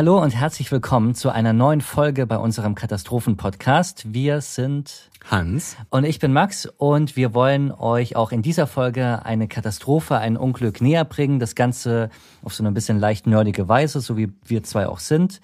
Hallo 0.00 0.18
und 0.18 0.30
herzlich 0.30 0.72
willkommen 0.72 1.14
zu 1.14 1.28
einer 1.28 1.52
neuen 1.52 1.82
Folge 1.82 2.26
bei 2.26 2.38
unserem 2.38 2.74
Katastrophen-Podcast. 2.74 4.14
Wir 4.14 4.40
sind 4.40 5.10
Hans 5.30 5.76
und 5.90 6.04
ich 6.04 6.18
bin 6.18 6.32
Max 6.32 6.64
und 6.64 7.16
wir 7.16 7.34
wollen 7.34 7.70
euch 7.70 8.16
auch 8.16 8.32
in 8.32 8.40
dieser 8.40 8.66
Folge 8.66 9.26
eine 9.26 9.46
Katastrophe, 9.46 10.16
ein 10.16 10.38
Unglück 10.38 10.80
näher 10.80 11.04
bringen. 11.04 11.38
Das 11.38 11.54
Ganze 11.54 12.08
auf 12.42 12.54
so 12.54 12.62
eine 12.62 12.72
bisschen 12.72 12.98
leicht 12.98 13.26
nerdige 13.26 13.68
Weise, 13.68 14.00
so 14.00 14.16
wie 14.16 14.32
wir 14.46 14.62
zwei 14.62 14.86
auch 14.86 15.00
sind. 15.00 15.42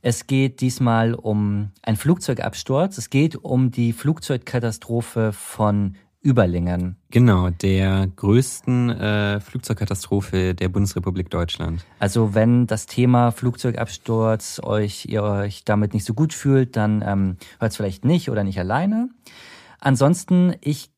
Es 0.00 0.26
geht 0.26 0.62
diesmal 0.62 1.12
um 1.12 1.68
einen 1.82 1.98
Flugzeugabsturz. 1.98 2.96
Es 2.96 3.10
geht 3.10 3.36
um 3.36 3.70
die 3.70 3.92
Flugzeugkatastrophe 3.92 5.34
von 5.34 5.96
Überlingen. 6.22 6.96
Genau, 7.10 7.48
der 7.48 8.06
größten 8.14 8.90
äh, 8.90 9.40
Flugzeugkatastrophe 9.40 10.54
der 10.54 10.68
Bundesrepublik 10.68 11.30
Deutschland. 11.30 11.86
Also 11.98 12.34
wenn 12.34 12.66
das 12.66 12.86
Thema 12.86 13.30
Flugzeugabsturz 13.30 14.60
euch, 14.62 15.06
ihr 15.06 15.22
euch 15.22 15.64
damit 15.64 15.94
nicht 15.94 16.04
so 16.04 16.12
gut 16.12 16.34
fühlt, 16.34 16.76
dann 16.76 17.02
ähm, 17.06 17.36
hört 17.58 17.70
es 17.72 17.76
vielleicht 17.76 18.04
nicht 18.04 18.30
oder 18.30 18.44
nicht 18.44 18.58
alleine. 18.58 19.08
Ansonsten, 19.78 20.54
ich 20.60 20.90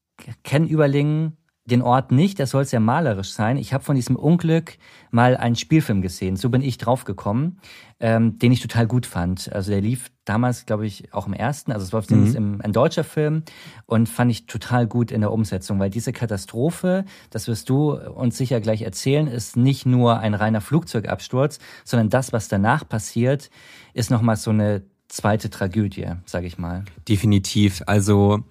kenne 0.42 0.66
Überlingen 0.66 1.36
den 1.64 1.80
Ort 1.80 2.10
nicht, 2.10 2.38
der 2.40 2.48
soll 2.48 2.64
sehr 2.64 2.80
malerisch 2.80 3.30
sein. 3.32 3.56
Ich 3.56 3.72
habe 3.72 3.84
von 3.84 3.94
diesem 3.94 4.16
Unglück 4.16 4.78
mal 5.12 5.36
einen 5.36 5.54
Spielfilm 5.54 6.02
gesehen, 6.02 6.36
so 6.36 6.50
bin 6.50 6.60
ich 6.60 6.76
draufgekommen, 6.76 7.60
ähm, 8.00 8.36
den 8.38 8.50
ich 8.50 8.60
total 8.60 8.88
gut 8.88 9.06
fand. 9.06 9.52
Also 9.52 9.70
der 9.70 9.80
lief 9.80 10.10
damals, 10.24 10.66
glaube 10.66 10.86
ich, 10.86 11.14
auch 11.14 11.28
im 11.28 11.34
ersten, 11.34 11.70
also 11.70 11.84
es 11.84 11.92
war 11.92 12.02
mhm. 12.16 12.34
im, 12.34 12.60
ein 12.62 12.72
deutscher 12.72 13.04
Film 13.04 13.44
und 13.86 14.08
fand 14.08 14.32
ich 14.32 14.46
total 14.46 14.88
gut 14.88 15.12
in 15.12 15.20
der 15.20 15.30
Umsetzung, 15.30 15.78
weil 15.78 15.90
diese 15.90 16.12
Katastrophe, 16.12 17.04
das 17.30 17.46
wirst 17.46 17.68
du 17.68 17.92
uns 17.92 18.36
sicher 18.36 18.60
gleich 18.60 18.82
erzählen, 18.82 19.28
ist 19.28 19.56
nicht 19.56 19.86
nur 19.86 20.18
ein 20.18 20.34
reiner 20.34 20.60
Flugzeugabsturz, 20.60 21.60
sondern 21.84 22.10
das, 22.10 22.32
was 22.32 22.48
danach 22.48 22.88
passiert, 22.88 23.50
ist 23.94 24.10
nochmal 24.10 24.36
so 24.36 24.50
eine 24.50 24.82
zweite 25.06 25.48
Tragödie, 25.48 26.08
sage 26.24 26.46
ich 26.46 26.58
mal. 26.58 26.84
Definitiv. 27.08 27.82
Also 27.86 28.42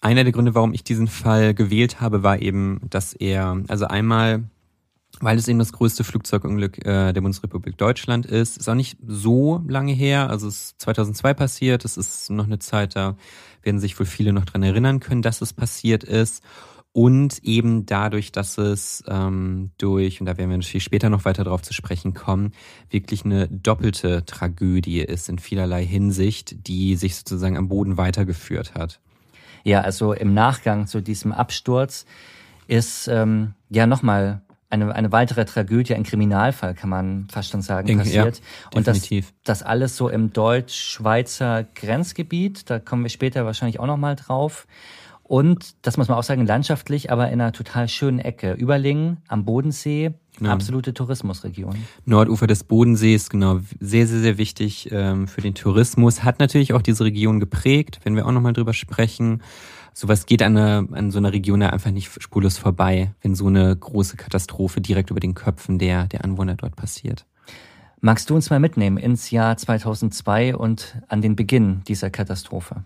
einer 0.00 0.24
der 0.24 0.32
Gründe, 0.32 0.54
warum 0.54 0.72
ich 0.72 0.84
diesen 0.84 1.08
Fall 1.08 1.54
gewählt 1.54 2.00
habe, 2.00 2.22
war 2.22 2.40
eben, 2.40 2.80
dass 2.88 3.12
er, 3.12 3.62
also 3.68 3.86
einmal, 3.86 4.44
weil 5.20 5.36
es 5.36 5.48
eben 5.48 5.58
das 5.58 5.72
größte 5.72 6.04
Flugzeugunglück 6.04 6.78
äh, 6.86 7.12
der 7.12 7.20
Bundesrepublik 7.20 7.76
Deutschland 7.76 8.24
ist, 8.24 8.56
ist 8.56 8.68
auch 8.68 8.74
nicht 8.74 8.98
so 9.06 9.62
lange 9.68 9.92
her, 9.92 10.30
also 10.30 10.48
es 10.48 10.72
ist 10.72 10.80
2002 10.80 11.34
passiert, 11.34 11.84
es 11.84 11.96
ist 11.96 12.30
noch 12.30 12.46
eine 12.46 12.58
Zeit, 12.58 12.96
da 12.96 13.16
werden 13.62 13.80
sich 13.80 13.98
wohl 13.98 14.06
viele 14.06 14.32
noch 14.32 14.46
dran 14.46 14.62
erinnern 14.62 15.00
können, 15.00 15.22
dass 15.22 15.42
es 15.42 15.52
passiert 15.52 16.04
ist. 16.04 16.42
Und 16.92 17.44
eben 17.44 17.86
dadurch, 17.86 18.32
dass 18.32 18.58
es 18.58 19.04
ähm, 19.06 19.70
durch, 19.78 20.18
und 20.18 20.26
da 20.26 20.36
werden 20.36 20.50
wir 20.50 20.56
natürlich 20.56 20.82
später 20.82 21.08
noch 21.08 21.24
weiter 21.24 21.44
darauf 21.44 21.62
zu 21.62 21.72
sprechen 21.72 22.14
kommen, 22.14 22.52
wirklich 22.88 23.24
eine 23.24 23.46
doppelte 23.46 24.24
Tragödie 24.24 25.00
ist 25.00 25.28
in 25.28 25.38
vielerlei 25.38 25.86
Hinsicht, 25.86 26.66
die 26.66 26.96
sich 26.96 27.14
sozusagen 27.14 27.56
am 27.56 27.68
Boden 27.68 27.96
weitergeführt 27.96 28.74
hat. 28.74 29.00
Ja, 29.64 29.80
also 29.80 30.12
im 30.12 30.34
Nachgang 30.34 30.86
zu 30.86 31.00
diesem 31.00 31.32
Absturz 31.32 32.06
ist 32.66 33.08
ähm, 33.08 33.54
ja 33.68 33.86
nochmal 33.86 34.42
eine, 34.70 34.94
eine 34.94 35.12
weitere 35.12 35.44
Tragödie, 35.44 35.94
ein 35.94 36.04
Kriminalfall, 36.04 36.74
kann 36.74 36.88
man 36.88 37.26
fast 37.30 37.50
schon 37.50 37.60
sagen, 37.60 37.88
Denke, 37.88 38.04
passiert. 38.04 38.38
Ja, 38.38 38.76
und 38.76 38.86
das, 38.86 39.08
das 39.44 39.62
alles 39.62 39.96
so 39.96 40.08
im 40.08 40.32
deutsch-schweizer 40.32 41.64
Grenzgebiet, 41.74 42.70
da 42.70 42.78
kommen 42.78 43.02
wir 43.02 43.10
später 43.10 43.44
wahrscheinlich 43.44 43.80
auch 43.80 43.86
nochmal 43.86 44.14
drauf. 44.16 44.66
Und, 45.24 45.74
das 45.82 45.96
muss 45.96 46.08
man 46.08 46.18
auch 46.18 46.24
sagen, 46.24 46.46
landschaftlich, 46.46 47.12
aber 47.12 47.30
in 47.30 47.40
einer 47.40 47.52
total 47.52 47.88
schönen 47.88 48.18
Ecke. 48.18 48.52
Überlingen 48.52 49.18
am 49.28 49.44
Bodensee, 49.44 50.12
genau. 50.40 50.52
absolute 50.52 50.92
Tourismusregion. 50.92 51.74
Nordufer 52.04 52.46
des 52.46 52.64
Bodensees, 52.64 53.30
genau, 53.30 53.60
sehr, 53.78 54.06
sehr, 54.06 54.20
sehr 54.20 54.38
wichtig 54.38 54.88
ähm, 54.90 55.28
für 55.28 55.40
den 55.40 55.54
Tourismus. 55.54 56.24
Hat 56.24 56.40
natürlich 56.40 56.72
auch 56.72 56.82
diese 56.82 57.04
Region 57.04 57.40
geprägt, 57.40 58.00
wenn 58.04 58.16
wir 58.16 58.26
auch 58.26 58.32
nochmal 58.32 58.52
drüber 58.52 58.72
sprechen. 58.72 59.42
Sowas 59.92 60.26
geht 60.26 60.42
an, 60.42 60.56
eine, 60.56 60.88
an 60.92 61.10
so 61.10 61.18
einer 61.18 61.32
Region 61.32 61.62
einfach 61.62 61.90
nicht 61.90 62.10
spurlos 62.22 62.58
vorbei, 62.58 63.12
wenn 63.22 63.34
so 63.34 63.46
eine 63.46 63.76
große 63.76 64.16
Katastrophe 64.16 64.80
direkt 64.80 65.10
über 65.10 65.20
den 65.20 65.34
Köpfen 65.34 65.78
der, 65.78 66.06
der 66.06 66.24
Anwohner 66.24 66.54
dort 66.54 66.76
passiert. 66.76 67.26
Magst 68.00 68.30
du 68.30 68.34
uns 68.34 68.48
mal 68.48 68.60
mitnehmen 68.60 68.96
ins 68.96 69.30
Jahr 69.30 69.56
2002 69.56 70.56
und 70.56 70.96
an 71.08 71.20
den 71.20 71.36
Beginn 71.36 71.82
dieser 71.86 72.08
Katastrophe? 72.08 72.84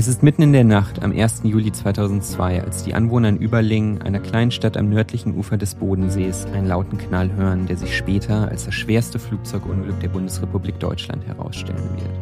Es 0.00 0.08
ist 0.08 0.22
mitten 0.22 0.40
in 0.40 0.54
der 0.54 0.64
Nacht 0.64 1.02
am 1.02 1.12
1. 1.12 1.42
Juli 1.44 1.72
2002, 1.72 2.64
als 2.64 2.84
die 2.84 2.94
Anwohner 2.94 3.28
in 3.28 3.36
Überlingen, 3.36 4.00
einer 4.00 4.18
kleinen 4.18 4.50
Stadt 4.50 4.78
am 4.78 4.88
nördlichen 4.88 5.36
Ufer 5.36 5.58
des 5.58 5.74
Bodensees, 5.74 6.46
einen 6.54 6.68
lauten 6.68 6.96
Knall 6.96 7.30
hören, 7.34 7.66
der 7.66 7.76
sich 7.76 7.94
später 7.94 8.48
als 8.48 8.64
das 8.64 8.72
schwerste 8.72 9.18
Flugzeugunglück 9.18 10.00
der 10.00 10.08
Bundesrepublik 10.08 10.80
Deutschland 10.80 11.26
herausstellen 11.26 11.90
wird. 11.96 12.18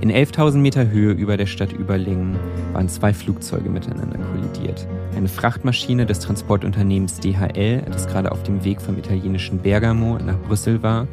In 0.00 0.10
11.000 0.10 0.56
Meter 0.56 0.88
Höhe 0.88 1.12
über 1.12 1.36
der 1.36 1.44
Stadt 1.44 1.74
Überlingen 1.74 2.38
waren 2.72 2.88
zwei 2.88 3.12
Flugzeuge 3.12 3.68
miteinander 3.68 4.18
kollidiert. 4.18 4.88
Eine 5.14 5.28
Frachtmaschine 5.28 6.06
des 6.06 6.20
Transportunternehmens 6.20 7.20
DHL, 7.20 7.82
das 7.92 8.08
gerade 8.08 8.32
auf 8.32 8.42
dem 8.42 8.64
Weg 8.64 8.80
vom 8.80 8.96
italienischen 8.96 9.58
Bergamo 9.58 10.16
nach 10.16 10.38
Brüssel 10.38 10.82
war, 10.82 11.06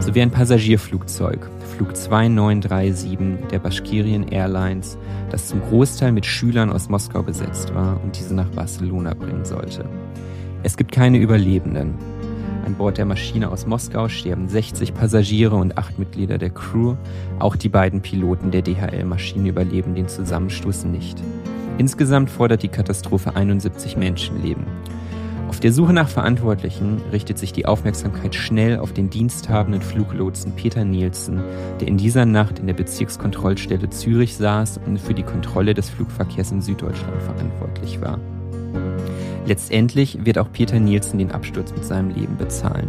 sowie 0.00 0.22
ein 0.22 0.30
Passagierflugzeug, 0.30 1.50
Flug 1.82 1.96
2937 1.96 3.48
der 3.50 3.58
Bashkirien 3.58 4.28
Airlines, 4.28 4.96
das 5.30 5.48
zum 5.48 5.60
Großteil 5.62 6.12
mit 6.12 6.24
Schülern 6.24 6.70
aus 6.70 6.88
Moskau 6.88 7.24
besetzt 7.24 7.74
war 7.74 8.00
und 8.04 8.16
diese 8.16 8.36
nach 8.36 8.48
Barcelona 8.50 9.14
bringen 9.14 9.44
sollte. 9.44 9.84
Es 10.62 10.76
gibt 10.76 10.92
keine 10.92 11.18
Überlebenden. 11.18 11.94
An 12.64 12.74
Bord 12.74 12.98
der 12.98 13.04
Maschine 13.04 13.50
aus 13.50 13.66
Moskau 13.66 14.08
sterben 14.08 14.48
60 14.48 14.94
Passagiere 14.94 15.56
und 15.56 15.76
acht 15.76 15.98
Mitglieder 15.98 16.38
der 16.38 16.50
Crew. 16.50 16.94
Auch 17.40 17.56
die 17.56 17.68
beiden 17.68 18.00
Piloten 18.00 18.52
der 18.52 18.62
DHL-Maschine 18.62 19.48
überleben 19.48 19.96
den 19.96 20.06
Zusammenstoß 20.06 20.84
nicht. 20.84 21.20
Insgesamt 21.78 22.30
fordert 22.30 22.62
die 22.62 22.68
Katastrophe 22.68 23.34
71 23.34 23.96
Menschenleben. 23.96 24.66
Auf 25.52 25.60
der 25.60 25.74
Suche 25.74 25.92
nach 25.92 26.08
Verantwortlichen 26.08 27.02
richtet 27.12 27.36
sich 27.38 27.52
die 27.52 27.66
Aufmerksamkeit 27.66 28.34
schnell 28.34 28.78
auf 28.78 28.94
den 28.94 29.10
diensthabenden 29.10 29.82
Fluglotsen 29.82 30.52
Peter 30.52 30.82
Nielsen, 30.82 31.42
der 31.78 31.88
in 31.88 31.98
dieser 31.98 32.24
Nacht 32.24 32.58
in 32.58 32.66
der 32.66 32.72
Bezirkskontrollstelle 32.72 33.90
Zürich 33.90 34.34
saß 34.34 34.80
und 34.86 34.98
für 34.98 35.12
die 35.12 35.22
Kontrolle 35.22 35.74
des 35.74 35.90
Flugverkehrs 35.90 36.52
in 36.52 36.62
Süddeutschland 36.62 37.20
verantwortlich 37.20 38.00
war. 38.00 38.18
Letztendlich 39.44 40.24
wird 40.24 40.38
auch 40.38 40.50
Peter 40.50 40.80
Nielsen 40.80 41.18
den 41.18 41.32
Absturz 41.32 41.70
mit 41.72 41.84
seinem 41.84 42.08
Leben 42.08 42.38
bezahlen. 42.38 42.88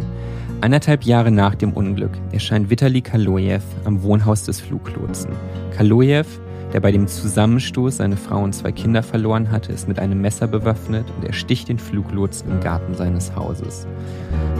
Eineinhalb 0.62 1.04
Jahre 1.04 1.30
nach 1.30 1.54
dem 1.54 1.74
Unglück 1.74 2.12
erscheint 2.32 2.70
Vitali 2.70 3.02
Kaloyev 3.02 3.62
am 3.84 4.02
Wohnhaus 4.02 4.44
des 4.44 4.62
Fluglotsen. 4.62 5.32
Kaloyev, 5.76 6.40
der 6.74 6.80
bei 6.80 6.90
dem 6.90 7.06
Zusammenstoß 7.06 7.98
seine 7.98 8.16
Frau 8.16 8.42
und 8.42 8.52
zwei 8.52 8.72
Kinder 8.72 9.04
verloren 9.04 9.52
hatte, 9.52 9.72
ist 9.72 9.86
mit 9.86 10.00
einem 10.00 10.20
Messer 10.20 10.48
bewaffnet 10.48 11.06
und 11.16 11.24
ersticht 11.24 11.68
den 11.68 11.78
Fluglotsen 11.78 12.50
im 12.50 12.58
Garten 12.58 12.94
seines 12.94 13.34
Hauses. 13.36 13.86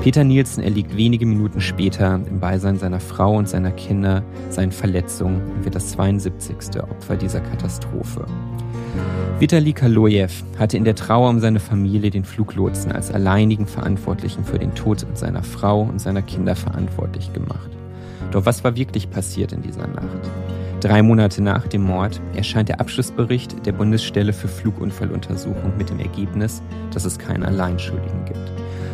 Peter 0.00 0.22
Nielsen 0.22 0.62
erliegt 0.62 0.96
wenige 0.96 1.26
Minuten 1.26 1.61
später 1.61 2.14
im 2.14 2.38
Beisein 2.38 2.78
seiner 2.78 3.00
Frau 3.00 3.37
und 3.37 3.49
seiner 3.49 3.72
Kinder 3.72 4.22
seinen 4.49 4.70
Verletzungen 4.70 5.43
und 5.56 5.64
wird 5.64 5.75
das 5.75 5.90
72. 5.90 6.81
Opfer 6.81 7.16
dieser 7.16 7.40
Katastrophe. 7.40 8.25
Vitali 9.40 9.72
Kaloyev 9.72 10.44
hatte 10.56 10.76
in 10.76 10.84
der 10.84 10.94
Trauer 10.94 11.31
um 11.31 11.40
seine 11.40 11.58
Familie 11.58 12.10
den 12.10 12.25
Fluglotsen 12.25 12.93
als 12.93 13.10
alleinigen 13.10 13.67
Verantwortlichen 13.67 14.44
für 14.44 14.60
den 14.60 14.72
Tod 14.76 15.05
seiner 15.14 15.43
Frau 15.43 15.82
und 15.82 16.00
seiner 16.00 16.22
Kinder 16.22 16.55
verantwortlich 16.55 17.32
gemacht. 17.32 17.70
Doch 18.31 18.46
was 18.46 18.62
war 18.62 18.76
wirklich 18.76 19.10
passiert 19.10 19.52
in 19.52 19.62
dieser 19.62 19.88
Nacht? 19.88 20.31
Drei 20.84 21.02
Monate 21.02 21.42
nach 21.42 21.66
dem 21.66 21.81
Mord 21.81 22.20
erscheint 22.36 22.69
der 22.69 22.78
Abschlussbericht 22.78 23.64
der 23.64 23.72
Bundesstelle 23.72 24.34
für 24.34 24.48
Flugunfalluntersuchung 24.48 25.78
mit 25.78 25.88
dem 25.88 25.98
Ergebnis, 25.98 26.60
dass 26.92 27.06
es 27.06 27.19
keinen 27.19 27.42
Alleinschuldigen 27.42 28.26
gibt. 28.26 28.52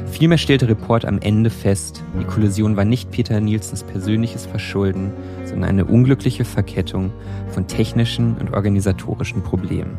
Vielmehr 0.09 0.39
stellte 0.39 0.69
Report 0.69 1.05
am 1.05 1.19
Ende 1.19 1.51
fest, 1.51 2.05
die 2.17 2.25
Kollision 2.27 2.77
war 2.77 2.85
nicht 2.85 3.11
Peter 3.11 3.41
Nielsens 3.41 3.83
persönliches 3.83 4.47
Verschulden, 4.47 5.13
sondern 5.45 5.69
eine 5.69 5.85
unglückliche 5.85 6.45
Verkettung 6.45 7.11
von 7.49 7.67
technischen 7.67 8.37
und 8.37 8.55
organisatorischen 8.55 9.43
Problemen. 9.43 9.99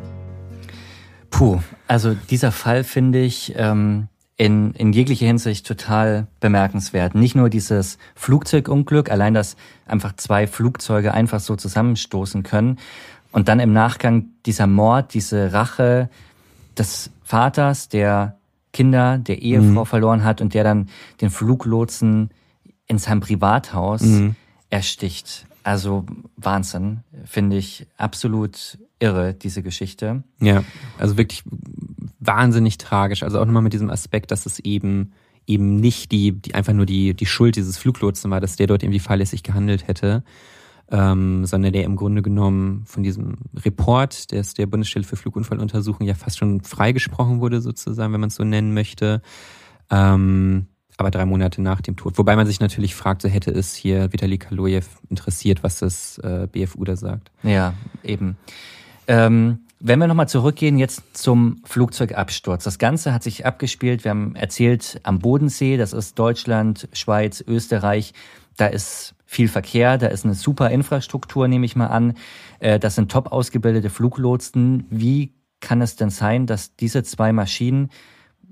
Puh, 1.29 1.59
also 1.89 2.15
dieser 2.29 2.53
Fall 2.53 2.85
finde 2.85 3.19
ich, 3.19 3.53
ähm, 3.57 4.07
in, 4.41 4.73
in 4.73 4.91
jeglicher 4.91 5.27
Hinsicht 5.27 5.67
total 5.67 6.25
bemerkenswert. 6.39 7.13
Nicht 7.13 7.35
nur 7.35 7.47
dieses 7.47 7.99
Flugzeugunglück, 8.15 9.11
allein 9.11 9.35
dass 9.35 9.55
einfach 9.85 10.15
zwei 10.15 10.47
Flugzeuge 10.47 11.13
einfach 11.13 11.39
so 11.39 11.55
zusammenstoßen 11.55 12.41
können. 12.41 12.79
Und 13.31 13.49
dann 13.49 13.59
im 13.59 13.71
Nachgang 13.71 14.29
dieser 14.47 14.65
Mord, 14.65 15.13
diese 15.13 15.53
Rache 15.53 16.09
des 16.75 17.11
Vaters, 17.23 17.87
der 17.87 18.39
Kinder, 18.73 19.19
der 19.19 19.43
Ehefrau 19.43 19.81
mhm. 19.81 19.85
verloren 19.85 20.23
hat 20.23 20.41
und 20.41 20.55
der 20.55 20.63
dann 20.63 20.89
den 21.21 21.29
Fluglotsen 21.29 22.31
in 22.87 22.97
seinem 22.97 23.19
Privathaus 23.19 24.01
mhm. 24.01 24.35
ersticht. 24.71 25.45
Also 25.61 26.07
Wahnsinn, 26.35 27.01
finde 27.25 27.57
ich 27.57 27.85
absolut 27.95 28.79
irre, 29.01 29.33
diese 29.33 29.63
Geschichte. 29.63 30.23
Ja, 30.39 30.63
also 30.97 31.17
wirklich 31.17 31.43
wahnsinnig 32.19 32.77
tragisch. 32.77 33.23
Also 33.23 33.39
auch 33.39 33.45
nochmal 33.45 33.63
mit 33.63 33.73
diesem 33.73 33.89
Aspekt, 33.89 34.31
dass 34.31 34.45
es 34.45 34.59
eben 34.59 35.13
eben 35.47 35.77
nicht 35.77 36.11
die, 36.11 36.33
die 36.33 36.53
einfach 36.53 36.73
nur 36.73 36.85
die, 36.85 37.13
die 37.13 37.25
Schuld 37.25 37.55
dieses 37.55 37.77
Fluglotsen 37.77 38.29
war, 38.31 38.39
dass 38.39 38.55
der 38.55 38.67
dort 38.67 38.83
irgendwie 38.83 38.99
fahrlässig 38.99 39.43
gehandelt 39.43 39.87
hätte, 39.87 40.23
ähm, 40.91 41.45
sondern 41.45 41.73
der 41.73 41.83
im 41.83 41.95
Grunde 41.95 42.21
genommen 42.21 42.83
von 42.85 43.03
diesem 43.03 43.37
Report, 43.55 44.31
der 44.31 44.41
ist 44.41 44.57
der 44.57 44.67
Bundesstelle 44.67 45.05
für 45.05 45.15
Flugunfalluntersuchung 45.15 46.05
ja 46.05 46.13
fast 46.13 46.37
schon 46.37 46.61
freigesprochen 46.61 47.39
wurde, 47.39 47.61
sozusagen, 47.61 48.13
wenn 48.13 48.21
man 48.21 48.29
es 48.29 48.35
so 48.35 48.43
nennen 48.43 48.73
möchte. 48.73 49.21
Ähm, 49.89 50.67
aber 50.97 51.09
drei 51.09 51.25
Monate 51.25 51.61
nach 51.61 51.81
dem 51.81 51.95
Tod. 51.95 52.17
Wobei 52.17 52.35
man 52.35 52.45
sich 52.45 52.59
natürlich 52.59 52.93
fragt, 52.93 53.23
so 53.23 53.29
hätte 53.29 53.49
es 53.49 53.73
hier 53.73 54.13
Vitali 54.13 54.37
Kaloyev 54.37 54.87
interessiert, 55.09 55.63
was 55.63 55.79
das 55.79 56.19
äh, 56.19 56.47
BFU 56.51 56.83
da 56.83 56.95
sagt. 56.95 57.31
Ja, 57.41 57.73
eben. 58.03 58.37
Ähm, 59.11 59.65
wenn 59.81 59.99
wir 59.99 60.07
nochmal 60.07 60.29
zurückgehen 60.29 60.77
jetzt 60.77 61.17
zum 61.17 61.61
Flugzeugabsturz. 61.65 62.63
Das 62.63 62.79
Ganze 62.79 63.13
hat 63.13 63.23
sich 63.23 63.45
abgespielt, 63.45 64.05
wir 64.05 64.11
haben 64.11 64.37
erzählt, 64.37 65.01
am 65.03 65.19
Bodensee, 65.19 65.75
das 65.75 65.91
ist 65.91 66.17
Deutschland, 66.17 66.87
Schweiz, 66.93 67.43
Österreich. 67.45 68.13
Da 68.55 68.67
ist 68.67 69.15
viel 69.25 69.49
Verkehr, 69.49 69.97
da 69.97 70.07
ist 70.07 70.23
eine 70.23 70.33
super 70.33 70.69
Infrastruktur, 70.69 71.49
nehme 71.49 71.65
ich 71.65 71.75
mal 71.75 71.87
an. 71.87 72.13
Äh, 72.59 72.79
das 72.79 72.95
sind 72.95 73.11
top 73.11 73.33
ausgebildete 73.33 73.89
Fluglotsen. 73.89 74.85
Wie 74.89 75.33
kann 75.59 75.81
es 75.81 75.97
denn 75.97 76.09
sein, 76.09 76.47
dass 76.47 76.77
diese 76.77 77.03
zwei 77.03 77.33
Maschinen 77.33 77.89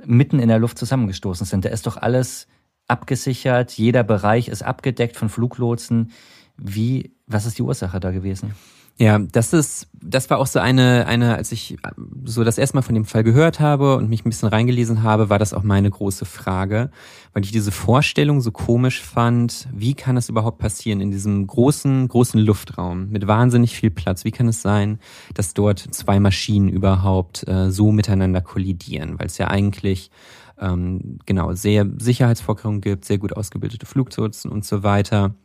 mitten 0.04 0.40
in 0.40 0.50
der 0.50 0.60
Luft 0.60 0.78
zusammengestoßen 0.78 1.46
sind? 1.46 1.64
Da 1.64 1.70
ist 1.70 1.88
doch 1.88 1.96
alles 1.96 2.48
abgesichert, 2.86 3.72
jeder 3.72 4.04
Bereich 4.04 4.50
ist 4.50 4.64
abgedeckt 4.64 5.16
von 5.16 5.30
Fluglotsen. 5.30 6.12
Wie, 6.58 7.16
was 7.28 7.46
ist 7.46 7.58
die 7.60 7.64
Ursache 7.64 8.02
da 8.02 8.12
gewesen? 8.12 8.56
Ja, 9.02 9.18
das 9.18 9.54
ist, 9.54 9.88
das 9.94 10.30
war 10.30 10.40
auch 10.40 10.46
so 10.46 10.60
eine, 10.60 11.08
eine, 11.08 11.36
als 11.38 11.54
ich 11.54 11.78
so 12.26 12.44
das 12.44 12.58
erste 12.58 12.76
Mal 12.76 12.82
von 12.82 12.96
dem 12.96 13.06
Fall 13.06 13.24
gehört 13.24 13.62
habe 13.62 13.96
und 13.96 14.10
mich 14.10 14.26
ein 14.26 14.30
bisschen 14.30 14.50
reingelesen 14.50 15.04
habe, 15.04 15.30
war 15.30 15.40
das 15.40 15.54
auch 15.54 15.64
meine 15.64 15.90
große 15.90 16.26
Frage, 16.26 16.92
weil 17.32 17.46
ich 17.46 17.54
diese 17.54 17.72
Vorstellung 17.72 18.42
so 18.42 18.52
komisch 18.52 19.02
fand. 19.02 19.70
Wie 19.74 19.94
kann 19.94 20.18
es 20.18 20.28
überhaupt 20.28 20.58
passieren 20.58 21.00
in 21.00 21.12
diesem 21.12 21.48
großen, 21.48 22.10
großen 22.10 22.42
Luftraum 22.42 23.10
mit 23.10 23.26
wahnsinnig 23.26 23.74
viel 23.74 23.90
Platz? 23.90 24.26
Wie 24.26 24.32
kann 24.32 24.50
es 24.50 24.62
sein, 24.62 25.00
dass 25.34 25.54
dort 25.54 25.80
zwei 25.80 26.20
Maschinen 26.20 26.68
überhaupt 26.68 27.48
äh, 27.48 27.72
so 27.72 27.94
miteinander 27.94 28.42
kollidieren? 28.42 29.18
Weil 29.18 29.28
es 29.28 29.38
ja 29.38 29.48
eigentlich 29.48 30.12
ähm, 30.60 31.20
genau 31.26 31.54
sehr 31.54 31.88
Sicherheitsvorkehrungen 31.98 32.82
gibt, 32.82 33.06
sehr 33.06 33.18
gut 33.18 33.32
ausgebildete 33.32 33.86
Flugzeuge 33.86 34.50
und 34.50 34.66
so 34.66 34.84
weiter. 34.84 35.36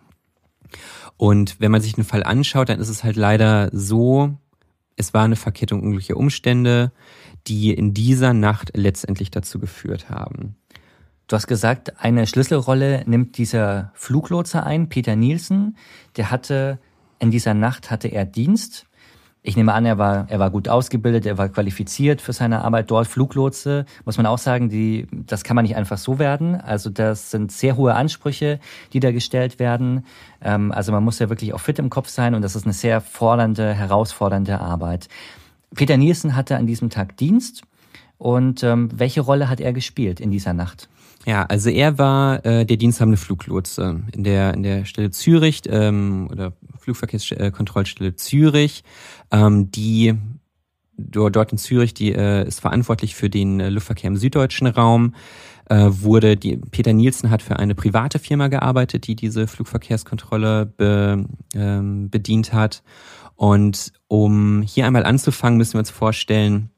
Und 1.17 1.61
wenn 1.61 1.71
man 1.71 1.81
sich 1.81 1.95
den 1.95 2.05
Fall 2.05 2.23
anschaut, 2.23 2.69
dann 2.69 2.81
ist 2.81 2.89
es 2.89 3.05
halt 3.05 3.17
leider 3.17 3.71
so, 3.73 4.37
es 4.97 5.15
war 5.15 5.25
eine 5.25 5.37
Verkettung 5.37 5.83
unglücklicher 5.83 6.17
Umstände, 6.17 6.93
die 7.47 7.73
in 7.73 7.95
dieser 7.95 8.33
Nacht 8.33 8.73
letztendlich 8.75 9.31
dazu 9.31 9.59
geführt 9.59 10.11
haben. 10.11 10.57
Du 11.27 11.37
hast 11.37 11.47
gesagt, 11.47 12.01
eine 12.01 12.27
Schlüsselrolle 12.27 13.03
nimmt 13.07 13.39
dieser 13.39 13.93
Fluglotse 13.95 14.63
ein, 14.63 14.89
Peter 14.89 15.17
Nielsen. 15.17 15.77
Der 16.17 16.31
hatte, 16.31 16.79
in 17.19 17.31
dieser 17.31 17.55
Nacht 17.55 17.91
hatte 17.91 18.09
er 18.09 18.25
Dienst 18.25 18.87
ich 19.47 19.57
nehme 19.57 19.75
an, 19.75 19.85
er 19.85 19.99
war, 19.99 20.25
er 20.31 20.39
war 20.39 20.51
gut 20.51 20.71
ausgebildet, 20.71 21.27
er 21.27 21.37
war 21.37 21.51
qualifiziert 21.51 22.23
für 22.23 22.33
seine 22.33 22.65
Arbeit 22.65 22.91
dort. 22.91 23.07
Fluglotse, 23.07 23.85
muss 24.07 24.17
man 24.17 24.25
auch 24.25 24.39
sagen, 24.39 24.71
die, 24.71 25.07
das 25.13 25.45
kann 25.45 25.55
man 25.55 25.65
nicht 25.65 25.77
einfach 25.77 25.99
so 25.99 26.19
werden. 26.19 26.59
Also 26.59 26.89
das 26.89 27.31
sind 27.31 27.53
sehr 27.53 27.77
hohe 27.77 27.95
Ansprüche, 27.95 28.59
die 28.95 29.01
da 29.01 29.13
gestellt 29.13 29.59
werden. 29.59 30.07
Ähm, 30.41 30.73
also 30.73 30.93
man 30.93 31.05
muss 31.05 31.19
ja 31.19 31.29
wirklich 31.29 31.53
auch 31.53 31.61
fit 31.61 31.79
im 31.79 31.91
Kopf 31.91 32.09
sein 32.09 32.35
und 32.35 32.41
das 32.41 32.57
ist 32.57 32.65
eine 32.65 32.73
sehr 32.73 33.03
fordernde, 33.03 33.75
herausfordernde 33.75 34.59
Arbeit. 34.59 35.09
Peter 35.75 35.99
Nielsen 35.99 36.35
hatte 36.37 36.57
an 36.57 36.67
diesem 36.67 36.89
Tag 36.89 37.19
Dienst 37.19 37.65
und 38.17 38.63
ähm, 38.63 38.89
welche 38.95 39.21
Rolle 39.21 39.51
hat 39.51 39.61
er 39.61 39.75
gespielt 39.75 40.21
in 40.21 40.31
dieser 40.31 40.55
Nacht? 40.55 40.89
Ja, 41.27 41.45
also 41.45 41.71
er 41.71 41.99
war 41.99 42.45
äh, 42.45 42.67
der 42.67 42.77
diensthabende 42.77 43.17
Fluglotse 43.17 44.03
in 44.13 44.25
der 44.25 44.55
in 44.55 44.63
der 44.63 44.85
Stelle 44.85 45.11
Zürich 45.11 45.63
ähm, 45.69 46.29
oder 46.31 46.53
Flugverkehrskontrollstelle 46.79 48.15
Zürich, 48.17 48.85
ähm, 49.31 49.71
die 49.71 50.15
dort 50.97 51.51
in 51.53 51.59
Zürich, 51.59 51.95
die 51.95 52.13
äh, 52.13 52.47
ist 52.47 52.61
verantwortlich 52.61 53.15
für 53.15 53.31
den 53.31 53.59
äh, 53.59 53.69
Luftverkehr 53.71 54.09
im 54.09 54.17
süddeutschen 54.17 54.67
Raum. 54.67 55.15
Äh, 55.71 55.89
wurde 55.91 56.37
die 56.37 56.59
Peter 56.59 56.93
Nielsen 56.93 57.31
hat 57.31 57.41
für 57.41 57.59
eine 57.59 57.75
private 57.75 58.19
Firma 58.19 58.49
gearbeitet, 58.49 59.07
die 59.07 59.17
diese 59.17 59.47
Flugverkehrskontrolle 59.47 60.67
be, 60.67 61.25
ähm, 61.55 62.11
bedient 62.11 62.53
hat. 62.53 62.83
Und 63.35 63.93
um 64.07 64.61
hier 64.61 64.87
einmal 64.87 65.05
anzufangen, 65.05 65.57
müssen 65.57 65.75
wir 65.75 65.79
uns 65.79 65.91
vorstellen, 65.91 66.69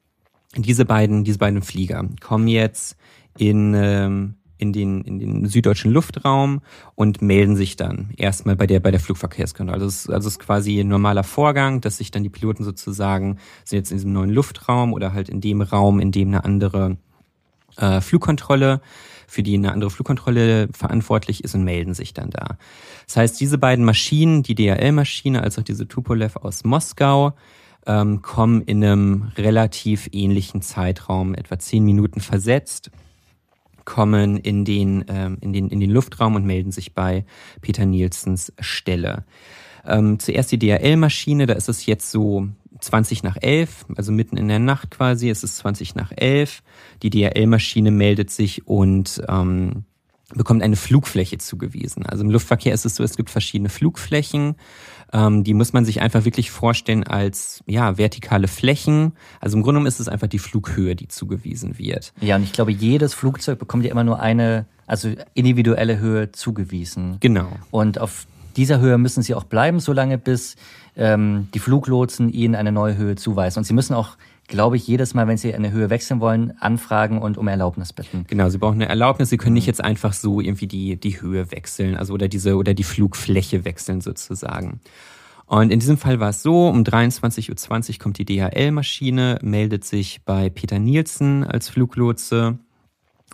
diese 0.57 0.85
beiden, 0.85 1.25
diese 1.25 1.39
beiden 1.39 1.63
Flieger 1.63 2.09
kommen 2.21 2.47
jetzt 2.47 2.97
in, 3.39 3.75
ähm, 3.75 4.35
in, 4.59 4.73
den, 4.73 5.03
in 5.03 5.19
den 5.19 5.47
süddeutschen 5.47 5.93
Luftraum 5.93 6.63
und 6.95 7.23
melden 7.23 7.57
sich 7.57 7.77
dann 7.77 8.11
erstmal 8.17 8.57
bei 8.57 8.67
der, 8.67 8.81
bei 8.81 8.91
der 8.91 9.01
Flugverkehrskontrolle. 9.01 9.83
Also 9.83 9.87
es, 9.87 10.09
also 10.09 10.29
es 10.29 10.35
ist 10.35 10.41
quasi 10.41 10.81
ein 10.81 10.89
normaler 10.89 11.25
Vorgang, 11.25 11.81
dass 11.81 11.99
sich 11.99 12.11
dann 12.11 12.23
die 12.23 12.31
Piloten 12.31 12.65
sozusagen 12.65 13.39
sind 13.65 13.79
jetzt 13.79 13.91
in 13.91 13.99
diesem 13.99 14.13
neuen 14.13 14.31
Luftraum 14.31 14.93
oder 14.93 15.13
halt 15.13 15.29
in 15.29 15.41
dem 15.41 15.61
Raum, 15.61 16.01
in 16.01 16.13
dem 16.13 16.29
eine 16.29 16.45
andere 16.45 16.97
äh, 17.77 18.01
Flugkontrolle 18.01 18.81
für 19.27 19.43
die 19.43 19.55
eine 19.55 19.73
andere 19.73 19.91
Flugkontrolle 19.91 20.69
verantwortlich 20.73 21.43
ist 21.45 21.55
und 21.55 21.65
melden 21.65 21.95
sich 21.95 22.15
dann 22.15 22.31
da. 22.31 22.59
Das 23.07 23.17
heißt, 23.17 23.41
diese 23.41 23.59
beiden 23.59 23.85
Maschinen, 23.85 24.43
die 24.43 24.55
DHL-Maschine 24.55 25.43
als 25.43 25.59
auch 25.59 25.65
diese 25.65 25.89
Tupolev 25.89 26.37
aus 26.37 26.65
Moskau, 26.65 27.35
ähm, 27.87 28.23
kommen 28.23 28.63
in 28.63 28.85
einem 28.85 29.33
relativ 29.37 30.09
ähnlichen 30.13 30.63
Zeitraum, 30.63 31.35
etwa 31.35 31.59
zehn 31.59 31.85
Minuten 31.85 32.21
versetzt, 32.21 32.91
kommen 33.87 34.37
in 34.37 34.67
den, 34.67 35.07
ähm, 35.09 35.39
in 35.41 35.55
den, 35.55 35.71
in 35.71 35.81
den 35.81 35.91
Luftraum 35.91 36.35
und 36.35 36.45
melden 36.45 36.73
sich 36.73 36.93
bei 36.93 37.25
Peter 37.63 37.87
Nielsens 37.87 38.53
Stelle. 38.61 39.25
Ähm, 39.87 40.19
zuerst 40.19 40.53
die 40.53 40.59
DHL-Maschine, 40.59 41.47
da 41.47 41.55
ist 41.55 41.71
es 41.71 41.87
jetzt 41.87 42.11
so 42.11 42.49
20 42.81 43.23
nach 43.23 43.37
11, 43.41 43.87
also 43.97 44.13
mitten 44.13 44.37
in 44.37 44.49
der 44.49 44.59
Nacht 44.59 44.91
quasi, 44.91 45.31
es 45.31 45.43
ist 45.43 45.57
20 45.57 45.95
nach 45.95 46.13
11. 46.15 46.63
Die 47.03 47.11
DHL-Maschine 47.11 47.91
meldet 47.91 48.31
sich 48.31 48.67
und 48.67 49.23
ähm, 49.29 49.85
bekommt 50.35 50.63
eine 50.63 50.77
Flugfläche 50.77 51.39
zugewiesen. 51.39 52.05
Also 52.05 52.25
im 52.25 52.31
Luftverkehr 52.31 52.75
ist 52.75 52.85
es 52.85 52.97
so, 52.97 53.05
es 53.05 53.17
gibt 53.17 53.31
verschiedene 53.31 53.69
Flugflächen. 53.69 54.57
Ähm, 55.13 55.45
die 55.45 55.55
muss 55.55 55.73
man 55.73 55.85
sich 55.85 56.01
einfach 56.01 56.25
wirklich 56.25 56.51
vorstellen 56.51 57.05
als 57.05 57.63
ja 57.67 57.97
vertikale 57.97 58.49
Flächen. 58.49 59.13
Also 59.41 59.57
im 59.57 59.63
Grunde 59.63 59.79
genommen 59.79 59.87
ist 59.87 60.01
es 60.01 60.09
einfach 60.09 60.27
die 60.27 60.41
Flughöhe, 60.41 60.97
die 60.97 61.07
zugewiesen 61.07 61.79
wird. 61.79 62.13
Ja, 62.21 62.37
und 62.37 62.43
ich 62.43 62.53
glaube, 62.53 62.73
jedes 62.73 63.15
Flugzeug 63.15 63.59
bekommt 63.59 63.85
ja 63.85 63.91
immer 63.91 64.05
nur 64.05 64.19
eine, 64.19 64.67
also 64.87 65.13
individuelle 65.35 65.99
Höhe 65.99 66.33
zugewiesen. 66.33 67.19
Genau. 67.21 67.49
Und 67.71 68.01
auf 68.01 68.27
dieser 68.57 68.81
Höhe 68.81 68.99
müssen 68.99 69.23
sie 69.23 69.35
auch 69.35 69.45
bleiben, 69.45 69.79
solange 69.79 70.19
bis 70.19 70.57
ähm, 70.97 71.49
die 71.55 71.59
Fluglotsen 71.59 72.31
ihnen 72.31 72.55
eine 72.55 72.73
neue 72.73 72.97
Höhe 72.97 73.15
zuweisen. 73.15 73.61
Und 73.61 73.65
sie 73.65 73.75
müssen 73.75 73.95
auch 73.95 74.17
glaube 74.49 74.77
ich, 74.77 74.87
jedes 74.87 75.15
Mal, 75.15 75.27
wenn 75.29 75.37
Sie 75.37 75.55
eine 75.55 75.73
Höhe 75.73 75.91
wechseln 75.91 76.21
wollen, 76.21 76.53
anfragen 76.61 77.21
und 77.21 77.39
um 77.39 77.49
Erlaubnis 77.49 77.93
bitten. 77.93 78.25
Genau, 78.29 78.49
Sie 78.49 78.59
brauchen 78.59 78.75
eine 78.75 78.89
Erlaubnis. 78.89 79.31
Sie 79.31 79.37
können 79.37 79.55
nicht 79.55 79.67
jetzt 79.67 79.83
einfach 79.83 80.13
so 80.13 80.41
irgendwie 80.41 80.67
die, 80.67 80.97
die 80.97 81.21
Höhe 81.21 81.51
wechseln, 81.51 81.97
also 81.97 82.15
oder 82.15 82.29
diese, 82.29 82.57
oder 82.57 82.75
die 82.75 82.85
Flugfläche 82.85 83.65
wechseln 83.65 84.01
sozusagen. 84.01 84.81
Und 85.47 85.71
in 85.71 85.79
diesem 85.79 85.97
Fall 85.97 86.19
war 86.19 86.31
es 86.31 86.43
so, 86.43 86.69
um 86.69 86.83
23.20 86.83 87.91
Uhr 87.91 87.99
kommt 88.01 88.19
die 88.19 88.25
DHL-Maschine, 88.25 89.39
meldet 89.43 89.85
sich 89.85 90.25
bei 90.25 90.51
Peter 90.51 90.81
Nielsen 90.81 91.45
als 91.45 91.69
Fluglotse 91.69 92.59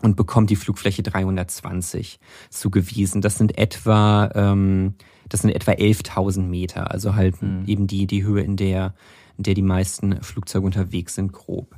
und 0.02 0.16
bekommt 0.16 0.50
die 0.50 0.57
Flugfläche 0.57 1.02
320 1.02 2.21
zugewiesen. 2.50 3.23
Das 3.23 3.38
sind 3.38 3.57
etwa, 3.57 4.31
ähm, 4.35 4.95
das 5.28 5.40
sind 5.40 5.50
etwa 5.50 5.73
11.000 5.73 6.42
Meter, 6.42 6.90
also 6.90 7.14
halt 7.14 7.40
mhm. 7.40 7.64
eben 7.66 7.87
die, 7.87 8.07
die 8.07 8.25
Höhe, 8.25 8.42
in 8.42 8.57
der 8.57 8.95
in 9.36 9.44
der 9.44 9.54
die 9.54 9.62
meisten 9.62 10.22
Flugzeuge 10.22 10.66
unterwegs 10.66 11.14
sind, 11.14 11.32
grob. 11.32 11.76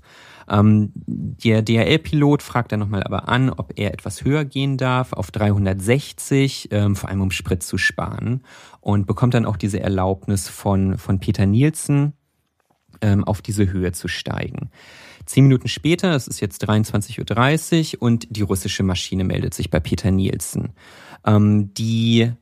Ähm, 0.48 0.92
der 0.94 1.62
DHL-Pilot 1.62 2.42
fragt 2.42 2.72
dann 2.72 2.80
nochmal 2.80 3.02
aber 3.02 3.28
an, 3.28 3.50
ob 3.50 3.72
er 3.76 3.94
etwas 3.94 4.24
höher 4.24 4.44
gehen 4.44 4.76
darf, 4.76 5.12
auf 5.12 5.30
360, 5.30 6.68
ähm, 6.70 6.96
vor 6.96 7.08
allem 7.08 7.22
um 7.22 7.30
Sprit 7.30 7.62
zu 7.62 7.78
sparen. 7.78 8.42
Und 8.80 9.06
bekommt 9.06 9.34
dann 9.34 9.46
auch 9.46 9.56
diese 9.56 9.80
Erlaubnis 9.80 10.48
von, 10.48 10.98
von 10.98 11.18
Peter 11.20 11.46
Nielsen, 11.46 12.12
ähm, 13.00 13.24
auf 13.24 13.40
diese 13.40 13.72
Höhe 13.72 13.92
zu 13.92 14.08
steigen. 14.08 14.70
Zehn 15.26 15.44
Minuten 15.44 15.68
später, 15.68 16.14
es 16.14 16.28
ist 16.28 16.40
jetzt 16.40 16.68
23.30 16.68 17.96
Uhr 17.96 18.02
und 18.02 18.26
die 18.28 18.42
russische 18.42 18.82
Maschine 18.82 19.24
meldet 19.24 19.54
sich 19.54 19.70
bei 19.70 19.80
Peter 19.80 20.10
Nielsen. 20.10 20.72
Ähm, 21.24 21.72
die 21.72 22.32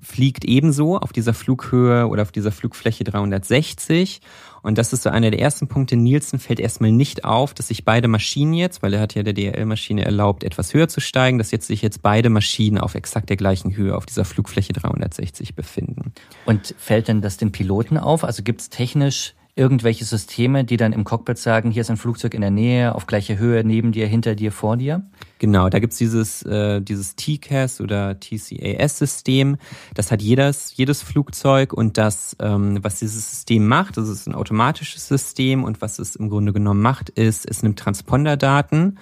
fliegt 0.00 0.44
ebenso 0.44 0.98
auf 0.98 1.12
dieser 1.12 1.34
Flughöhe 1.34 2.06
oder 2.08 2.22
auf 2.22 2.32
dieser 2.32 2.52
Flugfläche 2.52 3.04
360. 3.04 4.20
Und 4.62 4.76
das 4.76 4.92
ist 4.92 5.02
so 5.02 5.10
einer 5.10 5.30
der 5.30 5.40
ersten 5.40 5.68
Punkte. 5.68 5.96
Nielsen 5.96 6.38
fällt 6.38 6.60
erstmal 6.60 6.92
nicht 6.92 7.24
auf, 7.24 7.54
dass 7.54 7.68
sich 7.68 7.84
beide 7.84 8.08
Maschinen 8.08 8.52
jetzt, 8.52 8.82
weil 8.82 8.94
er 8.94 9.00
hat 9.00 9.14
ja 9.14 9.22
der 9.22 9.32
DRL-Maschine 9.32 10.04
erlaubt, 10.04 10.44
etwas 10.44 10.74
höher 10.74 10.88
zu 10.88 11.00
steigen, 11.00 11.38
dass 11.38 11.50
jetzt 11.50 11.66
sich 11.66 11.82
jetzt 11.82 12.02
beide 12.02 12.30
Maschinen 12.30 12.78
auf 12.78 12.94
exakt 12.94 13.30
der 13.30 13.36
gleichen 13.36 13.74
Höhe 13.76 13.96
auf 13.96 14.06
dieser 14.06 14.24
Flugfläche 14.24 14.72
360 14.72 15.54
befinden. 15.54 16.12
Und 16.44 16.74
fällt 16.78 17.08
denn 17.08 17.22
das 17.22 17.36
den 17.36 17.52
Piloten 17.52 17.96
auf? 17.96 18.24
Also 18.24 18.42
gibt 18.42 18.60
es 18.60 18.68
technisch 18.68 19.34
irgendwelche 19.60 20.06
Systeme, 20.06 20.64
die 20.64 20.78
dann 20.78 20.94
im 20.94 21.04
Cockpit 21.04 21.36
sagen, 21.36 21.70
hier 21.70 21.82
ist 21.82 21.90
ein 21.90 21.98
Flugzeug 21.98 22.32
in 22.32 22.40
der 22.40 22.50
Nähe, 22.50 22.94
auf 22.94 23.06
gleicher 23.06 23.36
Höhe, 23.36 23.62
neben 23.62 23.92
dir, 23.92 24.06
hinter 24.06 24.34
dir, 24.34 24.52
vor 24.52 24.78
dir? 24.78 25.02
Genau, 25.38 25.68
da 25.68 25.78
gibt's 25.80 25.98
dieses, 25.98 26.42
äh, 26.44 26.80
dieses 26.80 27.14
TCAS 27.14 27.82
oder 27.82 28.18
TCAS-System. 28.18 29.58
Das 29.92 30.10
hat 30.10 30.22
jedes, 30.22 30.74
jedes 30.76 31.02
Flugzeug 31.02 31.74
und 31.74 31.98
das, 31.98 32.34
ähm, 32.40 32.78
was 32.82 33.00
dieses 33.00 33.30
System 33.30 33.68
macht, 33.68 33.98
das 33.98 34.08
ist 34.08 34.26
ein 34.26 34.34
automatisches 34.34 35.06
System 35.06 35.62
und 35.62 35.82
was 35.82 35.98
es 35.98 36.16
im 36.16 36.30
Grunde 36.30 36.54
genommen 36.54 36.80
macht, 36.80 37.10
ist, 37.10 37.48
es 37.48 37.62
nimmt 37.62 37.78
Transponderdaten 37.78 38.98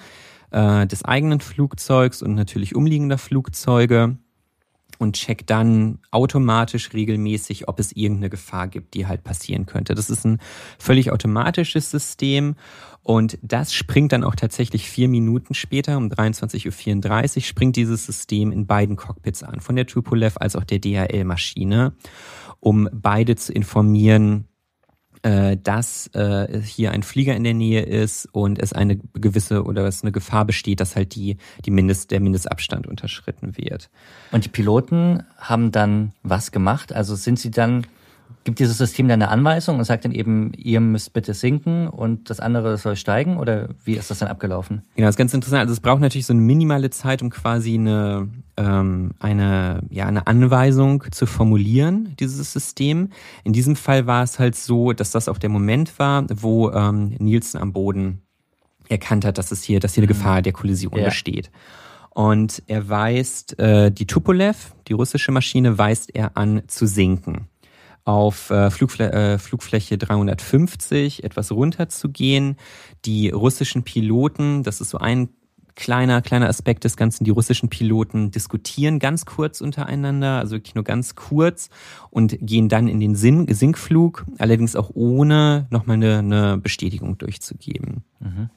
äh, 0.50 0.88
des 0.88 1.04
eigenen 1.04 1.38
Flugzeugs 1.38 2.20
und 2.20 2.34
natürlich 2.34 2.74
umliegender 2.74 3.18
Flugzeuge 3.18 4.18
und 4.98 5.16
checkt 5.16 5.50
dann 5.50 5.98
automatisch 6.10 6.92
regelmäßig, 6.92 7.68
ob 7.68 7.78
es 7.78 7.92
irgendeine 7.92 8.30
Gefahr 8.30 8.68
gibt, 8.68 8.94
die 8.94 9.06
halt 9.06 9.22
passieren 9.22 9.66
könnte. 9.66 9.94
Das 9.94 10.10
ist 10.10 10.24
ein 10.24 10.40
völlig 10.78 11.12
automatisches 11.12 11.90
System 11.90 12.56
und 13.02 13.38
das 13.42 13.72
springt 13.72 14.12
dann 14.12 14.24
auch 14.24 14.34
tatsächlich 14.34 14.88
vier 14.88 15.08
Minuten 15.08 15.54
später, 15.54 15.96
um 15.96 16.08
23.34 16.08 17.36
Uhr, 17.36 17.42
springt 17.42 17.76
dieses 17.76 18.06
System 18.06 18.50
in 18.50 18.66
beiden 18.66 18.96
Cockpits 18.96 19.42
an, 19.42 19.60
von 19.60 19.76
der 19.76 19.86
Tupolev 19.86 20.36
als 20.38 20.56
auch 20.56 20.64
der 20.64 20.80
DHL-Maschine, 20.80 21.92
um 22.60 22.88
beide 22.92 23.36
zu 23.36 23.52
informieren, 23.52 24.48
dass 25.22 26.08
äh, 26.14 26.60
hier 26.60 26.92
ein 26.92 27.02
Flieger 27.02 27.34
in 27.34 27.44
der 27.44 27.54
Nähe 27.54 27.82
ist 27.82 28.28
und 28.32 28.60
es 28.60 28.72
eine 28.72 28.98
gewisse 29.14 29.64
oder 29.64 29.86
es 29.86 30.02
eine 30.02 30.12
Gefahr 30.12 30.44
besteht, 30.44 30.80
dass 30.80 30.96
halt 30.96 31.14
die, 31.14 31.36
die 31.64 31.70
Mindest, 31.70 32.10
der 32.10 32.20
Mindestabstand 32.20 32.86
unterschritten 32.86 33.56
wird. 33.56 33.90
Und 34.32 34.44
die 34.44 34.48
Piloten 34.48 35.24
haben 35.38 35.72
dann 35.72 36.12
was 36.22 36.52
gemacht? 36.52 36.92
Also 36.92 37.16
sind 37.16 37.38
sie 37.38 37.50
dann 37.50 37.86
gibt 38.44 38.60
dieses 38.60 38.78
System 38.78 39.08
dann 39.08 39.20
eine 39.22 39.30
Anweisung 39.30 39.78
und 39.78 39.84
sagt 39.84 40.04
dann 40.04 40.12
eben, 40.12 40.52
ihr 40.56 40.80
müsst 40.80 41.12
bitte 41.12 41.34
sinken 41.34 41.86
und 41.86 42.30
das 42.30 42.40
andere 42.40 42.78
soll 42.78 42.96
steigen 42.96 43.36
oder 43.36 43.68
wie 43.84 43.94
ist 43.94 44.10
das 44.10 44.20
dann 44.20 44.28
abgelaufen? 44.28 44.82
Genau, 44.96 45.06
das 45.06 45.14
ist 45.14 45.18
ganz 45.18 45.34
interessant. 45.34 45.60
Also 45.60 45.72
es 45.72 45.80
braucht 45.80 46.00
natürlich 46.00 46.26
so 46.26 46.32
eine 46.32 46.42
minimale 46.42 46.90
Zeit, 46.90 47.20
um 47.20 47.30
quasi 47.30 47.74
eine, 47.74 48.28
ähm, 48.58 49.12
eine, 49.20 49.80
ja, 49.88 50.06
eine 50.06 50.26
Anweisung 50.26 51.04
zu 51.10 51.26
formulieren, 51.26 52.14
dieses 52.18 52.52
System. 52.52 53.10
In 53.44 53.52
diesem 53.52 53.76
Fall 53.76 54.06
war 54.06 54.22
es 54.22 54.38
halt 54.38 54.56
so, 54.56 54.92
dass 54.92 55.12
das 55.12 55.28
auch 55.28 55.38
der 55.38 55.48
Moment 55.48 55.98
war, 55.98 56.26
wo 56.28 56.70
ähm, 56.70 57.14
Nielsen 57.18 57.58
am 57.58 57.72
Boden 57.72 58.22
erkannt 58.88 59.24
hat, 59.24 59.38
dass 59.38 59.52
es 59.52 59.62
hier, 59.62 59.80
dass 59.80 59.94
hier 59.94 60.02
eine 60.02 60.12
mhm. 60.12 60.18
Gefahr 60.18 60.42
der 60.42 60.52
Kollision 60.52 60.98
ja. 60.98 61.04
besteht. 61.04 61.50
Und 62.10 62.62
er 62.66 62.88
weist 62.88 63.58
äh, 63.60 63.92
die 63.92 64.06
Tupolev, 64.06 64.74
die 64.88 64.92
russische 64.92 65.30
Maschine, 65.30 65.78
weist 65.78 66.14
er 66.14 66.36
an 66.36 66.62
zu 66.66 66.86
sinken 66.86 67.48
auf 68.08 68.48
äh, 68.48 68.70
Flugflä 68.70 69.04
äh, 69.08 69.38
Flugfläche 69.38 69.98
350 69.98 71.24
etwas 71.24 71.52
runter 71.52 71.90
zu 71.90 72.08
gehen. 72.08 72.56
Die 73.04 73.28
russischen 73.28 73.82
Piloten, 73.82 74.62
das 74.62 74.80
ist 74.80 74.88
so 74.88 74.96
ein 74.96 75.28
kleiner, 75.78 76.22
kleiner 76.22 76.48
Aspekt 76.48 76.82
des 76.82 76.96
Ganzen, 76.96 77.22
die 77.22 77.30
russischen 77.30 77.68
Piloten 77.68 78.32
diskutieren 78.32 78.98
ganz 78.98 79.26
kurz 79.26 79.60
untereinander, 79.60 80.40
also 80.40 80.56
wirklich 80.56 80.74
nur 80.74 80.82
ganz 80.82 81.14
kurz 81.14 81.70
und 82.10 82.36
gehen 82.40 82.68
dann 82.68 82.88
in 82.88 82.98
den 82.98 83.14
Sin 83.14 83.46
Sinkflug, 83.48 84.26
allerdings 84.38 84.74
auch 84.74 84.90
ohne 84.94 85.68
nochmal 85.70 85.94
eine, 85.94 86.18
eine 86.18 86.58
Bestätigung 86.58 87.16
durchzugeben. 87.16 88.02
Mhm. 88.18 88.50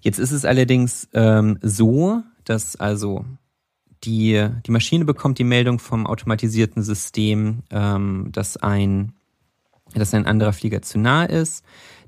Jetzt 0.00 0.18
ist 0.18 0.32
es 0.32 0.44
allerdings 0.44 1.08
ähm, 1.14 1.56
so, 1.62 2.20
dass 2.44 2.74
also 2.74 3.24
die, 4.02 4.48
die 4.66 4.72
Maschine 4.72 5.04
bekommt 5.04 5.38
die 5.38 5.44
Meldung 5.44 5.78
vom 5.78 6.04
automatisierten 6.04 6.82
System, 6.82 7.62
ähm, 7.70 8.30
dass, 8.32 8.56
ein, 8.56 9.12
dass 9.94 10.14
ein 10.14 10.26
anderer 10.26 10.52
Flieger 10.52 10.82
zu 10.82 10.98
nah 10.98 11.24
ist. 11.26 11.64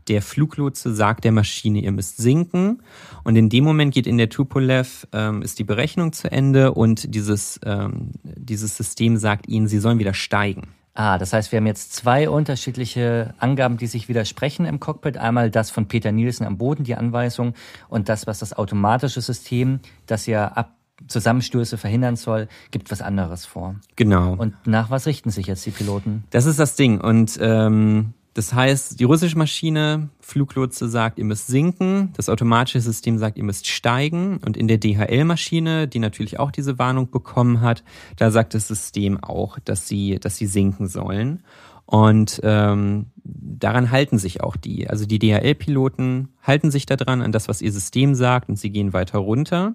Der 0.09 0.23
Fluglotse 0.23 0.95
sagt 0.95 1.25
der 1.25 1.33
Maschine, 1.33 1.81
ihr 1.81 1.93
müsst 1.93 2.17
sinken. 2.19 2.83
Und 3.25 3.37
in 3.37 3.49
dem 3.49 3.65
Moment 3.65 3.95
geht 3.95 4.07
in 4.07 4.19
der 4.19 4.29
Tupolev, 4.29 5.07
ähm, 5.13 5.43
ist 5.43 5.59
die 5.59 5.65
Berechnung 5.65 6.13
zu 6.13 6.31
Ende 6.31 6.73
und 6.73 7.15
dieses, 7.15 7.61
ähm, 7.65 8.11
dieses 8.23 8.77
System 8.77 9.17
sagt 9.17 9.49
ihnen, 9.49 9.69
sie 9.69 9.79
sollen 9.79 9.99
wieder 9.99 10.15
steigen. 10.15 10.69
Ah, 10.95 11.17
das 11.17 11.33
heißt, 11.33 11.53
wir 11.53 11.57
haben 11.57 11.67
jetzt 11.67 11.95
zwei 11.95 12.29
unterschiedliche 12.29 13.35
Angaben, 13.39 13.79
die 13.79 13.87
sich 13.87 14.09
widersprechen 14.09 14.67
im 14.67 14.79
Cockpit. 14.79 15.17
Einmal 15.17 15.51
das 15.51 15.71
von 15.71 15.89
Peter 15.89 16.13
Nielsen 16.13 16.45
am 16.47 16.59
Boden, 16.59 16.85
die 16.85 16.95
Anweisung, 16.95 17.55
und 17.89 18.11
das, 18.11 18.27
was 18.27 18.41
das 18.41 18.53
automatische 18.53 19.23
System, 19.23 19.81
das 20.07 20.27
ja 20.27 20.49
ab 20.49 20.77
Zusammenstöße 21.09 21.79
verhindern 21.79 22.17
soll, 22.17 22.49
gibt 22.71 22.91
was 22.91 23.01
anderes 23.01 23.47
vor. 23.47 23.77
Genau. 23.97 24.35
Und 24.35 24.55
nach 24.67 24.91
was 24.91 25.07
richten 25.07 25.31
sich 25.31 25.47
jetzt 25.47 25.65
die 25.65 25.71
Piloten? 25.71 26.25
Das 26.31 26.47
ist 26.47 26.59
das 26.59 26.77
Ding. 26.77 27.01
Und 27.01 27.39
ähm, 27.41 28.13
das 28.35 28.55
heißt, 28.55 28.99
die 28.99 29.05
russische 29.05 29.37
Maschine, 29.37 30.09
Fluglotse 30.21 30.89
sagt, 30.89 31.19
ihr 31.19 31.25
müsst 31.25 31.49
sinken, 31.49 32.13
das 32.17 32.31
automatische 32.31 32.81
System 32.81 33.19
sagt, 33.19 33.37
ihr 33.37 33.45
müsst 33.45 33.67
steigen. 33.67 34.39
Und 34.39 34.57
in 34.57 34.69
der 34.69 34.79
DHL-Maschine, 34.79 35.87
die 35.87 35.99
natürlich 35.99 36.39
auch 36.39 36.51
diese 36.51 36.79
Warnung 36.79 37.11
bekommen 37.11 37.61
hat, 37.61 37.85
da 38.17 38.31
sagt 38.31 38.55
das 38.55 38.69
System 38.69 39.23
auch, 39.23 39.59
dass 39.59 39.87
sie, 39.87 40.19
dass 40.19 40.37
sie 40.37 40.47
sinken 40.47 40.89
sollen. 40.89 41.43
Und 41.85 42.41
ähm, 42.43 43.07
daran 43.23 43.91
halten 43.91 44.17
sich 44.17 44.41
auch 44.43 44.57
die. 44.57 44.89
Also 44.89 45.05
die 45.05 45.19
DHL-Piloten 45.19 46.29
halten 46.43 46.71
sich 46.71 46.87
daran 46.87 47.21
an 47.21 47.33
das, 47.33 47.49
was 47.49 47.61
ihr 47.61 47.73
System 47.73 48.15
sagt, 48.15 48.49
und 48.49 48.57
sie 48.57 48.71
gehen 48.71 48.95
weiter 48.95 49.19
runter. 49.19 49.75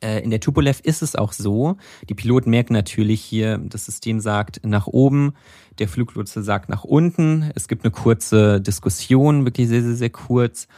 Äh, 0.00 0.22
in 0.22 0.30
der 0.30 0.40
Tupolev 0.40 0.80
ist 0.82 1.02
es 1.02 1.16
auch 1.16 1.32
so. 1.32 1.76
Die 2.08 2.14
Piloten 2.14 2.50
merken 2.50 2.72
natürlich 2.72 3.20
hier, 3.20 3.58
das 3.58 3.84
System 3.84 4.20
sagt 4.20 4.60
nach 4.64 4.86
oben, 4.86 5.34
der 5.78 5.88
Fluglotse 5.88 6.42
sagt 6.42 6.68
nach 6.68 6.84
unten. 6.84 7.50
Es 7.54 7.68
gibt 7.68 7.84
eine 7.84 7.90
kurze 7.90 8.60
Diskussion, 8.60 9.44
wirklich 9.44 9.68
sehr, 9.68 9.82
sehr, 9.82 9.94
sehr 9.94 10.10
kurz. 10.10 10.68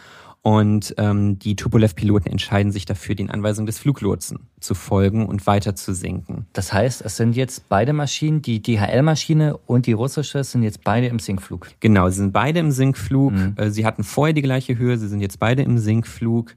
Und 0.45 0.95
ähm, 0.99 1.39
die 1.39 1.57
Tupolev-Piloten 1.57 2.29
entscheiden 2.29 2.71
sich 2.71 2.85
dafür, 2.85 3.15
den 3.15 3.31
Anweisungen 3.31 3.65
des 3.65 3.79
Fluglotsen 3.79 4.41
zu 4.61 4.75
folgen 4.75 5.25
und 5.25 5.47
weiter 5.47 5.75
zu 5.75 5.95
sinken. 5.95 6.45
Das 6.53 6.71
heißt, 6.71 7.01
es 7.01 7.17
sind 7.17 7.35
jetzt 7.35 7.71
beide 7.71 7.95
Maschinen, 7.95 8.43
die 8.43 8.61
DHL-Maschine 8.61 9.57
und 9.67 9.87
die 9.87 9.93
russische, 9.93 10.45
sind 10.45 10.63
jetzt 10.63 10.85
beide 10.85 11.07
im 11.07 11.19
Sinkflug. 11.19 11.71
Genau, 11.81 12.11
sie 12.11 12.17
sind 12.17 12.35
beide 12.35 12.61
im 12.61 12.73
Sinkflug. 12.73 13.33
Mhm. 13.33 13.55
Äh, 13.57 13.71
sie 13.71 13.87
hatten 13.87 14.05
vorher 14.05 14.35
die 14.35 14.43
gleiche 14.43 14.77
Höhe, 14.77 14.99
sie 14.99 15.09
sind 15.09 15.21
jetzt 15.21 15.41
beide 15.41 15.63
im 15.63 15.79
Sinkflug. 15.79 16.55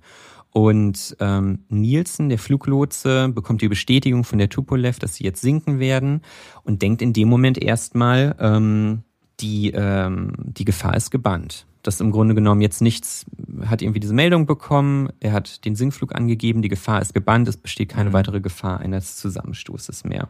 Und 0.57 1.15
ähm, 1.19 1.59
Nielsen, 1.69 2.29
der 2.29 2.39
Fluglotse, 2.39 3.29
bekommt 3.29 3.61
die 3.61 3.67
Bestätigung 3.67 4.23
von 4.23 4.39
der 4.39 4.49
Tupolev, 4.49 4.97
dass 4.97 5.13
sie 5.13 5.23
jetzt 5.23 5.39
sinken 5.39 5.77
werden 5.77 6.21
und 6.63 6.81
denkt 6.81 7.03
in 7.03 7.13
dem 7.13 7.29
Moment 7.29 7.61
erstmal, 7.61 8.35
ähm, 8.39 9.03
die, 9.39 9.69
ähm, 9.75 10.33
die 10.39 10.65
Gefahr 10.65 10.97
ist 10.97 11.11
gebannt. 11.11 11.67
Das 11.83 12.01
im 12.01 12.09
Grunde 12.09 12.33
genommen 12.33 12.61
jetzt 12.61 12.81
nichts, 12.81 13.27
hat 13.67 13.83
irgendwie 13.83 13.99
diese 13.99 14.15
Meldung 14.15 14.47
bekommen, 14.47 15.09
er 15.19 15.33
hat 15.33 15.63
den 15.63 15.75
Sinkflug 15.75 16.15
angegeben, 16.15 16.63
die 16.63 16.69
Gefahr 16.69 17.03
ist 17.03 17.13
gebannt, 17.13 17.47
es 17.47 17.57
besteht 17.57 17.89
keine 17.89 18.09
mhm. 18.09 18.13
weitere 18.13 18.41
Gefahr 18.41 18.79
eines 18.79 19.15
Zusammenstoßes 19.17 20.05
mehr. 20.05 20.27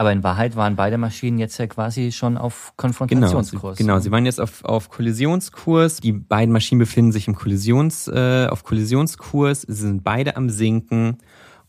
Aber 0.00 0.12
in 0.12 0.24
Wahrheit 0.24 0.56
waren 0.56 0.76
beide 0.76 0.96
Maschinen 0.96 1.38
jetzt 1.38 1.58
ja 1.58 1.66
quasi 1.66 2.10
schon 2.10 2.38
auf 2.38 2.72
Konfrontationskurs. 2.78 3.60
Genau, 3.60 3.74
sie, 3.74 3.82
genau, 3.82 3.98
sie 3.98 4.10
waren 4.10 4.24
jetzt 4.24 4.40
auf, 4.40 4.64
auf 4.64 4.88
Kollisionskurs. 4.88 6.00
Die 6.00 6.12
beiden 6.12 6.54
Maschinen 6.54 6.78
befinden 6.78 7.12
sich 7.12 7.28
im 7.28 7.34
Kollisions, 7.34 8.08
äh, 8.08 8.46
auf 8.48 8.64
Kollisionskurs. 8.64 9.60
Sie 9.60 9.74
sind 9.74 10.02
beide 10.02 10.38
am 10.38 10.48
Sinken. 10.48 11.18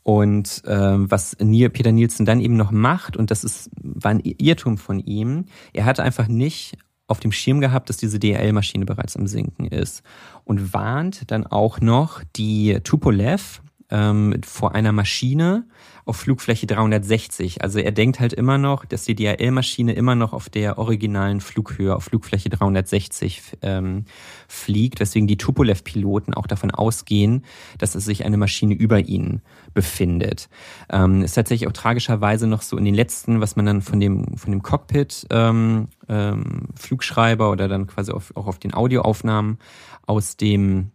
Und 0.03 0.63
ähm, 0.65 1.11
was 1.11 1.35
Neil, 1.41 1.69
Peter 1.71 1.91
Nielsen 1.91 2.25
dann 2.25 2.39
eben 2.39 2.55
noch 2.55 2.71
macht, 2.71 3.17
und 3.17 3.31
das 3.31 3.43
ist, 3.43 3.69
war 3.81 4.11
ein 4.11 4.21
Irrtum 4.23 4.77
von 4.77 4.99
ihm, 4.99 5.47
er 5.73 5.83
hatte 5.83 6.01
einfach 6.01 6.29
nicht 6.29 6.77
auf 7.07 7.19
dem 7.19 7.33
Schirm 7.33 7.59
gehabt, 7.59 7.89
dass 7.89 7.97
diese 7.97 8.17
DHL-Maschine 8.17 8.85
bereits 8.85 9.17
am 9.17 9.27
Sinken 9.27 9.65
ist. 9.65 10.03
Und 10.45 10.73
warnt 10.73 11.29
dann 11.31 11.45
auch 11.45 11.81
noch 11.81 12.23
die 12.37 12.79
Tupolev, 12.81 13.61
ähm, 13.91 14.41
vor 14.43 14.73
einer 14.73 14.91
Maschine 14.91 15.65
auf 16.05 16.17
Flugfläche 16.17 16.65
360. 16.65 17.63
Also 17.63 17.79
er 17.79 17.91
denkt 17.91 18.19
halt 18.19 18.33
immer 18.33 18.57
noch, 18.57 18.85
dass 18.85 19.03
die 19.03 19.15
DRL-Maschine 19.15 19.93
immer 19.93 20.15
noch 20.15 20.33
auf 20.33 20.49
der 20.49 20.77
originalen 20.77 21.41
Flughöhe, 21.41 21.95
auf 21.95 22.05
Flugfläche 22.05 22.49
360 22.49 23.41
ähm, 23.61 24.05
fliegt, 24.47 24.99
weswegen 24.99 25.27
die 25.27 25.37
Tupolev-Piloten 25.37 26.33
auch 26.33 26.47
davon 26.47 26.71
ausgehen, 26.71 27.45
dass 27.77 27.95
es 27.95 28.05
sich 28.05 28.25
eine 28.25 28.37
Maschine 28.37 28.73
über 28.73 28.99
ihnen 28.99 29.41
befindet. 29.73 30.49
Ähm, 30.89 31.21
ist 31.23 31.33
tatsächlich 31.35 31.67
auch 31.67 31.73
tragischerweise 31.73 32.47
noch 32.47 32.61
so 32.61 32.77
in 32.77 32.85
den 32.85 32.95
letzten, 32.95 33.39
was 33.39 33.55
man 33.55 33.65
dann 33.65 33.81
von 33.81 33.99
dem, 33.99 34.37
von 34.37 34.51
dem 34.51 34.63
Cockpit 34.63 35.27
ähm, 35.29 35.87
ähm, 36.09 36.67
Flugschreiber 36.75 37.51
oder 37.51 37.67
dann 37.67 37.87
quasi 37.87 38.11
auf, 38.11 38.35
auch 38.35 38.47
auf 38.47 38.59
den 38.59 38.73
Audioaufnahmen 38.73 39.59
aus 40.07 40.35
dem 40.35 40.91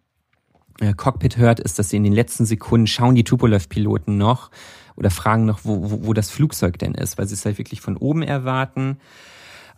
Cockpit 0.97 1.37
hört, 1.37 1.61
ist, 1.61 1.79
dass 1.79 1.91
sie 1.91 1.97
in 1.97 2.05
den 2.05 2.13
letzten 2.13 2.45
Sekunden 2.45 2.87
schauen 2.87 3.15
die 3.15 3.25
Tupolev-Piloten 3.25 4.17
noch 4.17 4.51
oder 4.97 5.11
fragen 5.11 5.45
noch, 5.45 5.61
wo, 5.65 5.91
wo, 5.91 6.07
wo 6.07 6.13
das 6.13 6.31
Flugzeug 6.31 6.79
denn 6.79 6.95
ist, 6.95 7.19
weil 7.19 7.27
sie 7.27 7.35
es 7.35 7.45
halt 7.45 7.59
wirklich 7.59 7.81
von 7.81 7.97
oben 7.97 8.23
erwarten. 8.23 8.99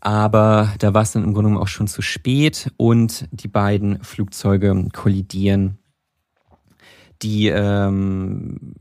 Aber 0.01 0.73
da 0.79 0.95
war 0.95 1.03
es 1.03 1.13
dann 1.13 1.25
im 1.25 1.35
Grunde 1.35 1.49
genommen 1.49 1.63
auch 1.63 1.69
schon 1.69 1.89
zu 1.89 2.03
spät 2.03 2.73
und 2.77 3.29
die 3.33 3.49
beiden 3.49 4.03
Flugzeuge 4.03 4.89
kollidieren. 4.93 5.79
Die 7.23 7.49
ähm, 7.49 8.75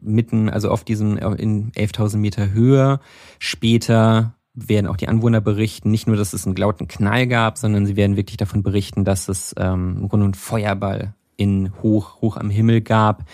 mitten, 0.00 0.48
also 0.48 0.70
auf 0.70 0.82
diesem 0.82 1.18
in 1.18 1.72
11.000 1.72 2.16
Meter 2.16 2.52
Höhe. 2.52 3.00
Später 3.38 4.34
werden 4.54 4.86
auch 4.86 4.96
die 4.96 5.08
Anwohner 5.08 5.40
berichten, 5.40 5.90
nicht 5.90 6.06
nur, 6.06 6.16
dass 6.16 6.32
es 6.32 6.46
einen 6.46 6.56
lauten 6.56 6.88
Knall 6.88 7.26
gab, 7.26 7.58
sondern 7.58 7.84
sie 7.84 7.96
werden 7.96 8.16
wirklich 8.16 8.38
davon 8.38 8.62
berichten, 8.62 9.04
dass 9.04 9.28
es 9.28 9.54
ähm, 9.58 9.98
im 10.00 10.08
Grunde 10.08 10.24
einen 10.24 10.34
Feuerball 10.34 11.14
in 11.36 11.72
hoch, 11.82 12.20
hoch 12.20 12.36
am 12.36 12.50
Himmel 12.50 12.80
gab. 12.80 13.24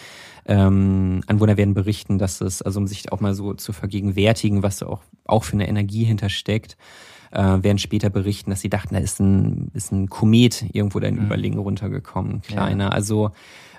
Ähm, 0.44 1.20
Anwohner 1.26 1.56
werden 1.56 1.74
berichten, 1.74 2.18
dass 2.18 2.40
es, 2.40 2.62
also 2.62 2.80
um 2.80 2.86
sich 2.86 3.12
auch 3.12 3.20
mal 3.20 3.34
so 3.34 3.54
zu 3.54 3.72
vergegenwärtigen, 3.72 4.62
was 4.62 4.78
da 4.78 4.86
auch, 4.86 5.00
auch 5.24 5.44
für 5.44 5.54
eine 5.54 5.68
Energie 5.68 6.04
hintersteckt, 6.04 6.76
äh, 7.30 7.40
werden 7.40 7.78
später 7.78 8.10
berichten, 8.10 8.50
dass 8.50 8.60
sie 8.60 8.68
dachten, 8.68 8.94
da 8.94 9.00
ist 9.00 9.20
ein, 9.20 9.70
ist 9.72 9.92
ein 9.92 10.08
Komet 10.08 10.64
irgendwo 10.72 11.00
da 11.00 11.06
in 11.06 11.16
mhm. 11.16 11.26
Überlingen 11.26 11.58
runtergekommen, 11.58 12.42
kleiner. 12.42 12.84
Ja. 12.84 12.90
Also 12.90 13.30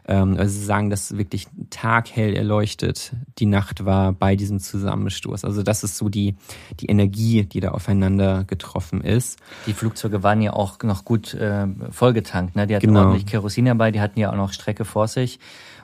ähm, 0.07 0.36
also 0.38 0.53
sie 0.53 0.65
sagen, 0.65 0.89
dass 0.89 1.17
wirklich 1.17 1.48
taghell 1.69 2.36
erleuchtet 2.36 3.13
die 3.39 3.45
Nacht 3.45 3.86
war 3.86 4.13
bei 4.13 4.36
diesem 4.36 4.60
Zusammenstoß. 4.60 5.45
Also 5.45 5.63
das 5.63 5.83
ist 5.83 5.98
so 5.98 6.10
die, 6.10 6.36
die 6.79 6.88
Energie, 6.88 7.43
die 7.43 7.60
da 7.60 7.72
aufeinander 7.72 8.43
getroffen 8.43 9.01
ist. 9.01 9.39
Die 9.65 9.74
Flugzeuge 9.74 10.24
waren 10.24 10.41
ja 10.41 10.53
auch 10.53 10.81
noch 10.83 11.05
gut 11.05 11.33
äh, 11.33 11.67
vollgetankt. 11.91 12.55
Ne? 12.55 12.67
Die 12.67 12.75
hatten 12.75 12.88
genau. 12.88 13.01
ordentlich 13.01 13.25
Kerosin 13.25 13.65
dabei, 13.65 13.91
die 13.91 14.01
hatten 14.01 14.19
ja 14.19 14.31
auch 14.31 14.38
noch 14.38 14.53
Strecke 14.53 14.86
vor 14.86 15.07
sich. 15.07 15.39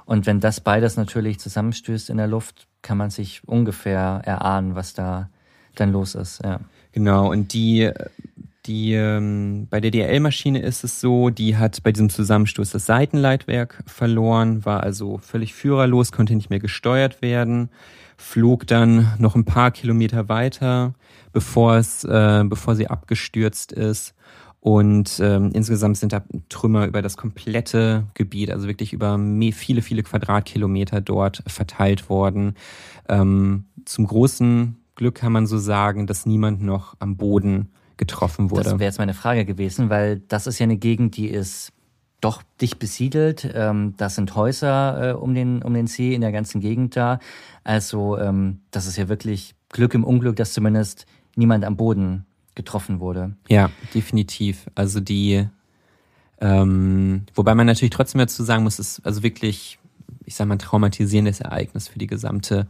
Und 0.06 0.26
wenn 0.26 0.40
das 0.40 0.60
beides 0.60 0.98
natürlich 0.98 1.40
zusammenstößt 1.40 2.10
in 2.10 2.18
der 2.18 2.28
Luft, 2.28 2.68
kann 2.82 2.98
man 2.98 3.10
sich 3.10 3.48
ungefähr 3.48 4.22
erahnen, 4.26 4.76
was 4.76 4.94
da 4.94 5.30
dann 5.76 5.92
los 5.92 6.16
ist. 6.16 6.42
Ja. 6.44 6.60
Genau, 6.92 7.30
und 7.30 7.54
die 7.54 7.92
die 8.70 8.94
ähm, 8.94 9.68
bei 9.70 9.82
der 9.82 9.90
DRL-Maschine 9.90 10.62
ist 10.62 10.84
es 10.84 11.02
so, 11.02 11.32
die 11.32 11.58
hat 11.58 11.82
bei 11.82 11.92
diesem 11.92 12.12
Zusammenstoß 12.12 12.70
das 12.70 12.86
Seitenleitwerk 12.86 13.84
verloren, 13.88 14.64
war 14.64 14.84
also 14.84 15.18
völlig 15.18 15.56
führerlos, 15.56 16.12
konnte 16.12 16.36
nicht 16.36 16.52
mehr 16.52 16.60
gesteuert 16.60 17.24
werden, 17.24 17.70
flog 18.16 18.68
dann 18.68 19.12
noch 19.18 19.36
ein 19.36 19.44
paar 19.44 19.72
Kilometer 19.72 20.30
weiter, 20.30 20.94
bevor 21.34 21.78
es, 21.78 22.04
äh, 22.04 22.44
bevor 22.46 22.76
sie 22.76 22.88
abgestürzt 22.88 23.72
ist. 23.72 24.14
Und 24.60 25.20
ähm, 25.20 25.50
insgesamt 25.54 25.98
sind 25.98 26.14
da 26.14 26.22
Trümmer 26.50 26.86
über 26.86 27.02
das 27.02 27.18
komplette 27.18 28.06
Gebiet, 28.14 28.52
also 28.52 28.68
wirklich 28.68 28.94
über 28.94 29.18
viele, 29.52 29.82
viele 29.82 30.04
Quadratkilometer 30.04 31.02
dort 31.02 31.42
verteilt 31.48 32.08
worden. 32.10 32.54
Ähm, 33.08 33.66
zum 33.86 34.06
großen 34.06 34.78
Glück 34.94 35.16
kann 35.16 35.32
man 35.32 35.48
so 35.48 35.58
sagen, 35.58 36.06
dass 36.06 36.28
niemand 36.28 36.62
noch 36.62 36.96
am 37.00 37.18
Boden 37.18 37.70
getroffen 38.00 38.50
wurde. 38.50 38.64
Das 38.64 38.74
wäre 38.74 38.86
jetzt 38.86 38.98
meine 38.98 39.14
Frage 39.14 39.46
gewesen, 39.46 39.92
weil 39.92 40.22
das 40.28 40.48
ist 40.48 40.58
ja 40.58 40.64
eine 40.64 40.78
Gegend, 40.78 41.18
die 41.18 41.28
ist 41.28 41.72
doch 42.22 42.42
dicht 42.60 42.80
besiedelt. 42.80 43.50
Ähm, 43.54 43.94
das 43.98 44.16
sind 44.16 44.36
Häuser 44.36 45.12
äh, 45.12 45.14
um, 45.14 45.36
den, 45.36 45.62
um 45.62 45.74
den 45.74 45.86
See 45.86 46.16
in 46.16 46.22
der 46.22 46.32
ganzen 46.32 46.62
Gegend 46.62 46.96
da. 46.96 47.20
Also 47.64 48.18
ähm, 48.18 48.62
das 48.72 48.88
ist 48.88 48.98
ja 48.98 49.08
wirklich 49.08 49.54
Glück 49.70 49.94
im 49.94 50.04
Unglück, 50.04 50.36
dass 50.36 50.54
zumindest 50.54 51.06
niemand 51.36 51.64
am 51.64 51.78
Boden 51.78 52.26
getroffen 52.56 53.00
wurde. 53.00 53.36
Ja, 53.48 53.70
definitiv. 53.94 54.70
Also 54.76 55.00
die, 55.00 55.48
ähm, 56.42 57.26
wobei 57.36 57.54
man 57.54 57.68
natürlich 57.68 57.92
trotzdem 57.92 58.20
dazu 58.20 58.44
sagen 58.44 58.64
muss, 58.64 58.80
es 58.80 58.98
ist 58.98 59.06
also 59.06 59.24
wirklich, 59.24 59.80
ich 60.26 60.36
sage 60.36 60.48
mal, 60.48 60.58
traumatisierendes 60.58 61.42
Ereignis 61.42 61.88
für 61.88 62.00
die 62.00 62.08
gesamte 62.08 62.68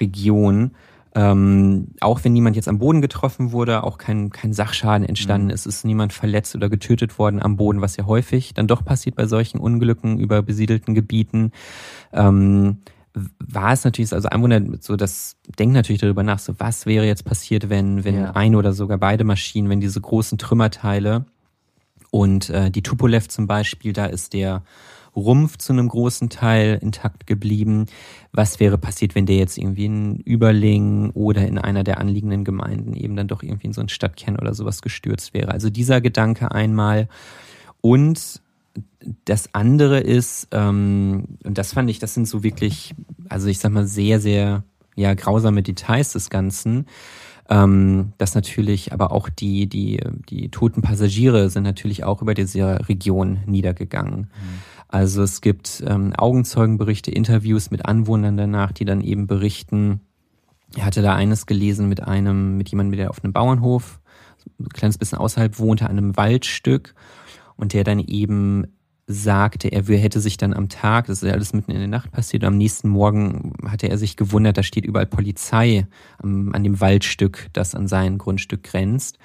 Region. 0.00 0.72
Ähm, 1.14 1.88
auch 2.00 2.24
wenn 2.24 2.32
niemand 2.32 2.56
jetzt 2.56 2.68
am 2.68 2.78
Boden 2.78 3.02
getroffen 3.02 3.52
wurde, 3.52 3.84
auch 3.84 3.98
kein, 3.98 4.30
kein 4.30 4.54
Sachschaden 4.54 5.06
entstanden 5.06 5.48
mhm. 5.48 5.52
ist, 5.52 5.66
ist 5.66 5.84
niemand 5.84 6.12
verletzt 6.12 6.56
oder 6.56 6.70
getötet 6.70 7.18
worden 7.18 7.42
am 7.42 7.56
Boden, 7.56 7.82
was 7.82 7.96
ja 7.96 8.06
häufig 8.06 8.54
dann 8.54 8.66
doch 8.66 8.84
passiert 8.84 9.16
bei 9.16 9.26
solchen 9.26 9.60
Unglücken 9.60 10.18
über 10.18 10.42
besiedelten 10.42 10.94
Gebieten. 10.94 11.52
Ähm, 12.12 12.78
war 13.14 13.72
es 13.72 13.84
natürlich, 13.84 14.12
also 14.14 14.28
Einwohner 14.28 14.62
so 14.80 14.96
das 14.96 15.36
denken 15.58 15.74
natürlich 15.74 16.00
darüber 16.00 16.22
nach, 16.22 16.38
so 16.38 16.54
was 16.58 16.86
wäre 16.86 17.04
jetzt 17.04 17.24
passiert, 17.24 17.68
wenn, 17.68 18.04
wenn 18.04 18.14
ja. 18.14 18.30
ein 18.30 18.54
oder 18.54 18.72
sogar 18.72 18.96
beide 18.96 19.24
Maschinen, 19.24 19.68
wenn 19.68 19.80
diese 19.80 20.00
großen 20.00 20.38
Trümmerteile 20.38 21.26
und 22.10 22.48
äh, 22.48 22.70
die 22.70 22.82
Tupolev 22.82 23.28
zum 23.28 23.46
Beispiel, 23.46 23.92
da 23.92 24.06
ist 24.06 24.32
der 24.32 24.62
Rumpf 25.14 25.58
zu 25.58 25.72
einem 25.72 25.88
großen 25.88 26.30
Teil 26.30 26.78
intakt 26.80 27.26
geblieben. 27.26 27.86
Was 28.32 28.60
wäre 28.60 28.78
passiert, 28.78 29.14
wenn 29.14 29.26
der 29.26 29.36
jetzt 29.36 29.58
irgendwie 29.58 29.84
in 29.84 30.16
Überling 30.16 31.10
oder 31.10 31.46
in 31.46 31.58
einer 31.58 31.84
der 31.84 31.98
anliegenden 31.98 32.44
Gemeinden 32.44 32.94
eben 32.94 33.16
dann 33.16 33.28
doch 33.28 33.42
irgendwie 33.42 33.66
in 33.66 33.72
so 33.72 33.80
ein 33.80 33.88
Stadtkern 33.88 34.36
oder 34.36 34.54
sowas 34.54 34.80
gestürzt 34.80 35.34
wäre? 35.34 35.52
Also 35.52 35.70
dieser 35.70 36.00
Gedanke 36.00 36.50
einmal. 36.50 37.08
Und 37.80 38.40
das 39.24 39.54
andere 39.54 40.00
ist, 40.00 40.48
ähm, 40.52 41.24
und 41.44 41.58
das 41.58 41.72
fand 41.74 41.90
ich, 41.90 41.98
das 41.98 42.14
sind 42.14 42.26
so 42.26 42.42
wirklich, 42.42 42.94
also 43.28 43.48
ich 43.48 43.58
sag 43.58 43.72
mal, 43.72 43.86
sehr, 43.86 44.20
sehr 44.20 44.64
ja, 44.94 45.14
grausame 45.14 45.62
Details 45.62 46.12
des 46.12 46.30
Ganzen. 46.30 46.86
Ähm, 47.50 48.12
dass 48.18 48.34
natürlich 48.34 48.92
aber 48.92 49.10
auch 49.10 49.28
die, 49.28 49.66
die, 49.66 50.00
die 50.30 50.48
toten 50.48 50.80
Passagiere 50.80 51.50
sind 51.50 51.64
natürlich 51.64 52.04
auch 52.04 52.22
über 52.22 52.34
diese 52.34 52.88
Region 52.88 53.40
niedergegangen. 53.46 54.20
Mhm. 54.20 54.62
Also 54.92 55.22
es 55.22 55.40
gibt 55.40 55.82
ähm, 55.86 56.12
Augenzeugenberichte, 56.14 57.10
Interviews 57.10 57.70
mit 57.70 57.86
Anwohnern 57.86 58.36
danach, 58.36 58.72
die 58.72 58.84
dann 58.84 59.00
eben 59.00 59.26
berichten, 59.26 60.02
er 60.76 60.84
hatte 60.84 61.00
da 61.00 61.14
eines 61.14 61.46
gelesen 61.46 61.88
mit 61.88 62.02
einem, 62.02 62.58
mit 62.58 62.68
jemandem, 62.68 62.98
der 62.98 63.10
auf 63.10 63.24
einem 63.24 63.32
Bauernhof, 63.32 64.00
ein 64.60 64.68
kleines 64.68 64.98
bisschen 64.98 65.16
außerhalb 65.16 65.58
wohnte, 65.58 65.86
an 65.86 65.96
einem 65.96 66.16
Waldstück. 66.16 66.94
Und 67.56 67.72
der 67.72 67.84
dann 67.84 68.00
eben 68.00 68.66
sagte, 69.06 69.68
er 69.68 69.82
hätte 69.82 70.20
sich 70.20 70.36
dann 70.36 70.54
am 70.54 70.68
Tag, 70.68 71.06
das 71.06 71.22
ist 71.22 71.28
ja 71.28 71.34
alles 71.34 71.52
mitten 71.52 71.72
in 71.72 71.78
der 71.78 71.88
Nacht 71.88 72.12
passiert, 72.12 72.44
am 72.44 72.56
nächsten 72.56 72.88
Morgen 72.88 73.52
hatte 73.66 73.88
er 73.88 73.98
sich 73.98 74.16
gewundert, 74.16 74.56
da 74.56 74.62
steht 74.62 74.84
überall 74.84 75.06
Polizei 75.06 75.86
am, 76.18 76.52
an 76.54 76.62
dem 76.62 76.80
Waldstück, 76.80 77.48
das 77.52 77.74
an 77.74 77.88
sein 77.88 78.18
Grundstück 78.18 78.62
grenzt, 78.62 79.18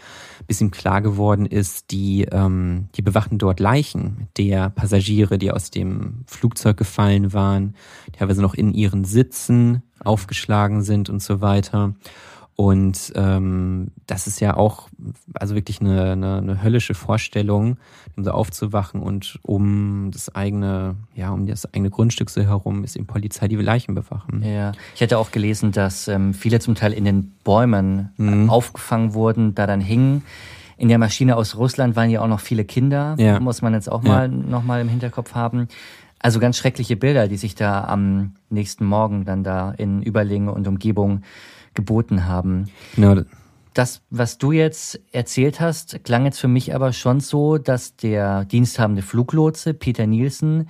bis 0.47 0.61
ihm 0.61 0.71
klar 0.71 1.01
geworden 1.01 1.45
ist, 1.45 1.91
die, 1.91 2.27
ähm, 2.31 2.89
die 2.95 3.03
bewachten 3.03 3.37
dort 3.37 3.59
Leichen 3.59 4.27
der 4.37 4.71
Passagiere, 4.71 5.37
die 5.37 5.51
aus 5.51 5.69
dem 5.69 6.23
Flugzeug 6.25 6.77
gefallen 6.77 7.33
waren, 7.33 7.75
teilweise 8.13 8.41
noch 8.41 8.55
in 8.55 8.73
ihren 8.73 9.03
Sitzen 9.03 9.83
aufgeschlagen 9.99 10.81
sind 10.81 11.09
und 11.09 11.21
so 11.21 11.41
weiter. 11.41 11.93
Und 12.59 13.13
ähm, 13.13 13.91
das 14.07 14.25
ist 14.25 14.39
ja 14.39 14.57
auch 14.57 14.89
also 15.35 15.53
wirklich 15.53 15.79
eine, 15.79 16.13
eine, 16.13 16.37
eine 16.37 16.63
höllische 16.63 16.95
Vorstellung, 16.95 17.77
um 18.15 18.23
so 18.23 18.31
aufzuwachen 18.31 18.99
und 18.99 19.37
um 19.43 20.09
das 20.11 20.33
eigene, 20.33 20.95
ja, 21.13 21.29
um 21.29 21.45
das 21.45 21.71
eigene 21.71 21.91
Grundstück 21.91 22.31
so 22.31 22.41
herum 22.41 22.83
ist 22.83 22.95
eben 22.95 23.05
Polizei 23.05 23.47
die 23.47 23.57
Leichen 23.57 23.93
bewachen. 23.93 24.41
Ja, 24.43 24.71
ich 24.95 25.01
hätte 25.01 25.19
auch 25.19 25.29
gelesen, 25.29 25.71
dass 25.71 26.07
ähm, 26.07 26.33
viele 26.33 26.59
zum 26.59 26.73
Teil 26.73 26.93
in 26.93 27.05
den 27.05 27.31
Bäumen 27.43 28.09
mhm. 28.17 28.49
aufgefangen 28.49 29.13
wurden, 29.13 29.53
da 29.53 29.67
dann 29.67 29.79
hingen. 29.79 30.23
In 30.77 30.87
der 30.87 30.97
Maschine 30.97 31.35
aus 31.35 31.57
Russland 31.57 31.95
waren 31.95 32.09
ja 32.09 32.21
auch 32.21 32.27
noch 32.27 32.39
viele 32.39 32.65
Kinder, 32.65 33.13
ja. 33.19 33.39
muss 33.39 33.61
man 33.61 33.75
jetzt 33.75 33.91
auch 33.91 34.01
mal 34.01 34.31
ja. 34.31 34.35
noch 34.35 34.63
mal 34.63 34.81
im 34.81 34.89
Hinterkopf 34.89 35.35
haben. 35.35 35.67
Also 36.17 36.39
ganz 36.39 36.57
schreckliche 36.57 36.95
Bilder, 36.95 37.27
die 37.27 37.37
sich 37.37 37.53
da 37.53 37.83
am 37.83 38.33
nächsten 38.49 38.83
Morgen 38.83 39.25
dann 39.25 39.43
da 39.43 39.69
in 39.77 40.01
Überlingen 40.01 40.49
und 40.49 40.67
Umgebung 40.67 41.21
geboten 41.77 42.25
haben. 42.25 42.67
Genau. 42.95 43.21
Das, 43.73 44.01
was 44.09 44.37
du 44.37 44.51
jetzt 44.51 44.99
erzählt 45.13 45.61
hast, 45.61 46.03
klang 46.03 46.25
jetzt 46.25 46.39
für 46.39 46.49
mich 46.49 46.75
aber 46.75 46.91
schon 46.91 47.21
so, 47.21 47.57
dass 47.57 47.95
der 47.95 48.43
diensthabende 48.43 49.03
Fluglotse 49.03 49.73
Peter 49.73 50.05
Nielsen 50.05 50.67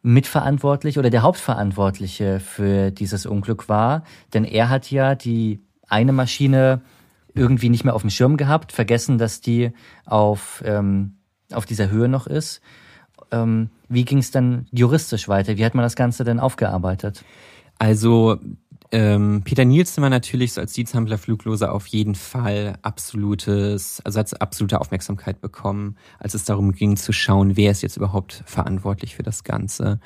mitverantwortlich 0.00 0.98
oder 0.98 1.10
der 1.10 1.22
Hauptverantwortliche 1.22 2.40
für 2.40 2.90
dieses 2.90 3.26
Unglück 3.26 3.68
war. 3.68 4.04
Denn 4.32 4.44
er 4.44 4.70
hat 4.70 4.90
ja 4.90 5.14
die 5.14 5.60
eine 5.86 6.12
Maschine 6.12 6.80
irgendwie 7.34 7.68
nicht 7.68 7.84
mehr 7.84 7.94
auf 7.94 8.02
dem 8.02 8.10
Schirm 8.10 8.36
gehabt, 8.36 8.72
vergessen, 8.72 9.18
dass 9.18 9.40
die 9.40 9.72
auf, 10.06 10.62
ähm, 10.64 11.16
auf 11.52 11.66
dieser 11.66 11.90
Höhe 11.90 12.08
noch 12.08 12.26
ist 12.26 12.62
ähm, 13.32 13.70
wie 13.88 14.04
ging 14.04 14.18
es 14.18 14.30
dann 14.30 14.66
juristisch 14.70 15.28
weiter? 15.28 15.56
Wie 15.56 15.64
hat 15.64 15.74
man 15.74 15.82
das 15.82 15.96
Ganze 15.96 16.22
denn 16.22 16.38
aufgearbeitet? 16.38 17.24
Also 17.78 18.38
ähm, 18.92 19.40
Peter 19.44 19.64
Nielsen 19.64 20.02
war 20.02 20.10
natürlich 20.10 20.52
so 20.52 20.60
als 20.60 20.74
Diensthandler 20.74 21.16
Flugloser 21.16 21.72
auf 21.72 21.86
jeden 21.86 22.14
Fall 22.14 22.78
absolutes, 22.82 24.02
also 24.04 24.20
hat 24.20 24.40
absolute 24.40 24.80
Aufmerksamkeit 24.80 25.40
bekommen, 25.40 25.96
als 26.18 26.34
es 26.34 26.44
darum 26.44 26.72
ging 26.72 26.96
zu 26.96 27.12
schauen, 27.12 27.56
wer 27.56 27.70
ist 27.70 27.82
jetzt 27.82 27.96
überhaupt 27.96 28.42
verantwortlich 28.46 29.16
für 29.16 29.22
das 29.22 29.44
Ganze. 29.44 29.98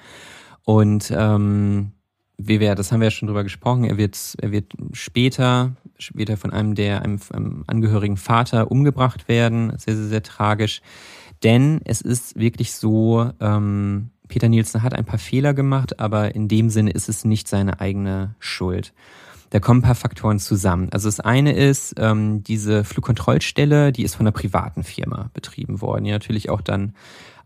Und 0.64 1.12
ähm, 1.14 1.92
wie 2.38 2.60
wir, 2.60 2.74
das 2.74 2.92
haben 2.92 3.00
wir 3.00 3.06
ja 3.06 3.10
schon 3.10 3.28
drüber 3.28 3.42
gesprochen, 3.42 3.84
er 3.84 3.96
wird, 3.96 4.18
er 4.40 4.52
wird 4.52 4.72
später, 4.92 5.74
später 5.98 6.36
von 6.36 6.52
einem 6.52 6.74
der, 6.74 7.02
einem, 7.02 7.18
einem 7.32 7.64
angehörigen 7.66 8.16
Vater 8.16 8.70
umgebracht 8.70 9.28
werden. 9.28 9.70
Sehr, 9.78 9.96
sehr, 9.96 10.06
sehr 10.06 10.22
tragisch. 10.22 10.80
Denn 11.42 11.80
es 11.84 12.00
ist 12.00 12.38
wirklich 12.38 12.72
so, 12.72 13.30
ähm, 13.40 14.10
Peter 14.28 14.48
Nielsen 14.48 14.82
hat 14.82 14.94
ein 14.94 15.04
paar 15.04 15.18
Fehler 15.18 15.54
gemacht, 15.54 16.00
aber 16.00 16.34
in 16.34 16.48
dem 16.48 16.70
Sinne 16.70 16.90
ist 16.90 17.08
es 17.08 17.24
nicht 17.24 17.48
seine 17.48 17.80
eigene 17.80 18.34
Schuld. 18.38 18.92
Da 19.50 19.60
kommen 19.60 19.80
ein 19.80 19.84
paar 19.84 19.94
Faktoren 19.94 20.38
zusammen. 20.38 20.88
Also 20.92 21.08
das 21.08 21.20
eine 21.20 21.52
ist, 21.52 21.94
ähm, 21.98 22.42
diese 22.42 22.84
Flugkontrollstelle, 22.84 23.92
die 23.92 24.02
ist 24.02 24.16
von 24.16 24.26
einer 24.26 24.32
privaten 24.32 24.82
Firma 24.82 25.30
betrieben 25.34 25.80
worden, 25.80 26.04
die 26.04 26.10
natürlich 26.10 26.50
auch 26.50 26.60
dann 26.60 26.94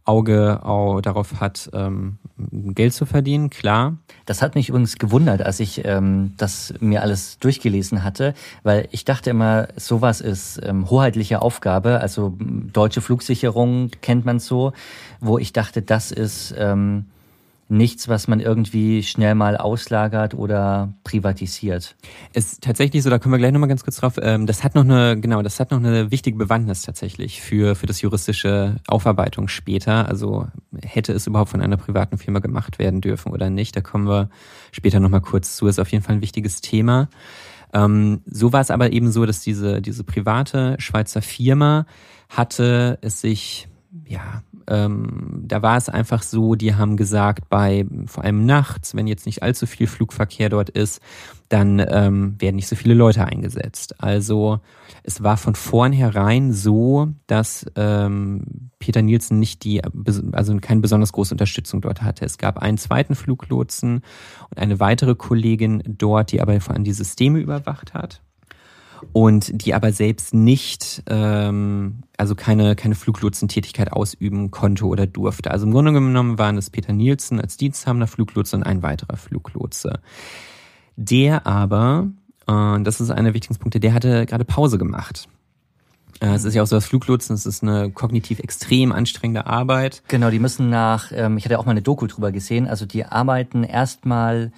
Auge 0.05 0.61
auch 0.65 1.01
darauf 1.01 1.41
hat, 1.41 1.71
ähm, 1.73 2.19
Geld 2.39 2.95
zu 2.95 3.07
verdienen, 3.07 3.51
klar. 3.51 3.97
Das 4.27 4.43
hat 4.43 4.55
mich 4.55 4.69
übrigens 4.69 4.97
gewundert, 4.97 5.43
als 5.43 5.61
ich 5.61 5.85
ähm, 5.85 6.35
das 6.37 6.75
mir 6.81 7.03
alles 7.03 7.39
durchgelesen 7.39 8.03
hatte, 8.03 8.35
weil 8.63 8.89
ich 8.91 9.05
dachte 9.05 9.31
immer, 9.31 9.69
sowas 9.77 10.21
ist 10.21 10.61
ähm, 10.65 10.89
hoheitliche 10.91 11.43
Aufgabe, 11.43 12.01
also 12.01 12.35
deutsche 12.39 13.01
Flugsicherung 13.01 13.91
kennt 14.01 14.25
man 14.25 14.41
so, 14.41 14.73
wo 15.21 15.39
ich 15.39 15.53
dachte, 15.53 15.83
das 15.83 16.13
ist 16.13 16.55
ähm, 16.57 17.07
nichts, 17.70 18.09
was 18.09 18.28
man 18.28 18.40
irgendwie 18.40 19.02
schnell 19.02 19.35
mal 19.35 19.56
auslagert 19.56 20.35
oder 20.35 20.92
privatisiert. 21.04 21.96
Ist 22.33 22.62
tatsächlich 22.62 23.02
so, 23.02 23.11
da 23.11 23.18
kommen 23.18 23.35
wir 23.35 23.38
gleich 23.38 23.52
nochmal 23.52 23.68
ganz 23.68 23.85
kurz 23.85 23.96
drauf. 23.96 24.14
Ähm, 24.20 24.46
das 24.46 24.64
hat 24.64 24.74
noch 24.74 24.85
eine, 24.85 25.18
genau, 25.20 25.42
das 25.42 25.61
hat 25.61 25.70
noch 25.70 25.78
eine 25.78 26.11
wichtige 26.11 26.37
Bewandtnis 26.37 26.83
tatsächlich 26.83 27.40
für, 27.40 27.74
für 27.74 27.87
das 27.87 28.00
juristische 28.00 28.76
Aufarbeitung 28.87 29.48
später. 29.48 30.09
Also 30.09 30.48
hätte 30.83 31.12
es 31.12 31.26
überhaupt 31.26 31.50
von 31.50 31.61
einer 31.61 31.76
privaten 31.76 32.18
Firma 32.18 32.40
gemacht 32.40 32.78
werden 32.78 33.00
dürfen 33.00 33.33
oder 33.33 33.50
nicht. 33.50 33.76
Da 33.76 33.80
kommen 33.80 34.06
wir 34.06 34.30
später 34.72 35.00
nochmal 35.00 35.20
kurz 35.20 35.56
zu. 35.56 35.66
Ist 35.66 35.78
auf 35.78 35.92
jeden 35.92 36.04
Fall 36.04 36.16
ein 36.16 36.22
wichtiges 36.22 36.61
Thema. 36.61 37.09
Ähm, 37.72 38.22
so 38.26 38.52
war 38.52 38.61
es 38.61 38.70
aber 38.70 38.92
eben 38.92 39.12
so, 39.12 39.26
dass 39.26 39.40
diese, 39.40 39.80
diese 39.80 40.04
private 40.04 40.76
Schweizer 40.78 41.22
Firma 41.22 41.87
hatte 42.28 42.98
es 43.02 43.20
sich, 43.20 43.68
ja, 44.11 44.42
ähm, 44.66 45.44
da 45.46 45.62
war 45.62 45.77
es 45.77 45.88
einfach 45.88 46.23
so, 46.23 46.57
die 46.57 46.75
haben 46.75 46.96
gesagt, 46.96 47.49
bei 47.49 47.87
vor 48.07 48.25
allem 48.25 48.44
nachts, 48.44 48.96
wenn 48.96 49.07
jetzt 49.07 49.25
nicht 49.25 49.44
allzu 49.44 49.66
viel 49.66 49.87
Flugverkehr 49.87 50.49
dort 50.49 50.68
ist, 50.68 51.01
dann 51.49 51.81
ähm, 51.88 52.35
werden 52.40 52.57
nicht 52.57 52.66
so 52.66 52.75
viele 52.75 52.94
Leute 52.94 53.25
eingesetzt. 53.25 54.03
Also 54.03 54.59
es 55.05 55.23
war 55.23 55.37
von 55.37 55.55
vornherein 55.55 56.53
so, 56.53 57.09
dass 57.29 57.66
ähm, 57.77 58.70
Peter 58.81 59.01
Nielsen 59.01 59.38
nicht 59.38 59.62
die, 59.62 59.81
also 60.33 60.57
keine 60.57 60.81
besonders 60.81 61.12
große 61.12 61.33
Unterstützung 61.35 61.81
dort 61.81 62.03
hatte. 62.03 62.25
Es 62.25 62.37
gab 62.37 62.59
einen 62.59 62.79
zweiten 62.79 63.14
Fluglotsen 63.14 64.03
und 64.51 64.59
eine 64.59 64.81
weitere 64.81 65.14
Kollegin 65.14 65.85
dort, 65.87 66.33
die 66.33 66.40
aber 66.40 66.61
vor 66.61 66.75
allem 66.75 66.83
die 66.85 66.92
Systeme 66.92 67.38
überwacht 67.38 67.94
hat 67.94 68.23
und 69.13 69.65
die 69.65 69.75
aber 69.75 69.93
selbst 69.93 70.35
nicht, 70.35 71.03
ähm, 71.07 72.03
also 72.17 72.35
keine, 72.35 72.77
keine 72.77 72.95
Fluglotsentätigkeit 72.95 73.93
ausüben 73.93 74.51
konnte 74.51 74.87
oder 74.87 75.07
durfte. 75.07 75.51
Also 75.51 75.67
im 75.67 75.73
Grunde 75.73 75.93
genommen 75.93 76.39
waren 76.39 76.57
es 76.57 76.71
Peter 76.71 76.93
Nielsen 76.93 77.41
als 77.41 77.57
diensthabender 77.57 78.07
Fluglotse 78.07 78.57
und 78.57 78.63
ein 78.63 78.83
weiterer 78.83 79.17
Fluglotse. 79.17 80.01
Der 80.97 81.47
aber, 81.47 82.09
äh, 82.47 82.81
das 82.83 83.01
ist 83.01 83.11
einer 83.11 83.25
der 83.25 83.35
wichtigsten 83.35 83.63
Punkte, 83.63 83.81
der 83.81 83.95
hatte 83.95 84.27
gerade 84.27 84.45
Pause 84.45 84.79
gemacht. 84.79 85.29
Äh, 86.21 86.35
es 86.35 86.45
ist 86.45 86.55
ja 86.55 86.63
auch 86.63 86.67
so, 86.67 86.77
das 86.77 86.87
Fluglotsen, 86.87 87.35
es 87.35 87.47
ist 87.47 87.63
eine 87.63 87.91
kognitiv 87.91 88.39
extrem 88.39 88.93
anstrengende 88.93 89.47
Arbeit. 89.47 90.03
Genau, 90.09 90.31
die 90.31 90.39
müssen 90.39 90.71
nach, 90.71 91.13
ähm, 91.15 91.37
ich 91.37 91.45
hatte 91.45 91.59
auch 91.59 91.65
mal 91.65 91.73
eine 91.73 91.83
Doku 91.83 92.07
drüber 92.07 92.33
gesehen, 92.33 92.69
also 92.69 92.87
die 92.87 93.05
arbeiten 93.05 93.65
erstmal 93.65 94.53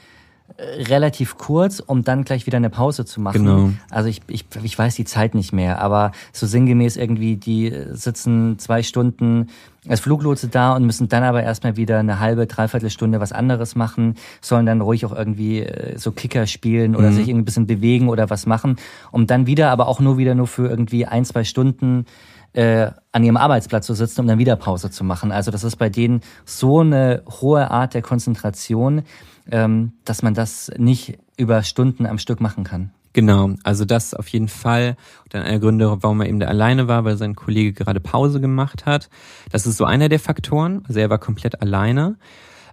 relativ 0.59 1.38
kurz, 1.38 1.81
um 1.81 2.05
dann 2.05 2.25
gleich 2.25 2.47
wieder 2.47 2.57
eine 2.57 2.71
Pause 2.71 3.05
zu 3.05 3.21
machen. 3.21 3.45
Genau. 3.45 3.71
Also 3.91 4.09
ich, 4.09 4.23
ich, 4.29 4.45
ich 4.62 4.79
weiß 4.79 4.95
die 4.95 5.05
Zeit 5.05 5.35
nicht 5.35 5.53
mehr, 5.53 5.81
aber 5.81 6.12
so 6.33 6.47
sinngemäß 6.47 6.97
irgendwie, 6.97 7.37
die 7.37 7.73
sitzen 7.93 8.59
zwei 8.59 8.83
Stunden 8.83 9.49
als 9.88 10.01
Fluglotse 10.01 10.49
da 10.49 10.77
und 10.77 10.87
müssen 10.87 11.09
dann 11.09 11.25
aber 11.25 11.43
erstmal 11.43 11.77
wieder 11.77 11.99
eine 11.99 12.21
halbe, 12.21 12.47
dreiviertel 12.47 12.91
Stunde 12.91 13.21
was 13.21 13.33
anderes 13.33 13.75
machen, 13.75 14.17
sollen 14.41 14.67
dann 14.67 14.81
ruhig 14.81 15.05
auch 15.05 15.15
irgendwie 15.15 15.61
äh, 15.61 15.99
so 15.99 16.12
Kicker 16.12 16.47
spielen 16.47 16.95
oder 16.95 17.11
mhm. 17.11 17.15
sich 17.15 17.29
irgendwie 17.29 17.43
ein 17.43 17.47
bisschen 17.47 17.67
bewegen 17.67 18.09
oder 18.09 18.31
was 18.31 18.47
machen, 18.47 18.77
um 19.11 19.27
dann 19.27 19.47
wieder, 19.47 19.71
aber 19.71 19.88
auch 19.88 20.01
nur 20.01 20.19
wieder 20.19 20.35
nur 20.35 20.47
für 20.47 20.69
irgendwie 20.69 21.07
ein, 21.07 21.25
zwei 21.25 21.45
Stunden 21.45 22.07
äh, 22.53 22.91
an 23.12 23.25
ihrem 23.25 23.37
Arbeitsplatz 23.37 23.87
zu 23.87 23.95
sitzen, 23.95 24.21
um 24.21 24.27
dann 24.27 24.38
wieder 24.38 24.57
Pause 24.57 24.91
zu 24.91 25.05
machen. 25.05 25.33
Also 25.33 25.51
das 25.51 25.65
ist 25.65 25.77
bei 25.77 25.88
denen 25.88 26.21
so 26.45 26.81
eine 26.81 27.23
hohe 27.41 27.71
Art 27.71 27.95
der 27.95 28.03
Konzentration, 28.03 29.03
ähm, 29.51 29.93
dass 30.05 30.23
man 30.23 30.35
das 30.35 30.71
nicht 30.77 31.19
über 31.37 31.63
Stunden 31.63 32.07
am 32.07 32.19
Stück 32.19 32.41
machen 32.41 32.65
kann. 32.65 32.91
Genau, 33.15 33.51
also 33.63 33.85
das 33.85 34.15
auf 34.15 34.29
jeden 34.29 34.49
Fall. 34.49 34.97
Dann 35.29 35.43
einer 35.43 35.59
Gründe, 35.59 35.99
warum 36.03 36.21
er 36.23 36.29
eben 36.29 36.41
da 36.41 36.47
alleine 36.47 36.89
war, 36.89 37.05
weil 37.05 37.17
sein 37.19 37.37
Kollege 37.37 37.73
gerade 37.73 38.01
Pause 38.01 38.41
gemacht 38.41 38.87
hat. 38.87 39.11
Das 39.51 39.67
ist 39.67 39.77
so 39.77 39.85
einer 39.85 40.09
der 40.09 40.19
Faktoren. 40.19 40.83
Also 40.89 41.01
er 41.01 41.11
war 41.11 41.19
komplett 41.19 41.61
alleine. 41.61 42.17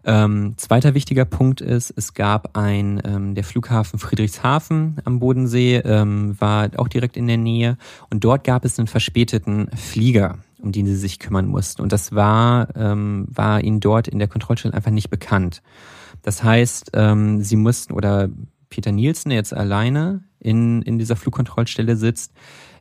Ähm, 0.05 0.53
zweiter 0.55 0.93
wichtiger 0.93 1.25
Punkt 1.25 1.59
ist, 1.59 1.93
es 1.95 2.13
gab 2.13 2.57
ein, 2.57 3.01
ähm, 3.03 3.35
der 3.35 3.43
Flughafen 3.43 3.99
Friedrichshafen 3.99 4.95
am 5.03 5.19
Bodensee 5.19 5.81
ähm, 5.83 6.39
war 6.39 6.69
auch 6.77 6.87
direkt 6.87 7.17
in 7.17 7.27
der 7.27 7.37
Nähe 7.37 7.77
und 8.09 8.23
dort 8.23 8.45
gab 8.45 8.63
es 8.63 8.79
einen 8.79 8.87
verspäteten 8.87 9.69
Flieger, 9.75 10.37
um 10.59 10.71
den 10.71 10.85
sie 10.85 10.95
sich 10.95 11.19
kümmern 11.19 11.47
mussten. 11.47 11.81
Und 11.81 11.91
das 11.91 12.15
war, 12.15 12.69
ähm, 12.77 13.27
war 13.29 13.61
ihnen 13.61 13.81
dort 13.81 14.07
in 14.07 14.19
der 14.19 14.29
Kontrollstelle 14.29 14.73
einfach 14.73 14.91
nicht 14.91 15.09
bekannt. 15.09 15.61
Das 16.21 16.43
heißt, 16.43 16.91
ähm, 16.93 17.41
sie 17.41 17.55
mussten 17.55 17.93
oder 17.93 18.29
Peter 18.69 18.91
Nielsen, 18.91 19.29
der 19.29 19.37
jetzt 19.37 19.53
alleine 19.53 20.23
in, 20.39 20.81
in 20.83 20.99
dieser 20.99 21.15
Flugkontrollstelle 21.15 21.95
sitzt, 21.95 22.33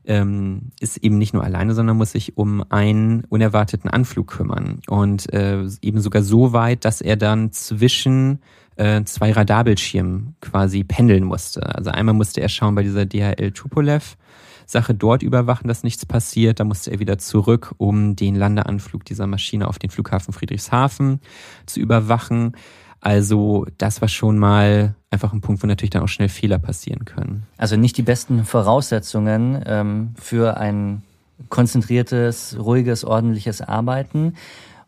ähm, 0.04 0.70
ist 0.80 0.96
eben 0.98 1.18
nicht 1.18 1.34
nur 1.34 1.44
alleine, 1.44 1.74
sondern 1.74 1.96
muss 1.96 2.12
sich 2.12 2.36
um 2.36 2.64
einen 2.70 3.24
unerwarteten 3.24 3.90
Anflug 3.90 4.28
kümmern. 4.28 4.80
Und 4.88 5.32
äh, 5.32 5.64
eben 5.82 6.00
sogar 6.00 6.22
so 6.22 6.52
weit, 6.52 6.84
dass 6.84 7.00
er 7.00 7.16
dann 7.16 7.52
zwischen 7.52 8.40
äh, 8.76 9.04
zwei 9.04 9.32
Radarbildschirmen 9.32 10.36
quasi 10.40 10.84
pendeln 10.84 11.24
musste. 11.24 11.74
Also 11.74 11.90
einmal 11.90 12.14
musste 12.14 12.40
er 12.40 12.48
schauen 12.48 12.74
bei 12.74 12.82
dieser 12.82 13.06
DHL 13.06 13.52
Tupolev. 13.52 14.16
Sache 14.64 14.94
dort 14.94 15.22
überwachen, 15.22 15.66
dass 15.66 15.82
nichts 15.82 16.04
passiert. 16.04 16.60
Da 16.60 16.64
musste 16.64 16.90
er 16.90 17.00
wieder 17.00 17.18
zurück, 17.18 17.74
um 17.78 18.16
den 18.16 18.34
Landeanflug 18.34 19.04
dieser 19.04 19.26
Maschine 19.26 19.66
auf 19.66 19.78
den 19.78 19.90
Flughafen 19.90 20.34
Friedrichshafen 20.34 21.20
zu 21.66 21.80
überwachen. 21.80 22.52
Also 23.00 23.66
das 23.78 24.00
war 24.00 24.08
schon 24.08 24.38
mal 24.38 24.94
einfach 25.10 25.32
ein 25.32 25.40
Punkt, 25.40 25.62
wo 25.62 25.66
natürlich 25.66 25.90
dann 25.90 26.02
auch 26.02 26.08
schnell 26.08 26.28
Fehler 26.28 26.58
passieren 26.58 27.04
können. 27.04 27.46
Also 27.56 27.76
nicht 27.76 27.96
die 27.96 28.02
besten 28.02 28.44
Voraussetzungen 28.44 29.62
ähm, 29.66 30.14
für 30.16 30.56
ein 30.56 31.02
konzentriertes, 31.48 32.56
ruhiges, 32.58 33.04
ordentliches 33.04 33.60
Arbeiten. 33.62 34.34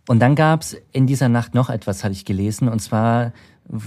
Und 0.08 0.18
dann 0.20 0.34
gab 0.34 0.62
es 0.62 0.76
in 0.92 1.06
dieser 1.06 1.28
Nacht 1.28 1.54
noch 1.54 1.70
etwas, 1.70 2.02
hatte 2.02 2.12
ich 2.12 2.24
gelesen, 2.24 2.68
und 2.68 2.80
zwar 2.80 3.32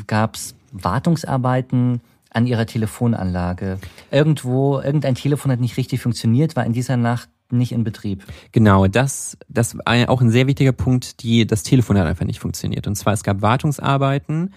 gab 0.08 0.36
es 0.36 0.56
Wartungsarbeiten 0.72 2.02
an 2.30 2.48
ihrer 2.48 2.66
Telefonanlage. 2.66 3.78
Irgendwo, 4.10 4.80
irgendein 4.80 5.16
Telefon 5.16 5.52
hat 5.52 5.60
nicht 5.60 5.78
richtig 5.78 6.02
funktioniert, 6.02 6.56
war 6.56 6.66
in 6.66 6.74
dieser 6.74 6.98
Nacht 6.98 7.30
nicht 7.58 7.72
in 7.72 7.84
Betrieb. 7.84 8.24
Genau, 8.52 8.88
das, 8.88 9.38
das 9.48 9.78
war 9.78 10.10
auch 10.10 10.22
ein 10.22 10.30
sehr 10.30 10.48
wichtiger 10.48 10.72
Punkt, 10.72 11.24
die, 11.24 11.46
das 11.46 11.64
Telefon 11.64 11.98
hat 11.98 12.08
einfach 12.08 12.26
nicht 12.26 12.40
funktioniert. 12.40 12.88
Und 12.88 12.96
zwar, 12.96 13.14
es 13.14 13.24
gab 13.24 13.42
Wartungsarbeiten, 13.42 14.54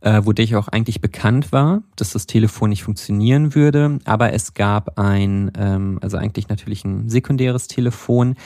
äh, 0.00 0.22
wo 0.24 0.32
dich 0.32 0.54
auch 0.56 0.68
eigentlich 0.68 1.00
bekannt 1.00 1.50
war, 1.52 1.82
dass 1.96 2.12
das 2.12 2.26
Telefon 2.26 2.70
nicht 2.70 2.84
funktionieren 2.84 3.54
würde, 3.54 3.98
aber 4.04 4.32
es 4.32 4.54
gab 4.54 4.98
ein, 4.98 5.50
ähm, 5.58 5.98
also 6.02 6.16
eigentlich 6.16 6.48
natürlich 6.48 6.84
ein 6.84 7.08
sekundäres 7.08 7.66
Telefon. 7.66 8.36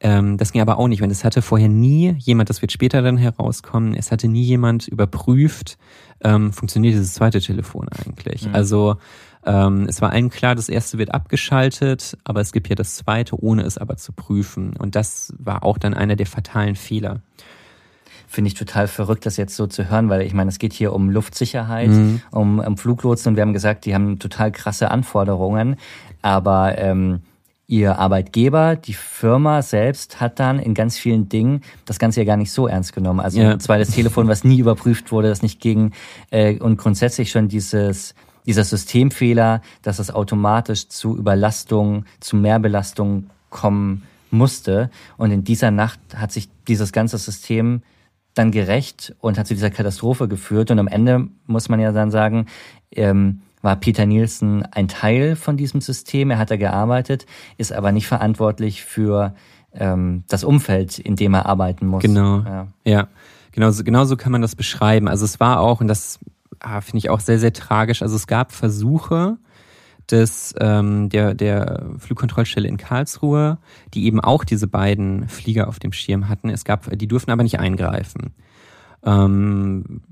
Ähm, 0.00 0.36
das 0.36 0.52
ging 0.52 0.62
aber 0.62 0.78
auch 0.78 0.88
nicht, 0.88 1.02
weil 1.02 1.10
es 1.10 1.24
hatte 1.24 1.42
vorher 1.42 1.68
nie 1.68 2.14
jemand, 2.18 2.48
das 2.48 2.62
wird 2.62 2.72
später 2.72 3.02
dann 3.02 3.16
herauskommen, 3.16 3.94
es 3.94 4.12
hatte 4.12 4.28
nie 4.28 4.42
jemand 4.42 4.86
überprüft, 4.86 5.78
ähm, 6.22 6.52
funktioniert 6.52 6.94
dieses 6.94 7.14
zweite 7.14 7.40
Telefon 7.40 7.88
eigentlich. 7.88 8.46
Mhm. 8.46 8.54
Also 8.54 8.96
ähm, 9.44 9.86
es 9.88 10.02
war 10.02 10.10
allen 10.10 10.30
klar, 10.30 10.54
das 10.54 10.68
erste 10.68 10.98
wird 10.98 11.14
abgeschaltet, 11.14 12.16
aber 12.24 12.40
es 12.40 12.52
gibt 12.52 12.68
ja 12.68 12.74
das 12.74 12.96
zweite, 12.96 13.42
ohne 13.42 13.62
es 13.62 13.78
aber 13.78 13.96
zu 13.96 14.12
prüfen. 14.12 14.76
Und 14.76 14.94
das 14.96 15.32
war 15.38 15.64
auch 15.64 15.78
dann 15.78 15.94
einer 15.94 16.16
der 16.16 16.26
fatalen 16.26 16.76
Fehler 16.76 17.20
finde 18.30 18.46
ich 18.46 18.54
total 18.54 18.86
verrückt, 18.86 19.26
das 19.26 19.36
jetzt 19.36 19.56
so 19.56 19.66
zu 19.66 19.90
hören, 19.90 20.08
weil 20.08 20.22
ich 20.22 20.34
meine, 20.34 20.50
es 20.50 20.60
geht 20.60 20.72
hier 20.72 20.92
um 20.92 21.10
Luftsicherheit, 21.10 21.88
mhm. 21.88 22.22
um, 22.30 22.60
um 22.60 22.76
Fluglotsen 22.76 23.30
und 23.30 23.36
wir 23.36 23.42
haben 23.42 23.52
gesagt, 23.52 23.86
die 23.86 23.94
haben 23.94 24.20
total 24.20 24.52
krasse 24.52 24.92
Anforderungen, 24.92 25.74
aber 26.22 26.78
ähm, 26.78 27.22
ihr 27.66 27.98
Arbeitgeber, 27.98 28.76
die 28.76 28.94
Firma 28.94 29.62
selbst 29.62 30.20
hat 30.20 30.38
dann 30.38 30.60
in 30.60 30.74
ganz 30.74 30.96
vielen 30.96 31.28
Dingen 31.28 31.62
das 31.86 31.98
Ganze 31.98 32.20
ja 32.20 32.26
gar 32.26 32.36
nicht 32.36 32.52
so 32.52 32.68
ernst 32.68 32.92
genommen. 32.92 33.18
Also 33.18 33.40
ja. 33.40 33.58
zwar 33.58 33.78
das 33.78 33.90
Telefon, 33.90 34.28
was 34.28 34.44
nie 34.44 34.58
überprüft 34.58 35.10
wurde, 35.10 35.28
das 35.28 35.42
nicht 35.42 35.60
gegen 35.60 35.92
äh, 36.30 36.56
und 36.58 36.78
grundsätzlich 36.78 37.32
schon 37.32 37.48
dieses 37.48 38.14
dieser 38.50 38.64
Systemfehler, 38.64 39.62
dass 39.82 40.00
es 40.00 40.10
automatisch 40.10 40.88
zu 40.88 41.16
Überlastung, 41.16 42.04
zu 42.18 42.34
Mehrbelastung 42.34 43.30
kommen 43.48 44.02
musste. 44.32 44.90
Und 45.16 45.30
in 45.30 45.44
dieser 45.44 45.70
Nacht 45.70 46.00
hat 46.16 46.32
sich 46.32 46.48
dieses 46.66 46.90
ganze 46.90 47.16
System 47.16 47.82
dann 48.34 48.50
gerecht 48.50 49.14
und 49.20 49.38
hat 49.38 49.46
zu 49.46 49.54
dieser 49.54 49.70
Katastrophe 49.70 50.26
geführt. 50.26 50.72
Und 50.72 50.80
am 50.80 50.88
Ende 50.88 51.28
muss 51.46 51.68
man 51.68 51.78
ja 51.78 51.92
dann 51.92 52.10
sagen, 52.10 52.46
ähm, 52.90 53.42
war 53.62 53.76
Peter 53.76 54.04
Nielsen 54.04 54.64
ein 54.64 54.88
Teil 54.88 55.36
von 55.36 55.56
diesem 55.56 55.80
System. 55.80 56.32
Er 56.32 56.38
hat 56.38 56.50
da 56.50 56.56
gearbeitet, 56.56 57.26
ist 57.56 57.72
aber 57.72 57.92
nicht 57.92 58.08
verantwortlich 58.08 58.82
für 58.82 59.32
ähm, 59.72 60.24
das 60.26 60.42
Umfeld, 60.42 60.98
in 60.98 61.14
dem 61.14 61.34
er 61.34 61.46
arbeiten 61.46 61.86
muss. 61.86 62.02
Genau. 62.02 62.40
Ja, 62.40 62.66
ja. 62.84 63.08
Genau, 63.52 63.70
so, 63.70 63.84
genau 63.84 64.04
so 64.04 64.16
kann 64.16 64.32
man 64.32 64.42
das 64.42 64.56
beschreiben. 64.56 65.06
Also 65.06 65.24
es 65.24 65.38
war 65.38 65.60
auch, 65.60 65.80
und 65.80 65.86
das 65.86 66.18
ah, 66.60 66.80
finde 66.80 66.98
ich 66.98 67.10
auch 67.10 67.20
sehr, 67.20 67.38
sehr 67.38 67.52
tragisch. 67.52 68.02
Also 68.02 68.16
es 68.16 68.26
gab 68.26 68.52
Versuche, 68.52 69.38
des, 70.10 70.54
ähm, 70.60 71.08
der, 71.08 71.34
der 71.34 71.86
Flugkontrollstelle 71.98 72.68
in 72.68 72.76
Karlsruhe, 72.76 73.58
die 73.94 74.04
eben 74.06 74.20
auch 74.20 74.44
diese 74.44 74.66
beiden 74.66 75.28
Flieger 75.28 75.68
auf 75.68 75.78
dem 75.78 75.92
Schirm 75.92 76.28
hatten. 76.28 76.48
Es 76.48 76.64
gab, 76.64 76.90
die 76.96 77.08
durften 77.08 77.30
aber 77.30 77.42
nicht 77.42 77.60
eingreifen. 77.60 78.34
Ähm, 79.04 80.02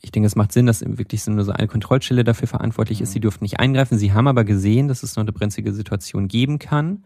ich 0.00 0.12
denke, 0.12 0.26
es 0.26 0.36
macht 0.36 0.52
Sinn, 0.52 0.66
dass 0.66 0.82
wirklich 0.86 1.26
nur 1.26 1.44
so 1.44 1.52
eine 1.52 1.66
Kontrollstelle 1.66 2.24
dafür 2.24 2.46
verantwortlich 2.48 3.00
ist. 3.00 3.12
Sie 3.12 3.20
durften 3.20 3.44
nicht 3.44 3.58
eingreifen. 3.58 3.96
Sie 3.96 4.12
haben 4.12 4.28
aber 4.28 4.44
gesehen, 4.44 4.88
dass 4.88 5.02
es 5.02 5.16
noch 5.16 5.22
eine 5.22 5.32
brenzlige 5.32 5.72
Situation 5.72 6.28
geben 6.28 6.58
kann 6.58 7.04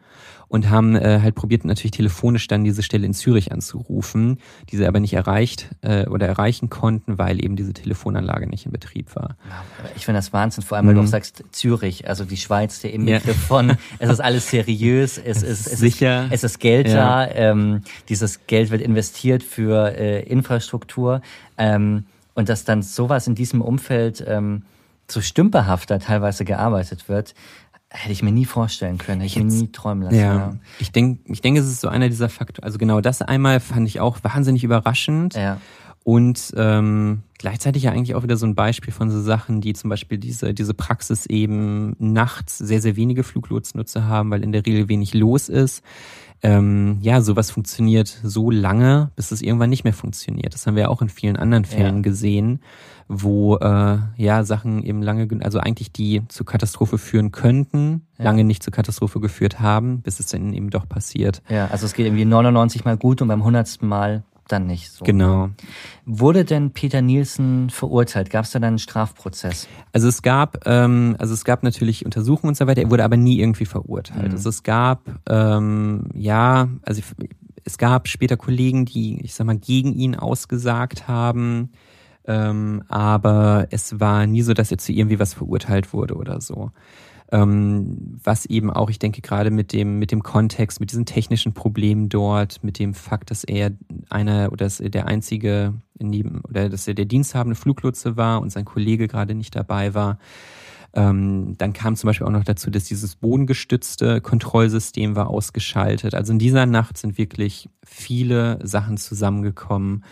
und 0.48 0.70
haben 0.70 0.96
äh, 0.96 1.20
halt 1.22 1.34
probiert, 1.34 1.64
natürlich 1.64 1.92
telefonisch 1.92 2.46
dann 2.48 2.64
diese 2.64 2.82
Stelle 2.82 3.06
in 3.06 3.12
Zürich 3.12 3.52
anzurufen, 3.52 4.38
die 4.70 4.76
sie 4.76 4.86
aber 4.86 4.98
nicht 4.98 5.12
erreicht 5.12 5.68
äh, 5.82 6.06
oder 6.06 6.26
erreichen 6.26 6.70
konnten, 6.70 7.18
weil 7.18 7.44
eben 7.44 7.54
diese 7.54 7.74
Telefonanlage 7.74 8.48
nicht 8.48 8.66
in 8.66 8.72
Betrieb 8.72 9.14
war. 9.14 9.36
Ich 9.94 10.06
finde 10.06 10.18
das 10.18 10.32
Wahnsinn, 10.32 10.64
vor 10.64 10.76
allem, 10.78 10.86
weil 10.86 10.94
mhm. 10.94 11.00
du 11.00 11.04
auch 11.04 11.10
sagst 11.10 11.44
Zürich, 11.52 12.08
also 12.08 12.24
die 12.24 12.38
Schweiz, 12.38 12.80
der 12.80 12.92
Inbegriff 12.92 13.26
ja. 13.26 13.32
von, 13.32 13.76
es 13.98 14.10
ist 14.10 14.20
alles 14.20 14.50
seriös, 14.50 15.18
es 15.18 15.42
ist, 15.42 15.66
es 15.66 15.78
sicher, 15.78 16.24
ist, 16.26 16.32
es 16.32 16.44
ist 16.44 16.58
Geld 16.60 16.88
ja. 16.88 17.26
da, 17.26 17.30
ähm, 17.30 17.82
dieses 18.08 18.46
Geld 18.46 18.70
wird 18.70 18.80
investiert 18.80 19.42
für 19.42 19.94
äh, 19.96 20.22
Infrastruktur. 20.22 21.20
Ähm, 21.58 22.04
und 22.38 22.48
dass 22.48 22.62
dann 22.62 22.82
sowas 22.82 23.26
in 23.26 23.34
diesem 23.34 23.60
Umfeld 23.60 24.24
ähm, 24.24 24.62
so 25.10 25.20
stümperhafter 25.20 25.98
teilweise 25.98 26.44
gearbeitet 26.44 27.08
wird, 27.08 27.34
hätte 27.90 28.12
ich 28.12 28.22
mir 28.22 28.30
nie 28.30 28.44
vorstellen 28.44 28.96
können, 28.96 29.20
hätte 29.20 29.26
ich 29.26 29.42
Jetzt, 29.42 29.52
mir 29.52 29.62
nie 29.62 29.72
träumen 29.72 30.04
lassen. 30.04 30.20
Ja, 30.20 30.36
ja. 30.36 30.56
ich 30.78 30.92
denke, 30.92 31.20
ich 31.32 31.40
denke, 31.40 31.60
es 31.60 31.66
ist 31.66 31.80
so 31.80 31.88
einer 31.88 32.08
dieser 32.08 32.28
Faktoren. 32.28 32.64
Also 32.64 32.78
genau 32.78 33.00
das 33.00 33.22
einmal 33.22 33.58
fand 33.58 33.88
ich 33.88 33.98
auch 33.98 34.18
wahnsinnig 34.22 34.62
überraschend. 34.62 35.34
Ja. 35.34 35.60
Und 36.04 36.54
ähm, 36.56 37.22
gleichzeitig 37.38 37.82
ja 37.82 37.90
eigentlich 37.90 38.14
auch 38.14 38.22
wieder 38.22 38.36
so 38.36 38.46
ein 38.46 38.54
Beispiel 38.54 38.92
von 38.92 39.10
so 39.10 39.20
Sachen, 39.20 39.60
die 39.60 39.72
zum 39.72 39.90
Beispiel 39.90 40.18
diese, 40.18 40.54
diese 40.54 40.74
Praxis 40.74 41.26
eben 41.26 41.96
nachts 41.98 42.56
sehr, 42.56 42.80
sehr 42.80 42.94
wenige 42.94 43.24
Fluglotsnutzer 43.24 44.06
haben, 44.06 44.30
weil 44.30 44.44
in 44.44 44.52
der 44.52 44.64
Regel 44.64 44.88
wenig 44.88 45.12
los 45.12 45.48
ist 45.48 45.82
ähm, 46.42 46.98
ja, 47.00 47.20
sowas 47.20 47.50
funktioniert 47.50 48.08
so 48.22 48.50
lange, 48.50 49.10
bis 49.16 49.32
es 49.32 49.42
irgendwann 49.42 49.70
nicht 49.70 49.84
mehr 49.84 49.92
funktioniert. 49.92 50.54
Das 50.54 50.66
haben 50.66 50.76
wir 50.76 50.90
auch 50.90 51.02
in 51.02 51.08
vielen 51.08 51.36
anderen 51.36 51.64
Fällen 51.64 51.96
ja. 51.96 52.02
gesehen, 52.02 52.60
wo 53.08 53.56
äh, 53.56 53.98
ja 54.16 54.44
Sachen 54.44 54.82
eben 54.82 55.02
lange, 55.02 55.28
also 55.42 55.58
eigentlich 55.58 55.92
die 55.92 56.22
zur 56.28 56.46
Katastrophe 56.46 56.98
führen 56.98 57.32
könnten, 57.32 58.06
ja. 58.18 58.26
lange 58.26 58.44
nicht 58.44 58.62
zur 58.62 58.72
Katastrophe 58.72 59.18
geführt 59.20 59.60
haben, 59.60 60.02
bis 60.02 60.20
es 60.20 60.26
dann 60.26 60.52
eben 60.52 60.70
doch 60.70 60.88
passiert. 60.88 61.42
Ja, 61.48 61.68
also 61.68 61.86
es 61.86 61.94
geht 61.94 62.06
irgendwie 62.06 62.24
99 62.24 62.84
Mal 62.84 62.96
gut 62.96 63.20
und 63.20 63.28
beim 63.28 63.40
100. 63.40 63.82
Mal 63.82 64.22
dann 64.48 64.66
nicht 64.66 64.90
so. 64.90 65.04
Genau. 65.04 65.50
Wurde 66.04 66.44
denn 66.44 66.72
Peter 66.72 67.02
Nielsen 67.02 67.70
verurteilt? 67.70 68.30
Gab 68.30 68.44
es 68.44 68.50
da 68.50 68.58
dann 68.58 68.68
einen 68.68 68.78
Strafprozess? 68.78 69.68
Also 69.92 70.08
es 70.08 70.22
gab, 70.22 70.66
ähm, 70.66 71.16
also 71.18 71.34
es 71.34 71.44
gab 71.44 71.62
natürlich 71.62 72.04
Untersuchungen 72.04 72.50
und 72.50 72.56
so 72.56 72.66
weiter. 72.66 72.82
Er 72.82 72.90
wurde 72.90 73.04
aber 73.04 73.16
nie 73.16 73.38
irgendwie 73.38 73.66
verurteilt. 73.66 74.28
Mhm. 74.28 74.32
Also 74.32 74.48
es 74.48 74.62
gab, 74.62 75.02
ähm, 75.28 76.08
ja, 76.14 76.68
also 76.82 77.02
es 77.64 77.78
gab 77.78 78.08
später 78.08 78.36
Kollegen, 78.36 78.84
die, 78.84 79.20
ich 79.20 79.34
sag 79.34 79.46
mal, 79.46 79.58
gegen 79.58 79.94
ihn 79.94 80.14
ausgesagt 80.16 81.08
haben. 81.08 81.70
Ähm, 82.26 82.82
aber 82.88 83.68
es 83.70 84.00
war 84.00 84.26
nie 84.26 84.42
so, 84.42 84.52
dass 84.52 84.70
er 84.70 84.78
zu 84.78 84.92
irgendwie 84.92 85.18
was 85.18 85.34
verurteilt 85.34 85.92
wurde 85.92 86.14
oder 86.14 86.40
so 86.40 86.72
ähm, 87.30 88.18
was 88.22 88.46
eben 88.46 88.70
auch, 88.70 88.90
ich 88.90 88.98
denke, 88.98 89.20
gerade 89.20 89.50
mit 89.50 89.72
dem, 89.72 89.98
mit 89.98 90.12
dem 90.12 90.22
Kontext, 90.22 90.80
mit 90.80 90.90
diesen 90.90 91.06
technischen 91.06 91.52
Problemen 91.52 92.08
dort, 92.08 92.64
mit 92.64 92.78
dem 92.78 92.94
Fakt, 92.94 93.30
dass 93.30 93.44
er 93.44 93.72
einer 94.08 94.50
oder 94.52 94.64
dass 94.64 94.80
er 94.80 94.90
der 94.90 95.06
einzige 95.06 95.74
neben, 95.98 96.40
oder 96.48 96.68
dass 96.68 96.88
er 96.88 96.94
der 96.94 97.04
diensthabende 97.04 97.56
Fluglotse 97.56 98.16
war 98.16 98.40
und 98.40 98.50
sein 98.50 98.64
Kollege 98.64 99.08
gerade 99.08 99.34
nicht 99.34 99.54
dabei 99.54 99.94
war. 99.94 100.18
Ähm, 100.94 101.54
dann 101.58 101.74
kam 101.74 101.96
zum 101.96 102.08
Beispiel 102.08 102.26
auch 102.26 102.32
noch 102.32 102.44
dazu, 102.44 102.70
dass 102.70 102.84
dieses 102.84 103.16
bodengestützte 103.16 104.22
Kontrollsystem 104.22 105.16
war 105.16 105.28
ausgeschaltet. 105.28 106.14
Also 106.14 106.32
in 106.32 106.38
dieser 106.38 106.64
Nacht 106.64 106.96
sind 106.96 107.18
wirklich 107.18 107.68
viele 107.84 108.58
Sachen 108.66 108.96
zusammengekommen, 108.96 110.04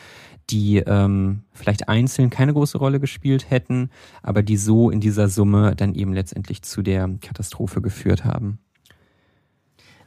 die 0.51 0.79
ähm, 0.79 1.43
vielleicht 1.53 1.89
einzeln 1.89 2.31
keine 2.31 2.53
große 2.53 2.79
Rolle 2.79 3.01
gespielt 3.01 3.51
hätten, 3.51 3.91
aber 4.23 4.43
die 4.43 4.57
so 4.57 4.91
in 4.91 5.01
dieser 5.01 5.29
Summe 5.29 5.75
dann 5.77 5.95
eben 5.95 6.13
letztendlich 6.13 6.63
zu 6.63 6.83
der 6.83 7.11
Katastrophe 7.21 7.81
geführt 7.81 8.25
haben. 8.25 8.59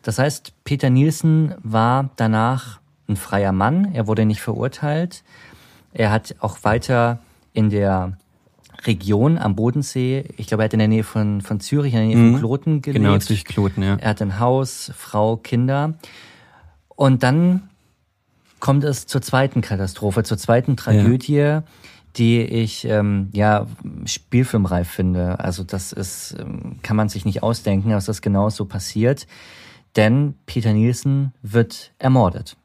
Das 0.01 0.17
heißt, 0.17 0.53
Peter 0.63 0.89
Nielsen 0.89 1.55
war 1.61 2.09
danach 2.15 2.79
ein 3.07 3.17
freier 3.17 3.51
Mann, 3.51 3.93
er 3.93 4.07
wurde 4.07 4.25
nicht 4.25 4.41
verurteilt. 4.41 5.23
Er 5.93 6.11
hat 6.11 6.35
auch 6.39 6.63
weiter 6.63 7.19
in 7.53 7.69
der 7.69 8.17
Region 8.85 9.37
am 9.37 9.55
Bodensee, 9.55 10.23
ich 10.37 10.47
glaube, 10.47 10.63
er 10.63 10.65
hat 10.65 10.73
in 10.73 10.79
der 10.79 10.87
Nähe 10.87 11.03
von, 11.03 11.41
von 11.41 11.59
Zürich, 11.59 11.93
in 11.93 11.99
der 11.99 12.07
Nähe 12.07 12.15
mhm. 12.15 12.31
von 12.31 12.39
Kloten 12.39 12.81
gelebt. 12.81 13.03
Genau, 13.03 13.17
Zürich 13.17 13.43
Kloten, 13.43 13.83
ja. 13.83 13.97
Er 13.99 14.11
hat 14.11 14.21
ein 14.21 14.39
Haus, 14.39 14.91
Frau, 14.95 15.35
Kinder. 15.35 15.95
Und 16.95 17.23
dann 17.23 17.69
kommt 18.59 18.83
es 18.83 19.07
zur 19.07 19.21
zweiten 19.21 19.61
Katastrophe, 19.61 20.23
zur 20.23 20.37
zweiten 20.37 20.77
Tragödie, 20.77 21.35
ja. 21.35 21.63
die 22.15 22.41
ich 22.41 22.85
ähm, 22.85 23.29
ja 23.33 23.67
spielfilmreif 24.05 24.89
finde. 24.89 25.39
Also 25.39 25.63
das 25.63 25.91
ist, 25.91 26.35
ähm, 26.39 26.79
kann 26.81 26.97
man 26.97 27.09
sich 27.09 27.25
nicht 27.25 27.43
ausdenken, 27.43 27.89
dass 27.91 28.05
das 28.05 28.21
genau 28.21 28.49
so 28.49 28.65
passiert. 28.65 29.27
Denn 29.95 30.35
Peter 30.45 30.73
Nielsen 30.73 31.33
wird 31.41 31.91
ermordet. 31.97 32.57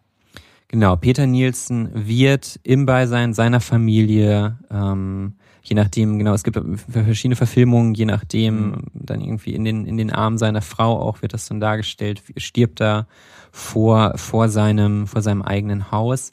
Genau, 0.68 0.96
Peter 0.96 1.26
Nielsen 1.26 1.88
wird 1.94 2.58
im 2.64 2.84
Beisein 2.84 3.32
seiner 3.32 3.60
Familie, 3.60 4.58
ähm, 4.70 5.34
je 5.64 5.74
nachdem, 5.74 6.18
genau, 6.18 6.34
es 6.34 6.44
gibt 6.44 6.58
verschiedene 6.88 7.36
Verfilmungen, 7.36 7.94
je 7.94 8.04
nachdem, 8.04 8.54
mhm. 8.54 8.82
dann 8.92 9.20
irgendwie 9.20 9.54
in 9.54 9.64
den, 9.64 9.86
in 9.86 9.96
den 9.96 10.12
Armen 10.12 10.38
seiner 10.38 10.62
Frau 10.62 11.00
auch 11.00 11.22
wird 11.22 11.32
das 11.32 11.46
dann 11.46 11.58
dargestellt, 11.58 12.22
stirbt 12.36 12.80
da 12.80 13.06
vor, 13.50 14.16
vor, 14.16 14.48
seinem, 14.48 15.06
vor 15.06 15.22
seinem 15.22 15.42
eigenen 15.42 15.90
Haus. 15.90 16.32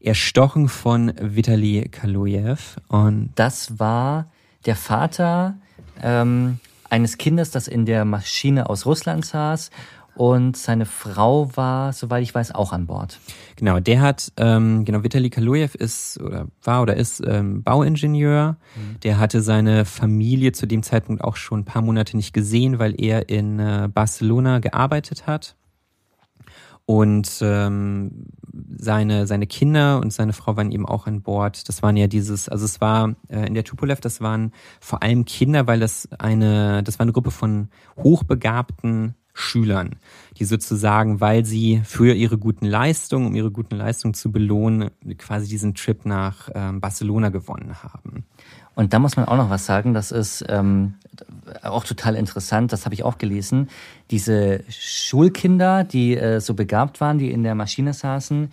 Erstochen 0.00 0.68
von 0.68 1.12
Vitali 1.20 1.88
Kalujew. 1.90 2.58
Und 2.88 3.30
das 3.36 3.78
war 3.78 4.30
der 4.66 4.76
Vater 4.76 5.56
ähm, 6.02 6.58
eines 6.90 7.18
Kindes, 7.18 7.50
das 7.50 7.68
in 7.68 7.86
der 7.86 8.04
Maschine 8.04 8.68
aus 8.68 8.84
Russland 8.84 9.24
saß. 9.24 9.70
Und 10.16 10.56
seine 10.56 10.86
Frau 10.86 11.54
war, 11.56 11.92
soweit 11.92 12.22
ich 12.22 12.34
weiß, 12.34 12.54
auch 12.54 12.72
an 12.72 12.86
Bord. 12.86 13.20
Genau, 13.56 13.80
der 13.80 14.00
hat, 14.00 14.32
ähm, 14.38 14.86
genau, 14.86 15.04
Vitali 15.04 15.28
Kalujew 15.28 15.68
ist 15.78 16.18
oder 16.22 16.46
war 16.62 16.80
oder 16.80 16.96
ist 16.96 17.22
ähm, 17.26 17.62
Bauingenieur. 17.62 18.56
Mhm. 18.76 19.00
Der 19.00 19.18
hatte 19.18 19.42
seine 19.42 19.84
Familie 19.84 20.52
zu 20.52 20.66
dem 20.66 20.82
Zeitpunkt 20.82 21.22
auch 21.22 21.36
schon 21.36 21.60
ein 21.60 21.64
paar 21.66 21.82
Monate 21.82 22.16
nicht 22.16 22.32
gesehen, 22.32 22.78
weil 22.78 22.94
er 22.98 23.28
in 23.28 23.58
äh, 23.58 23.90
Barcelona 23.92 24.60
gearbeitet 24.60 25.26
hat. 25.26 25.54
Und 26.86 27.40
ähm, 27.42 28.28
seine, 28.78 29.26
seine 29.26 29.46
Kinder 29.46 30.00
und 30.00 30.14
seine 30.14 30.32
Frau 30.32 30.56
waren 30.56 30.72
eben 30.72 30.86
auch 30.86 31.06
an 31.06 31.20
Bord. 31.20 31.68
Das 31.68 31.82
waren 31.82 31.96
ja 31.98 32.06
dieses, 32.06 32.48
also 32.48 32.64
es 32.64 32.80
war 32.80 33.16
äh, 33.28 33.46
in 33.46 33.52
der 33.52 33.64
Tupolev, 33.64 34.00
das 34.00 34.22
waren 34.22 34.52
vor 34.80 35.02
allem 35.02 35.26
Kinder, 35.26 35.66
weil 35.66 35.80
das 35.80 36.08
eine, 36.18 36.82
das 36.84 36.98
war 36.98 37.04
eine 37.04 37.12
Gruppe 37.12 37.32
von 37.32 37.68
hochbegabten 37.98 39.14
Schülern, 39.38 39.96
die 40.38 40.46
sozusagen, 40.46 41.20
weil 41.20 41.44
sie 41.44 41.82
für 41.84 42.14
ihre 42.14 42.38
guten 42.38 42.64
Leistungen, 42.64 43.26
um 43.26 43.34
ihre 43.36 43.50
guten 43.50 43.76
Leistungen 43.76 44.14
zu 44.14 44.32
belohnen, 44.32 44.90
quasi 45.18 45.46
diesen 45.46 45.74
Trip 45.74 46.06
nach 46.06 46.48
ähm, 46.54 46.80
Barcelona 46.80 47.28
gewonnen 47.28 47.82
haben. 47.82 48.24
Und 48.74 48.94
da 48.94 48.98
muss 48.98 49.16
man 49.16 49.26
auch 49.26 49.36
noch 49.36 49.50
was 49.50 49.66
sagen, 49.66 49.92
das 49.92 50.10
ist 50.10 50.44
ähm, 50.48 50.94
auch 51.62 51.84
total 51.84 52.14
interessant, 52.14 52.72
das 52.72 52.86
habe 52.86 52.94
ich 52.94 53.04
auch 53.04 53.18
gelesen. 53.18 53.68
Diese 54.10 54.64
Schulkinder, 54.68 55.84
die 55.84 56.16
äh, 56.16 56.40
so 56.40 56.54
begabt 56.54 57.00
waren, 57.00 57.18
die 57.18 57.30
in 57.30 57.42
der 57.42 57.54
Maschine 57.54 57.92
saßen, 57.92 58.50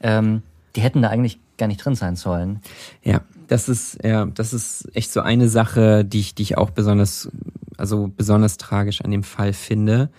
ähm, 0.00 0.42
die 0.74 0.80
hätten 0.80 1.02
da 1.02 1.10
eigentlich 1.10 1.38
gar 1.58 1.68
nicht 1.68 1.84
drin 1.84 1.94
sein 1.94 2.16
sollen. 2.16 2.60
Ja, 3.02 3.20
das 3.46 3.68
ist 3.68 4.02
ja, 4.02 4.26
das 4.26 4.52
ist 4.52 4.88
echt 4.94 5.12
so 5.12 5.20
eine 5.20 5.48
Sache, 5.48 6.04
die 6.04 6.20
ich, 6.20 6.34
die 6.34 6.42
ich 6.42 6.58
auch 6.58 6.70
besonders, 6.70 7.30
also 7.76 8.10
besonders 8.14 8.56
tragisch 8.56 9.00
an 9.02 9.10
dem 9.10 9.22
Fall 9.22 9.52
finde. 9.52 10.10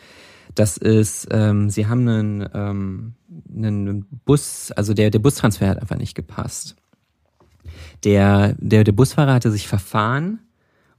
Das 0.53 0.77
ist, 0.77 1.27
ähm, 1.31 1.69
sie 1.69 1.87
haben 1.87 2.07
einen, 2.07 2.49
ähm, 2.53 3.13
einen 3.53 4.05
Bus, 4.25 4.71
also 4.71 4.93
der, 4.93 5.09
der 5.09 5.19
Bustransfer 5.19 5.67
hat 5.67 5.81
einfach 5.81 5.97
nicht 5.97 6.15
gepasst. 6.15 6.75
Der, 8.03 8.55
der, 8.59 8.83
der 8.83 8.91
Busfahrer 8.91 9.33
hatte 9.33 9.51
sich 9.51 9.67
verfahren, 9.67 10.39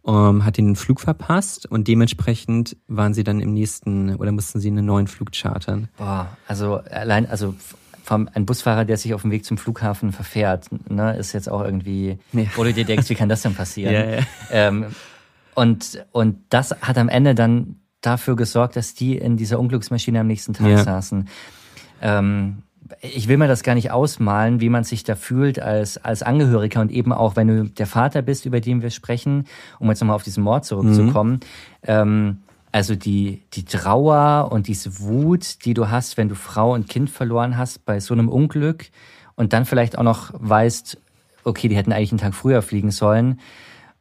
ähm, 0.06 0.44
hat 0.44 0.56
den 0.56 0.76
Flug 0.76 1.00
verpasst 1.00 1.66
und 1.66 1.88
dementsprechend 1.88 2.76
waren 2.86 3.14
sie 3.14 3.24
dann 3.24 3.40
im 3.40 3.54
nächsten 3.54 4.14
oder 4.16 4.32
mussten 4.32 4.60
sie 4.60 4.68
einen 4.68 4.84
neuen 4.84 5.06
Flug 5.06 5.32
chartern. 5.32 5.88
Boah, 5.96 6.36
also 6.46 6.76
allein, 6.90 7.26
also 7.26 7.54
vom, 8.02 8.28
ein 8.34 8.46
Busfahrer, 8.46 8.84
der 8.84 8.96
sich 8.96 9.14
auf 9.14 9.22
dem 9.22 9.30
Weg 9.30 9.44
zum 9.44 9.58
Flughafen 9.58 10.12
verfährt, 10.12 10.68
ne, 10.88 11.16
ist 11.16 11.32
jetzt 11.32 11.50
auch 11.50 11.62
irgendwie, 11.64 12.18
ja. 12.32 12.44
wo 12.54 12.62
du 12.62 12.72
dir 12.72 12.84
denkst, 12.84 13.08
wie 13.10 13.14
kann 13.14 13.28
das 13.28 13.42
denn 13.42 13.54
passieren? 13.56 13.94
Ja, 13.94 14.04
ja. 14.04 14.20
Ähm, 14.50 14.86
und, 15.56 16.04
und 16.12 16.36
das 16.50 16.70
hat 16.82 16.98
am 16.98 17.08
Ende 17.08 17.34
dann 17.34 17.76
dafür 18.02 18.36
gesorgt, 18.36 18.76
dass 18.76 18.94
die 18.94 19.16
in 19.16 19.38
dieser 19.38 19.58
Unglücksmaschine 19.58 20.20
am 20.20 20.26
nächsten 20.26 20.52
Tag 20.52 20.68
ja. 20.68 20.78
saßen. 20.78 21.28
Ähm, 22.02 22.62
ich 23.00 23.26
will 23.26 23.38
mir 23.38 23.48
das 23.48 23.62
gar 23.62 23.74
nicht 23.74 23.90
ausmalen, 23.90 24.60
wie 24.60 24.68
man 24.68 24.84
sich 24.84 25.02
da 25.02 25.16
fühlt 25.16 25.58
als, 25.58 25.96
als 25.96 26.22
Angehöriger 26.22 26.82
und 26.82 26.92
eben 26.92 27.10
auch, 27.10 27.36
wenn 27.36 27.48
du 27.48 27.64
der 27.64 27.86
Vater 27.86 28.20
bist, 28.20 28.44
über 28.44 28.60
den 28.60 28.82
wir 28.82 28.90
sprechen, 28.90 29.46
um 29.78 29.88
jetzt 29.88 30.00
nochmal 30.00 30.16
auf 30.16 30.22
diesen 30.22 30.44
Mord 30.44 30.66
zurückzukommen. 30.66 31.32
Mhm. 31.32 31.40
Ähm, 31.84 32.38
also 32.70 32.94
die, 32.94 33.42
die 33.54 33.64
Trauer 33.64 34.52
und 34.52 34.68
diese 34.68 35.00
Wut, 35.00 35.64
die 35.64 35.72
du 35.72 35.88
hast, 35.88 36.18
wenn 36.18 36.28
du 36.28 36.34
Frau 36.34 36.74
und 36.74 36.86
Kind 36.86 37.08
verloren 37.08 37.56
hast 37.56 37.86
bei 37.86 37.98
so 37.98 38.12
einem 38.12 38.28
Unglück 38.28 38.90
und 39.36 39.54
dann 39.54 39.64
vielleicht 39.64 39.96
auch 39.96 40.02
noch 40.02 40.32
weißt, 40.34 40.98
okay, 41.44 41.68
die 41.68 41.76
hätten 41.76 41.92
eigentlich 41.92 42.12
einen 42.12 42.20
Tag 42.20 42.34
früher 42.34 42.60
fliegen 42.60 42.90
sollen. 42.90 43.40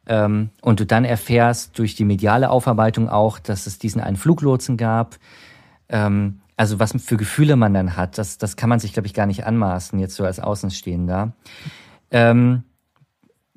Ähm, 0.06 0.50
und 0.62 0.80
du 0.80 0.86
dann 0.86 1.04
erfährst 1.04 1.78
durch 1.78 1.94
die 1.94 2.04
mediale 2.04 2.50
Aufarbeitung 2.50 3.08
auch, 3.08 3.38
dass 3.38 3.66
es 3.66 3.78
diesen 3.78 4.00
einen 4.00 4.16
Fluglotsen 4.16 4.76
gab. 4.76 5.16
Ähm, 5.88 6.40
also 6.56 6.78
was 6.78 6.92
für 7.02 7.16
Gefühle 7.16 7.56
man 7.56 7.74
dann 7.74 7.96
hat, 7.96 8.18
das, 8.18 8.38
das 8.38 8.56
kann 8.56 8.70
man 8.70 8.80
sich, 8.80 8.92
glaube 8.92 9.06
ich, 9.06 9.14
gar 9.14 9.26
nicht 9.26 9.44
anmaßen, 9.44 9.98
jetzt 9.98 10.14
so 10.14 10.24
als 10.24 10.40
Außenstehender. 10.40 11.32
Ähm, 12.10 12.62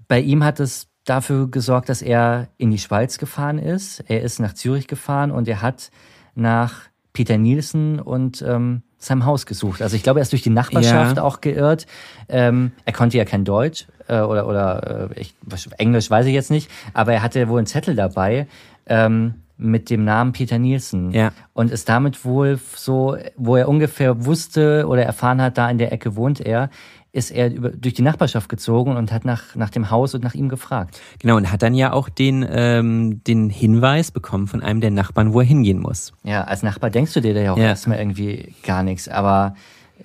bei 0.08 0.20
ihm 0.20 0.44
hat 0.44 0.60
es 0.60 0.88
dafür 1.06 1.50
gesorgt, 1.50 1.90
dass 1.90 2.02
er 2.02 2.50
in 2.58 2.72
die 2.72 2.78
Schweiz 2.78 3.18
gefahren 3.18 3.58
ist. 3.58 4.02
Er 4.08 4.22
ist 4.22 4.40
nach 4.40 4.54
Zürich 4.54 4.88
gefahren 4.88 5.32
und 5.32 5.48
er 5.48 5.62
hat 5.62 5.92
nach 6.36 6.82
Peter 7.14 7.38
Nielsen 7.38 8.00
und 8.00 8.42
ähm, 8.42 8.84
seinem 9.00 9.26
Haus 9.26 9.46
gesucht. 9.46 9.82
Also 9.82 9.96
ich 9.96 10.04
glaube, 10.04 10.20
er 10.20 10.24
ist 10.24 10.32
durch 10.34 10.44
die 10.44 10.50
Nachbarschaft 10.50 11.18
ja. 11.18 11.24
auch 11.24 11.42
geirrt. 11.42 11.88
Ähm, 12.28 12.74
er 12.86 12.94
konnte 12.94 13.18
ja 13.18 13.26
kein 13.26 13.46
Deutsch 13.46 13.88
äh, 14.08 14.20
oder, 14.20 14.48
oder 14.48 15.10
äh, 15.16 15.20
ich, 15.22 15.34
Englisch 15.78 16.12
weiß 16.12 16.26
ich 16.26 16.34
jetzt 16.34 16.52
nicht, 16.52 16.70
aber 16.94 17.14
er 17.14 17.22
hatte 17.24 17.48
wohl 17.48 17.60
einen 17.60 17.68
Zettel 17.68 17.96
dabei 17.96 18.48
ähm, 18.86 19.36
mit 19.58 19.90
dem 19.90 20.04
Namen 20.06 20.32
Peter 20.34 20.58
Nielsen 20.58 21.12
ja. 21.12 21.32
und 21.54 21.72
ist 21.72 21.90
damit 21.90 22.24
wohl 22.24 22.60
so, 22.76 23.18
wo 23.36 23.56
er 23.56 23.68
ungefähr 23.68 24.26
wusste 24.26 24.86
oder 24.88 25.04
erfahren 25.04 25.42
hat, 25.42 25.58
da 25.58 25.70
in 25.70 25.78
der 25.78 25.92
Ecke 25.92 26.16
wohnt 26.16 26.40
er, 26.40 26.70
ist 27.12 27.32
er 27.32 27.52
über, 27.52 27.70
durch 27.70 27.96
die 27.96 28.02
Nachbarschaft 28.02 28.50
gezogen 28.50 28.96
und 28.96 29.12
hat 29.12 29.26
nach, 29.26 29.56
nach 29.56 29.70
dem 29.70 29.90
Haus 29.90 30.14
und 30.14 30.24
nach 30.24 30.36
ihm 30.36 30.50
gefragt. 30.50 31.02
Genau, 31.20 31.38
und 31.38 31.52
hat 31.52 31.62
dann 31.62 31.74
ja 31.74 31.92
auch 31.92 32.08
den, 32.08 32.46
ähm, 32.50 33.24
den 33.24 33.50
Hinweis 33.50 34.12
bekommen 34.12 34.48
von 34.48 34.62
einem 34.62 34.80
der 34.80 34.92
Nachbarn, 34.92 35.34
wo 35.34 35.40
er 35.40 35.46
hingehen 35.46 35.80
muss. 35.80 36.14
Ja, 36.24 36.44
als 36.44 36.62
Nachbar 36.62 36.90
denkst 36.90 37.14
du 37.14 37.22
dir 37.22 37.34
da 37.34 37.42
ja 37.42 37.54
auch 37.54 37.58
ja. 37.58 37.66
erstmal 37.66 37.98
irgendwie 37.98 38.54
gar 38.64 38.84
nichts, 38.84 39.08
aber 39.08 39.56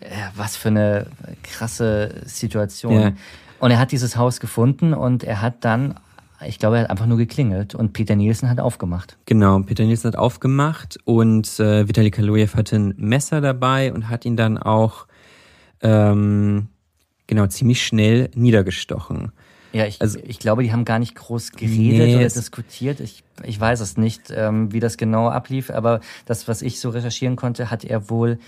äh, 0.01 0.07
was 0.35 0.57
für 0.57 0.69
eine 0.69 1.07
krasse 1.43 2.23
Situation. 2.25 3.01
Ja. 3.01 3.13
Und 3.61 3.71
er 3.71 3.79
hat 3.79 3.93
dieses 3.93 4.17
Haus 4.17 4.41
gefunden 4.41 4.95
und 4.95 5.25
er 5.25 5.43
hat 5.43 5.65
dann 5.65 5.95
ich 6.47 6.59
glaube, 6.59 6.77
er 6.77 6.83
hat 6.83 6.91
einfach 6.91 7.07
nur 7.07 7.17
geklingelt 7.17 7.75
und 7.75 7.93
Peter 7.95 8.17
Nielsen 8.17 8.51
hat 8.51 8.61
aufgemacht. 8.61 9.17
Genau, 9.25 9.61
Peter 9.61 9.85
Nielsen 9.85 10.09
hat 10.09 10.17
aufgemacht 10.17 10.99
und 11.05 11.59
äh, 11.59 11.89
Vitali 11.89 12.11
Kaloyev 12.11 12.55
hatte 12.55 12.77
ein 12.77 12.95
Messer 12.99 13.41
dabei 13.41 13.95
und 13.95 14.11
hat 14.11 14.27
ihn 14.27 14.37
dann 14.37 14.59
auch 14.59 15.07
ähm, 15.81 16.69
genau, 17.27 17.47
ziemlich 17.47 17.85
schnell 17.85 18.31
niedergestochen. 18.35 19.33
Ja, 19.73 19.87
ich, 19.87 20.01
also, 20.01 20.21
ich 20.23 20.39
glaube, 20.39 20.63
die 20.63 20.73
haben 20.73 20.85
gar 20.85 21.01
nicht 21.01 21.17
groß 21.17 21.51
geredet 21.51 22.07
nee, 22.07 22.17
oder 22.17 22.29
diskutiert. 22.29 23.01
Ich, 23.01 23.25
ich 23.43 23.59
weiß 23.59 23.81
es 23.81 23.97
nicht, 23.97 24.31
ähm, 24.31 24.73
wie 24.73 24.79
das 24.79 24.97
genau 24.97 25.29
ablief, 25.29 25.71
aber 25.71 26.01
das, 26.27 26.47
was 26.47 26.63
ich 26.63 26.79
so 26.79 26.91
recherchieren 26.91 27.35
konnte, 27.35 27.71
hat 27.71 27.85
er 27.85 28.09
wohl 28.09 28.39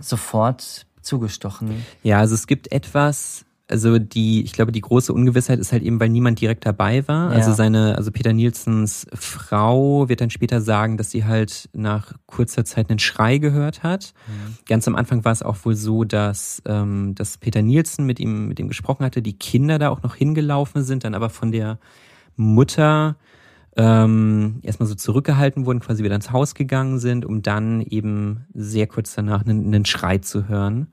sofort 0.00 0.86
zugestochen. 1.00 1.86
Ja, 2.02 2.18
also 2.18 2.34
es 2.34 2.48
gibt 2.48 2.72
etwas, 2.72 3.44
also 3.72 3.98
die, 3.98 4.44
ich 4.44 4.52
glaube, 4.52 4.70
die 4.70 4.82
große 4.82 5.12
Ungewissheit 5.12 5.58
ist 5.58 5.72
halt 5.72 5.82
eben, 5.82 5.98
weil 5.98 6.10
niemand 6.10 6.40
direkt 6.40 6.66
dabei 6.66 7.08
war. 7.08 7.30
Ja. 7.30 7.36
Also 7.38 7.52
seine, 7.54 7.96
also 7.96 8.12
Peter 8.12 8.32
Nielsens 8.32 9.06
Frau 9.14 10.08
wird 10.08 10.20
dann 10.20 10.30
später 10.30 10.60
sagen, 10.60 10.98
dass 10.98 11.10
sie 11.10 11.24
halt 11.24 11.70
nach 11.72 12.12
kurzer 12.26 12.64
Zeit 12.66 12.90
einen 12.90 12.98
Schrei 12.98 13.38
gehört 13.38 13.82
hat. 13.82 14.12
Mhm. 14.28 14.56
Ganz 14.66 14.86
am 14.86 14.94
Anfang 14.94 15.24
war 15.24 15.32
es 15.32 15.42
auch 15.42 15.56
wohl 15.64 15.74
so, 15.74 16.04
dass, 16.04 16.62
ähm, 16.66 17.14
dass 17.14 17.38
Peter 17.38 17.62
Nielsen 17.62 18.04
mit 18.04 18.20
ihm, 18.20 18.48
mit 18.48 18.60
ihm 18.60 18.68
gesprochen 18.68 19.04
hatte, 19.04 19.22
die 19.22 19.38
Kinder 19.38 19.78
da 19.78 19.88
auch 19.88 20.02
noch 20.02 20.14
hingelaufen 20.14 20.84
sind, 20.84 21.04
dann 21.04 21.14
aber 21.14 21.30
von 21.30 21.50
der 21.50 21.78
Mutter 22.36 23.16
ähm, 23.74 24.60
erstmal 24.62 24.86
so 24.86 24.94
zurückgehalten 24.94 25.64
wurden, 25.64 25.80
quasi 25.80 26.04
wieder 26.04 26.14
ins 26.14 26.30
Haus 26.30 26.54
gegangen 26.54 26.98
sind, 26.98 27.24
um 27.24 27.40
dann 27.40 27.80
eben 27.80 28.44
sehr 28.52 28.86
kurz 28.86 29.14
danach 29.14 29.46
einen, 29.46 29.64
einen 29.66 29.86
Schrei 29.86 30.18
zu 30.18 30.46
hören. 30.46 30.88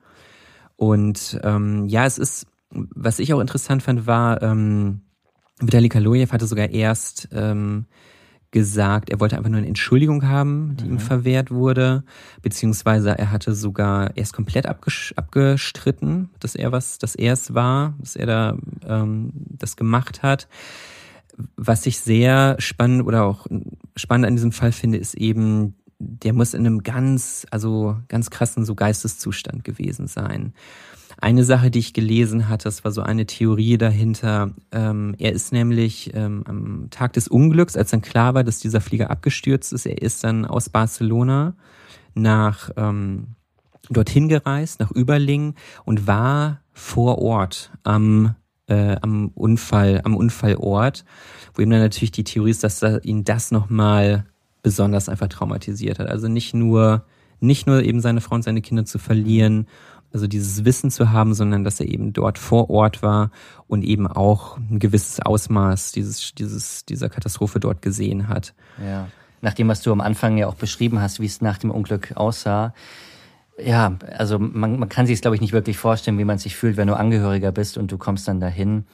Und 0.78 1.38
ähm, 1.44 1.88
ja, 1.88 2.06
es 2.06 2.18
ist 2.18 2.48
was 2.72 3.20
ich 3.20 3.34
auch 3.34 3.40
interessant 3.40 3.84
fand, 3.84 4.08
war, 4.08 4.42
ähm, 4.42 5.02
Vitali 5.60 5.90
Kaloyev 5.90 6.32
hatte 6.32 6.48
sogar 6.48 6.70
erst 6.70 7.30
ähm, 7.32 7.86
gesagt, 8.52 9.10
er 9.10 9.20
wollte 9.20 9.38
einfach 9.38 9.50
nur 9.50 9.60
eine 9.60 9.68
Entschuldigung 9.68 10.28
haben, 10.28 10.76
die 10.78 10.86
mhm. 10.86 10.92
ihm 10.94 11.00
verwehrt 11.00 11.52
wurde, 11.52 12.04
beziehungsweise 12.42 13.18
er 13.18 13.32
hatte 13.32 13.54
sogar 13.54 14.16
erst 14.18 14.34
komplett 14.34 14.66
abgestritten, 14.66 16.30
dass 16.40 16.56
er 16.56 16.72
was, 16.72 16.98
dass 16.98 17.16
er 17.16 17.34
es 17.34 17.54
war, 17.54 17.94
dass 18.00 18.16
er 18.16 18.26
da 18.26 18.58
ähm, 18.88 19.32
das 19.34 19.76
gemacht 19.76 20.24
hat. 20.24 20.48
Was 21.56 21.86
ich 21.86 22.00
sehr 22.00 22.56
spannend 22.60 23.06
oder 23.06 23.24
auch 23.24 23.46
spannend 23.96 24.28
an 24.28 24.36
diesem 24.36 24.52
Fall 24.52 24.72
finde, 24.72 24.98
ist 24.98 25.14
eben, 25.14 25.76
der 26.00 26.34
muss 26.34 26.54
in 26.54 26.66
einem 26.66 26.84
ganz, 26.84 27.46
also 27.52 27.98
ganz 28.08 28.30
krassen 28.30 28.66
so 28.66 28.74
Geisteszustand 28.74 29.64
gewesen 29.64 30.08
sein. 30.08 30.54
Eine 31.22 31.44
Sache, 31.44 31.70
die 31.70 31.80
ich 31.80 31.94
gelesen 31.94 32.48
hatte, 32.48 32.64
das 32.64 32.86
war 32.86 32.92
so 32.92 33.02
eine 33.02 33.26
Theorie 33.26 33.78
dahinter. 33.78 34.52
Ähm, 34.72 35.16
er 35.20 35.34
ist 35.34 35.52
nämlich 35.52 36.12
ähm, 36.14 36.44
am 36.46 36.88
Tag 36.92 37.14
des 37.14 37.28
Unglücks, 37.28 37.76
als 37.76 37.92
dann 37.92 38.02
klar 38.02 38.36
war, 38.36 38.46
dass 38.46 38.60
dieser 38.60 38.80
Flieger 38.80 39.12
abgestürzt 39.12 39.74
ist, 39.74 39.86
er 39.86 40.02
ist 40.02 40.24
dann 40.24 40.46
aus 40.46 40.70
Barcelona 40.70 41.56
nach 42.14 42.70
ähm, 42.78 43.36
dorthin 43.90 44.30
gereist, 44.30 44.80
nach 44.80 44.92
Überlingen 44.92 45.56
und 45.84 46.08
war 46.08 46.62
vor 46.72 47.18
Ort 47.20 47.72
am 47.84 48.36
äh, 48.68 48.96
am 49.02 49.30
Unfall, 49.30 50.02
am 50.04 50.16
Unfallort, 50.16 51.04
wo 51.54 51.62
ihm 51.62 51.70
dann 51.70 51.80
natürlich 51.82 52.12
die 52.12 52.24
Theorie 52.24 52.52
ist, 52.52 52.64
dass 52.64 52.80
da 52.80 53.00
ihn 53.00 53.26
das 53.26 53.52
nochmal 53.52 54.26
besonders 54.62 55.10
einfach 55.10 55.28
traumatisiert 55.28 56.00
hat. 56.00 56.08
Also 56.08 56.28
nicht 56.28 56.54
nur, 56.54 57.06
nicht 57.40 57.68
nur 57.68 57.84
eben 57.84 58.00
seine 58.00 58.22
Frau 58.22 58.36
und 58.36 58.44
seine 58.44 58.62
Kinder 58.62 58.86
zu 58.86 59.00
verlieren 59.00 59.68
also 60.12 60.28
dieses 60.28 60.66
Wissen 60.66 60.92
zu 60.92 61.12
haben, 61.12 61.34
sondern 61.34 61.64
dass 61.64 61.80
er 61.80 61.88
eben 61.88 62.14
dort 62.14 62.38
vor 62.38 62.70
Ort 62.70 63.04
war 63.04 63.32
und 63.68 63.84
eben 63.84 64.08
auch 64.08 64.58
ein 64.58 64.80
gewisses 64.80 65.20
Ausmaß 65.20 65.92
dieses, 65.92 66.34
dieses, 66.34 66.86
dieser 66.86 67.10
Katastrophe 67.10 67.60
dort 67.60 67.82
gesehen 67.82 68.28
hat. 68.28 68.54
Ja. 68.84 69.08
Nach 69.42 69.54
dem, 69.54 69.68
was 69.68 69.82
du 69.82 69.92
am 69.92 70.02
Anfang 70.02 70.38
ja 70.38 70.48
auch 70.48 70.56
beschrieben 70.56 71.00
hast, 71.00 71.20
wie 71.20 71.26
es 71.26 71.42
nach 71.42 71.58
dem 71.58 71.72
Unglück 71.72 72.14
aussah. 72.16 72.74
Ja, 73.64 73.98
also 74.18 74.40
man, 74.40 74.80
man 74.80 74.90
kann 74.90 75.06
sich 75.06 75.16
es, 75.16 75.22
glaube 75.22 75.36
ich, 75.36 75.42
nicht 75.42 75.54
wirklich 75.54 75.78
vorstellen, 75.78 76.18
wie 76.18 76.26
man 76.26 76.38
sich 76.38 76.56
fühlt, 76.56 76.78
wenn 76.78 76.88
du 76.88 76.98
Angehöriger 76.98 77.52
bist 77.52 77.78
und 77.78 77.92
du 77.92 77.98
kommst 77.98 78.28
dann 78.28 78.40
dahin. 78.40 78.86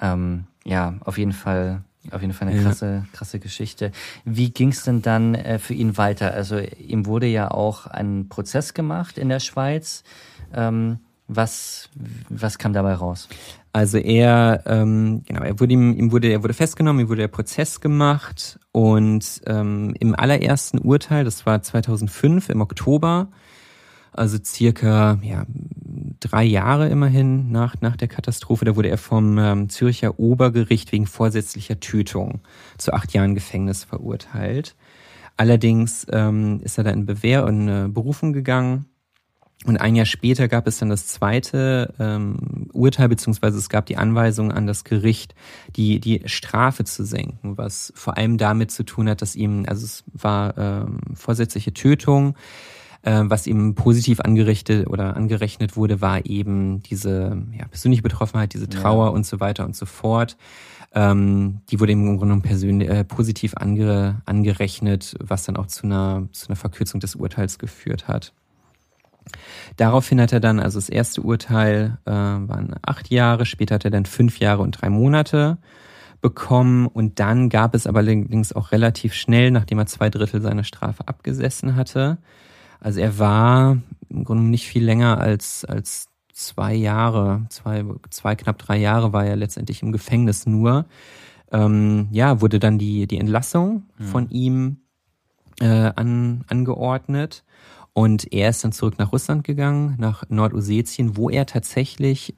Ähm, 0.00 0.44
ja, 0.64 0.94
auf 1.04 1.18
jeden 1.18 1.32
Fall 1.32 1.82
auf 2.12 2.20
jeden 2.20 2.32
Fall 2.32 2.48
eine 2.48 2.62
krasse, 2.62 3.06
krasse 3.12 3.38
Geschichte. 3.38 3.92
Wie 4.24 4.50
ging 4.50 4.70
es 4.70 4.84
denn 4.84 5.02
dann 5.02 5.34
äh, 5.34 5.58
für 5.58 5.74
ihn 5.74 5.96
weiter? 5.96 6.32
Also 6.32 6.58
ihm 6.58 7.06
wurde 7.06 7.26
ja 7.26 7.50
auch 7.50 7.86
ein 7.86 8.28
Prozess 8.28 8.74
gemacht 8.74 9.18
in 9.18 9.28
der 9.28 9.40
Schweiz. 9.40 10.04
Ähm, 10.54 10.98
was, 11.28 11.88
was 12.28 12.58
kam 12.58 12.72
dabei 12.72 12.94
raus? 12.94 13.28
Also 13.72 13.98
er, 13.98 14.64
ähm, 14.66 15.22
genau, 15.26 15.42
er 15.42 15.60
wurde 15.60 15.72
ihm, 15.72 15.92
ihm 15.96 16.10
wurde, 16.10 16.28
er 16.28 16.42
wurde 16.42 16.54
festgenommen, 16.54 17.02
ihm 17.02 17.08
wurde 17.08 17.20
der 17.20 17.28
Prozess 17.28 17.80
gemacht 17.80 18.58
und 18.72 19.40
ähm, 19.46 19.94
im 20.00 20.16
allerersten 20.16 20.78
Urteil, 20.78 21.24
das 21.24 21.46
war 21.46 21.62
2005 21.62 22.48
im 22.48 22.60
Oktober, 22.60 23.28
also 24.12 24.38
circa 24.44 25.18
ja, 25.22 25.44
drei 26.20 26.44
Jahre 26.44 26.88
immerhin 26.88 27.50
nach, 27.50 27.80
nach 27.80 27.96
der 27.96 28.08
Katastrophe, 28.08 28.64
da 28.64 28.76
wurde 28.76 28.88
er 28.88 28.98
vom 28.98 29.38
ähm, 29.38 29.68
Zürcher 29.68 30.18
Obergericht 30.18 30.92
wegen 30.92 31.06
vorsätzlicher 31.06 31.80
Tötung 31.80 32.40
zu 32.78 32.92
acht 32.92 33.12
Jahren 33.12 33.34
Gefängnis 33.34 33.84
verurteilt. 33.84 34.76
Allerdings 35.36 36.06
ähm, 36.12 36.60
ist 36.62 36.76
er 36.76 36.84
da 36.84 36.90
in 36.90 37.06
Bewähr 37.06 37.46
und 37.46 37.68
äh, 37.68 37.88
Berufung 37.88 38.32
gegangen. 38.32 38.86
Und 39.66 39.78
ein 39.78 39.94
Jahr 39.94 40.06
später 40.06 40.48
gab 40.48 40.66
es 40.66 40.78
dann 40.78 40.88
das 40.88 41.06
zweite 41.06 41.92
ähm, 41.98 42.68
Urteil, 42.72 43.08
beziehungsweise 43.08 43.58
es 43.58 43.68
gab 43.68 43.84
die 43.86 43.98
Anweisung 43.98 44.52
an 44.52 44.66
das 44.66 44.84
Gericht, 44.84 45.34
die, 45.76 46.00
die 46.00 46.22
Strafe 46.24 46.84
zu 46.84 47.04
senken, 47.04 47.58
was 47.58 47.92
vor 47.94 48.16
allem 48.16 48.38
damit 48.38 48.70
zu 48.70 48.84
tun 48.84 49.08
hat, 49.08 49.20
dass 49.20 49.36
ihm, 49.36 49.64
also 49.66 49.84
es 49.84 50.04
war 50.14 50.56
ähm, 50.56 50.98
vorsätzliche 51.14 51.74
Tötung, 51.74 52.36
äh, 53.02 53.22
was 53.24 53.46
ihm 53.46 53.74
positiv 53.74 54.20
angerichtet 54.20 54.88
oder 54.88 55.16
angerechnet 55.16 55.76
wurde, 55.76 56.00
war 56.00 56.26
eben 56.26 56.82
diese 56.82 57.42
ja, 57.56 57.66
persönliche 57.66 58.02
Betroffenheit, 58.02 58.54
diese 58.54 58.68
Trauer 58.68 59.06
ja. 59.06 59.12
und 59.12 59.26
so 59.26 59.40
weiter 59.40 59.64
und 59.64 59.76
so 59.76 59.86
fort. 59.86 60.36
Ähm, 60.92 61.60
die 61.70 61.78
wurde 61.78 61.92
im 61.92 62.18
Grunde 62.18 62.40
genommen 62.40 62.80
äh, 62.80 63.04
positiv 63.04 63.54
ange, 63.56 64.22
angerechnet, 64.26 65.14
was 65.20 65.44
dann 65.44 65.56
auch 65.56 65.66
zu 65.66 65.84
einer, 65.84 66.28
zu 66.32 66.48
einer 66.48 66.56
Verkürzung 66.56 67.00
des 67.00 67.14
Urteils 67.14 67.58
geführt 67.58 68.08
hat. 68.08 68.32
Daraufhin 69.76 70.20
hat 70.20 70.32
er 70.32 70.40
dann, 70.40 70.58
also 70.58 70.78
das 70.78 70.88
erste 70.88 71.22
Urteil 71.22 71.98
äh, 72.04 72.10
waren 72.10 72.74
acht 72.82 73.10
Jahre, 73.10 73.46
später 73.46 73.76
hat 73.76 73.84
er 73.84 73.90
dann 73.92 74.06
fünf 74.06 74.40
Jahre 74.40 74.62
und 74.62 74.72
drei 74.72 74.90
Monate 74.90 75.58
bekommen 76.20 76.86
und 76.86 77.20
dann 77.20 77.48
gab 77.48 77.74
es 77.74 77.86
aber 77.86 78.00
allerdings 78.00 78.52
auch 78.52 78.72
relativ 78.72 79.14
schnell, 79.14 79.50
nachdem 79.50 79.78
er 79.78 79.86
zwei 79.86 80.10
Drittel 80.10 80.42
seiner 80.42 80.64
Strafe 80.64 81.06
abgesessen 81.06 81.76
hatte. 81.76 82.18
Also 82.80 83.00
er 83.00 83.18
war 83.18 83.78
im 84.08 84.24
Grunde 84.24 84.44
nicht 84.44 84.66
viel 84.66 84.84
länger 84.84 85.18
als, 85.18 85.64
als 85.64 86.08
zwei 86.32 86.74
Jahre, 86.74 87.46
zwei, 87.50 87.84
zwei, 88.10 88.34
knapp 88.34 88.58
drei 88.58 88.78
Jahre 88.78 89.12
war 89.12 89.24
er 89.24 89.36
letztendlich 89.36 89.82
im 89.82 89.92
Gefängnis 89.92 90.46
nur. 90.46 90.86
Ähm, 91.52 92.08
ja, 92.10 92.40
wurde 92.40 92.58
dann 92.58 92.78
die, 92.78 93.06
die 93.06 93.18
Entlassung 93.18 93.84
mhm. 93.98 94.04
von 94.04 94.30
ihm 94.30 94.76
äh, 95.60 95.92
an, 95.94 96.44
angeordnet. 96.48 97.44
Und 97.92 98.32
er 98.32 98.50
ist 98.50 98.64
dann 98.64 98.72
zurück 98.72 98.98
nach 98.98 99.12
Russland 99.12 99.44
gegangen, 99.44 99.96
nach 99.98 100.24
Nordossetien, 100.28 101.16
wo 101.16 101.28
er 101.28 101.46
tatsächlich 101.46 102.34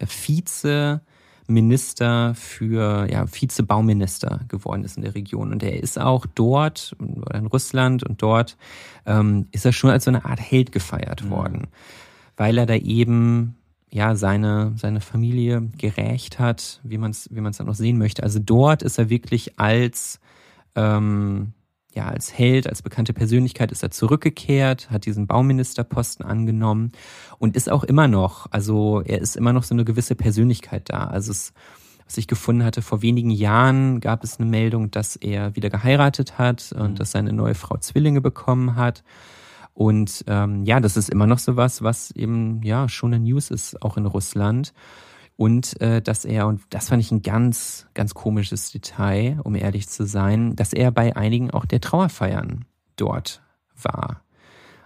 Vizeminister 1.42 2.34
für, 2.34 3.06
ja, 3.10 3.26
Vizebauminister 3.30 4.40
geworden 4.48 4.84
ist 4.84 4.96
in 4.96 5.02
der 5.02 5.14
Region. 5.14 5.52
Und 5.52 5.62
er 5.62 5.82
ist 5.82 5.98
auch 5.98 6.26
dort, 6.26 6.96
in 7.00 7.46
Russland 7.46 8.02
und 8.04 8.22
dort, 8.22 8.56
ähm, 9.06 9.46
ist 9.52 9.64
er 9.64 9.72
schon 9.72 9.90
als 9.90 10.04
so 10.04 10.10
eine 10.10 10.24
Art 10.24 10.40
Held 10.40 10.72
gefeiert 10.72 11.24
mhm. 11.24 11.30
worden. 11.30 11.66
Weil 12.36 12.58
er 12.58 12.66
da 12.66 12.74
eben 12.74 13.56
ja 13.90 14.14
seine 14.14 14.72
seine 14.76 15.02
Familie 15.02 15.68
gerächt 15.76 16.38
hat, 16.38 16.80
wie 16.82 16.96
man 16.96 17.10
es 17.10 17.28
wie 17.30 17.40
man 17.40 17.50
es 17.50 17.58
dann 17.58 17.66
noch 17.66 17.74
sehen 17.74 17.98
möchte. 17.98 18.22
Also 18.22 18.38
dort 18.38 18.82
ist 18.82 18.98
er 18.98 19.10
wirklich 19.10 19.58
als 19.58 20.18
ähm, 20.74 21.52
ja, 21.94 22.06
als 22.06 22.36
Held, 22.36 22.68
als 22.68 22.82
bekannte 22.82 23.12
Persönlichkeit 23.12 23.70
ist 23.70 23.82
er 23.82 23.90
zurückgekehrt, 23.90 24.90
hat 24.90 25.04
diesen 25.06 25.26
Bauministerposten 25.26 26.24
angenommen 26.24 26.92
und 27.38 27.56
ist 27.56 27.70
auch 27.70 27.84
immer 27.84 28.08
noch, 28.08 28.46
also 28.50 29.02
er 29.04 29.20
ist 29.20 29.36
immer 29.36 29.52
noch 29.52 29.62
so 29.62 29.74
eine 29.74 29.84
gewisse 29.84 30.14
Persönlichkeit 30.14 30.88
da. 30.88 31.04
Also 31.04 31.32
es, 31.32 31.52
was 32.06 32.16
ich 32.16 32.26
gefunden 32.26 32.64
hatte, 32.64 32.82
vor 32.82 33.02
wenigen 33.02 33.30
Jahren 33.30 34.00
gab 34.00 34.24
es 34.24 34.38
eine 34.38 34.48
Meldung, 34.48 34.90
dass 34.90 35.16
er 35.16 35.54
wieder 35.54 35.70
geheiratet 35.70 36.38
hat 36.38 36.72
und 36.72 36.92
mhm. 36.92 36.94
dass 36.96 37.12
seine 37.12 37.32
neue 37.32 37.54
Frau 37.54 37.76
Zwillinge 37.76 38.20
bekommen 38.20 38.76
hat. 38.76 39.04
Und 39.74 40.24
ähm, 40.26 40.64
ja, 40.64 40.80
das 40.80 40.96
ist 40.96 41.10
immer 41.10 41.26
noch 41.26 41.38
so 41.38 41.56
was, 41.56 41.82
was 41.82 42.10
eben 42.12 42.62
ja 42.62 42.88
schon 42.88 43.14
eine 43.14 43.24
News 43.24 43.50
ist, 43.50 43.82
auch 43.82 43.96
in 43.96 44.06
Russland. 44.06 44.72
Und 45.42 45.80
äh, 45.80 46.00
dass 46.00 46.24
er, 46.24 46.46
und 46.46 46.60
das 46.70 46.90
fand 46.90 47.02
ich 47.02 47.10
ein 47.10 47.22
ganz, 47.22 47.88
ganz 47.94 48.14
komisches 48.14 48.70
Detail, 48.70 49.40
um 49.42 49.56
ehrlich 49.56 49.88
zu 49.88 50.06
sein, 50.06 50.54
dass 50.54 50.72
er 50.72 50.92
bei 50.92 51.16
einigen 51.16 51.50
auch 51.50 51.64
der 51.64 51.80
Trauerfeiern 51.80 52.64
dort 52.94 53.42
war. 53.74 54.22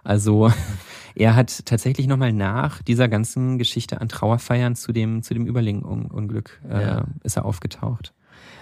Also 0.02 0.50
er 1.14 1.36
hat 1.36 1.66
tatsächlich 1.66 2.06
nochmal 2.06 2.32
nach 2.32 2.80
dieser 2.80 3.06
ganzen 3.06 3.58
Geschichte 3.58 4.00
an 4.00 4.08
Trauerfeiern 4.08 4.76
zu 4.76 4.92
dem, 4.92 5.22
zu 5.22 5.34
dem 5.34 5.44
Überling-Unglück 5.44 6.62
äh, 6.70 6.80
ja. 6.80 7.04
ist 7.22 7.36
er 7.36 7.44
aufgetaucht. 7.44 8.14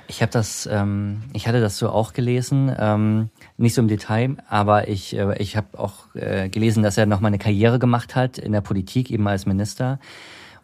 Ich 0.08 0.20
habe 0.20 0.32
das, 0.32 0.68
ähm, 0.70 1.22
ich 1.32 1.46
hatte 1.46 1.60
das 1.60 1.78
so 1.78 1.90
auch 1.90 2.12
gelesen, 2.12 2.74
ähm, 2.76 3.30
nicht 3.56 3.74
so 3.74 3.80
im 3.80 3.88
Detail, 3.88 4.36
aber 4.48 4.88
ich, 4.88 5.16
äh, 5.16 5.40
ich 5.40 5.56
habe 5.56 5.78
auch 5.78 6.12
äh, 6.16 6.48
gelesen, 6.48 6.82
dass 6.82 6.98
er 6.98 7.06
nochmal 7.06 7.28
eine 7.28 7.38
Karriere 7.38 7.78
gemacht 7.78 8.16
hat 8.16 8.36
in 8.36 8.50
der 8.50 8.62
Politik, 8.62 9.12
eben 9.12 9.28
als 9.28 9.46
Minister 9.46 10.00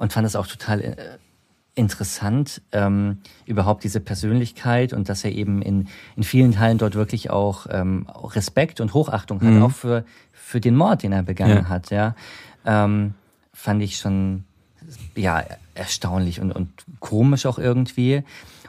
und 0.00 0.12
fand 0.14 0.26
es 0.26 0.34
auch 0.34 0.46
total 0.46 0.80
äh, 0.80 0.94
interessant, 1.74 2.62
ähm, 2.72 3.18
überhaupt 3.44 3.84
diese 3.84 4.00
Persönlichkeit 4.00 4.92
und 4.92 5.08
dass 5.08 5.24
er 5.24 5.32
eben 5.32 5.62
in, 5.62 5.88
in 6.16 6.22
vielen 6.22 6.52
Teilen 6.52 6.78
dort 6.78 6.94
wirklich 6.94 7.30
auch, 7.30 7.66
ähm, 7.70 8.08
auch 8.08 8.34
Respekt 8.34 8.80
und 8.80 8.94
Hochachtung 8.94 9.40
hat, 9.42 9.50
mhm. 9.50 9.62
auch 9.62 9.70
für, 9.70 10.04
für 10.32 10.60
den 10.60 10.74
Mord, 10.74 11.02
den 11.02 11.12
er 11.12 11.22
begangen 11.22 11.64
ja. 11.64 11.68
hat, 11.68 11.90
ja. 11.90 12.16
Ähm, 12.64 13.14
fand 13.52 13.82
ich 13.82 13.98
schon, 13.98 14.44
ja, 15.14 15.44
erstaunlich 15.74 16.40
und, 16.40 16.50
und 16.50 16.70
komisch 16.98 17.44
auch 17.44 17.58
irgendwie. 17.58 18.24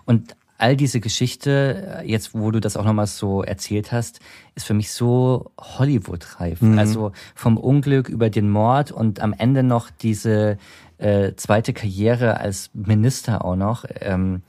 Und 0.06 0.36
all 0.58 0.76
diese 0.78 1.00
Geschichte, 1.00 2.04
jetzt 2.06 2.36
wo 2.36 2.52
du 2.52 2.60
das 2.60 2.78
auch 2.78 2.86
nochmal 2.86 3.08
so 3.08 3.42
erzählt 3.42 3.92
hast, 3.92 4.20
ist 4.54 4.68
für 4.68 4.76
mich 4.76 4.92
so 4.92 5.50
Hollywood-reif. 5.60 6.62
Mhm. 6.62 6.78
Also 6.78 7.14
vom 7.34 7.58
Unglück 7.58 8.10
über 8.10 8.30
den 8.30 8.50
Mord 8.50 8.92
und 8.92 9.22
am 9.22 9.34
Ende 9.34 9.64
noch 9.64 9.90
diese 9.90 10.60
äh, 11.02 11.36
zweite 11.36 11.74
Karriere 11.74 12.40
als 12.40 12.70
Minister 12.74 13.44
auch 13.44 13.56
noch. 13.56 13.86
Ähm, 14.00 14.44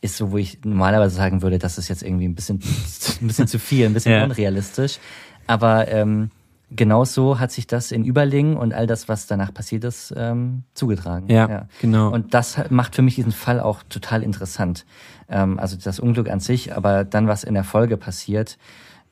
ist 0.00 0.18
so, 0.18 0.32
wo 0.32 0.36
ich 0.36 0.58
normalerweise 0.64 1.16
sagen 1.16 1.40
würde, 1.40 1.58
das 1.58 1.78
ist 1.78 1.88
jetzt 1.88 2.02
irgendwie 2.02 2.26
ein 2.26 2.34
bisschen, 2.34 2.60
ein 3.20 3.26
bisschen 3.26 3.46
zu 3.46 3.58
viel, 3.58 3.86
ein 3.86 3.94
bisschen 3.94 4.12
ja. 4.12 4.24
unrealistisch. 4.24 4.98
Aber 5.46 5.88
ähm, 5.88 6.30
genau 6.70 7.04
so 7.04 7.38
hat 7.38 7.52
sich 7.52 7.66
das 7.66 7.92
in 7.92 8.04
Überlingen 8.04 8.56
und 8.56 8.74
all 8.74 8.86
das, 8.86 9.08
was 9.08 9.26
danach 9.26 9.52
passiert 9.52 9.84
ist, 9.84 10.12
ähm, 10.16 10.64
zugetragen. 10.74 11.28
Ja, 11.28 11.48
ja, 11.48 11.68
genau. 11.80 12.10
Und 12.10 12.34
das 12.34 12.58
macht 12.70 12.94
für 12.94 13.02
mich 13.02 13.14
diesen 13.14 13.32
Fall 13.32 13.60
auch 13.60 13.82
total 13.88 14.22
interessant. 14.22 14.84
Ähm, 15.28 15.58
also 15.58 15.76
das 15.82 16.00
Unglück 16.00 16.30
an 16.30 16.40
sich, 16.40 16.74
aber 16.74 17.04
dann, 17.04 17.28
was 17.28 17.44
in 17.44 17.54
der 17.54 17.64
Folge 17.64 17.96
passiert, 17.96 18.58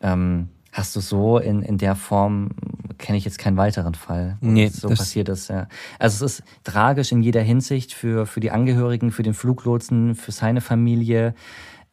ähm, 0.00 0.48
hast 0.72 0.96
du 0.96 1.00
so 1.00 1.38
in, 1.38 1.62
in 1.62 1.78
der 1.78 1.94
Form, 1.94 2.50
kenne 2.98 3.18
ich 3.18 3.24
jetzt 3.24 3.38
keinen 3.38 3.56
weiteren 3.56 3.94
Fall, 3.94 4.38
wo 4.40 4.48
nee, 4.48 4.68
so 4.68 4.88
passiert 4.88 5.28
ist. 5.28 5.48
Ja. 5.48 5.68
Also 5.98 6.24
es 6.24 6.40
ist 6.40 6.44
tragisch 6.64 7.12
in 7.12 7.22
jeder 7.22 7.42
Hinsicht 7.42 7.92
für, 7.92 8.26
für 8.26 8.40
die 8.40 8.50
Angehörigen, 8.50 9.12
für 9.12 9.22
den 9.22 9.34
Fluglotsen, 9.34 10.14
für 10.14 10.32
seine 10.32 10.62
Familie. 10.62 11.34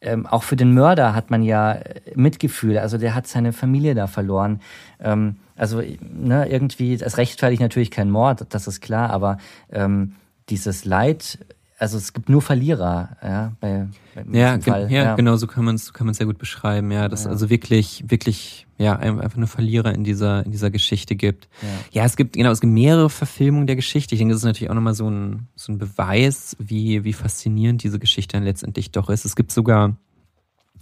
Ähm, 0.00 0.26
auch 0.26 0.44
für 0.44 0.56
den 0.56 0.72
Mörder 0.72 1.14
hat 1.14 1.30
man 1.30 1.42
ja 1.42 1.78
Mitgefühl. 2.14 2.78
Also 2.78 2.96
der 2.96 3.14
hat 3.14 3.26
seine 3.26 3.52
Familie 3.52 3.94
da 3.94 4.06
verloren. 4.06 4.60
Ähm, 4.98 5.36
also 5.56 5.82
ne, 6.00 6.48
irgendwie, 6.48 6.94
es 6.94 7.18
rechtfertigt 7.18 7.60
natürlich 7.60 7.90
kein 7.90 8.10
Mord, 8.10 8.46
das 8.48 8.66
ist 8.66 8.80
klar, 8.80 9.10
aber 9.10 9.36
ähm, 9.70 10.14
dieses 10.48 10.86
Leid 10.86 11.38
also 11.80 11.96
es 11.96 12.12
gibt 12.12 12.28
nur 12.28 12.42
Verlierer, 12.42 13.16
ja, 13.22 13.52
bei, 13.58 13.88
bei 14.14 14.38
ja, 14.38 14.60
Fall. 14.60 14.92
Ja, 14.92 15.04
ja, 15.04 15.14
genau, 15.14 15.36
so 15.36 15.46
kann 15.46 15.64
man 15.64 15.76
es 15.76 15.94
kann 15.94 16.06
man 16.06 16.14
sehr 16.14 16.26
gut 16.26 16.36
beschreiben, 16.36 16.92
ja, 16.92 17.08
dass 17.08 17.24
ja. 17.24 17.30
also 17.30 17.48
wirklich 17.48 18.04
wirklich 18.06 18.66
ja 18.76 18.96
einfach 18.96 19.38
nur 19.38 19.48
Verlierer 19.48 19.94
in 19.94 20.04
dieser 20.04 20.44
in 20.44 20.52
dieser 20.52 20.70
Geschichte 20.70 21.16
gibt. 21.16 21.48
Ja. 21.62 22.02
ja, 22.02 22.04
es 22.04 22.16
gibt 22.16 22.34
genau, 22.34 22.50
es 22.50 22.60
gibt 22.60 22.74
mehrere 22.74 23.08
Verfilmungen 23.08 23.66
der 23.66 23.76
Geschichte. 23.76 24.14
Ich 24.14 24.18
denke, 24.18 24.34
das 24.34 24.42
ist 24.42 24.46
natürlich 24.46 24.68
auch 24.68 24.74
nochmal 24.74 24.94
so 24.94 25.08
ein 25.08 25.48
so 25.56 25.72
ein 25.72 25.78
Beweis, 25.78 26.54
wie 26.58 27.02
wie 27.04 27.14
faszinierend 27.14 27.82
diese 27.82 27.98
Geschichte 27.98 28.36
dann 28.36 28.44
letztendlich 28.44 28.92
doch 28.92 29.08
ist. 29.08 29.24
Es 29.24 29.34
gibt 29.34 29.50
sogar 29.50 29.96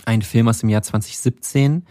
einen 0.07 0.23
Film 0.23 0.49
aus 0.49 0.59
dem 0.59 0.69
Jahr 0.69 0.83
2017 0.83 1.85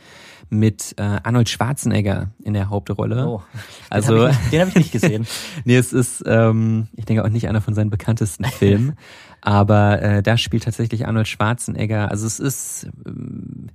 mit 0.49 0.95
äh, 0.97 1.01
Arnold 1.01 1.49
Schwarzenegger 1.49 2.31
in 2.43 2.53
der 2.53 2.69
Hauptrolle. 2.69 3.27
Oh, 3.27 3.41
also 3.89 4.27
den 4.27 4.33
habe 4.33 4.39
ich, 4.51 4.59
hab 4.59 4.67
ich, 4.69 4.75
nicht 4.75 4.91
gesehen. 4.93 5.27
nee, 5.65 5.75
es 5.75 5.91
ist, 5.93 6.23
ähm, 6.25 6.87
ich 6.95 7.05
denke 7.05 7.23
auch 7.25 7.29
nicht 7.29 7.49
einer 7.49 7.61
von 7.61 7.73
seinen 7.73 7.89
bekanntesten 7.89 8.45
Filmen, 8.59 8.97
aber 9.41 10.01
äh, 10.01 10.23
da 10.23 10.37
spielt 10.37 10.63
tatsächlich 10.63 11.05
Arnold 11.05 11.27
Schwarzenegger. 11.27 12.09
Also 12.11 12.25
es 12.25 12.39
ist 12.39 12.89
ähm, 13.05 13.69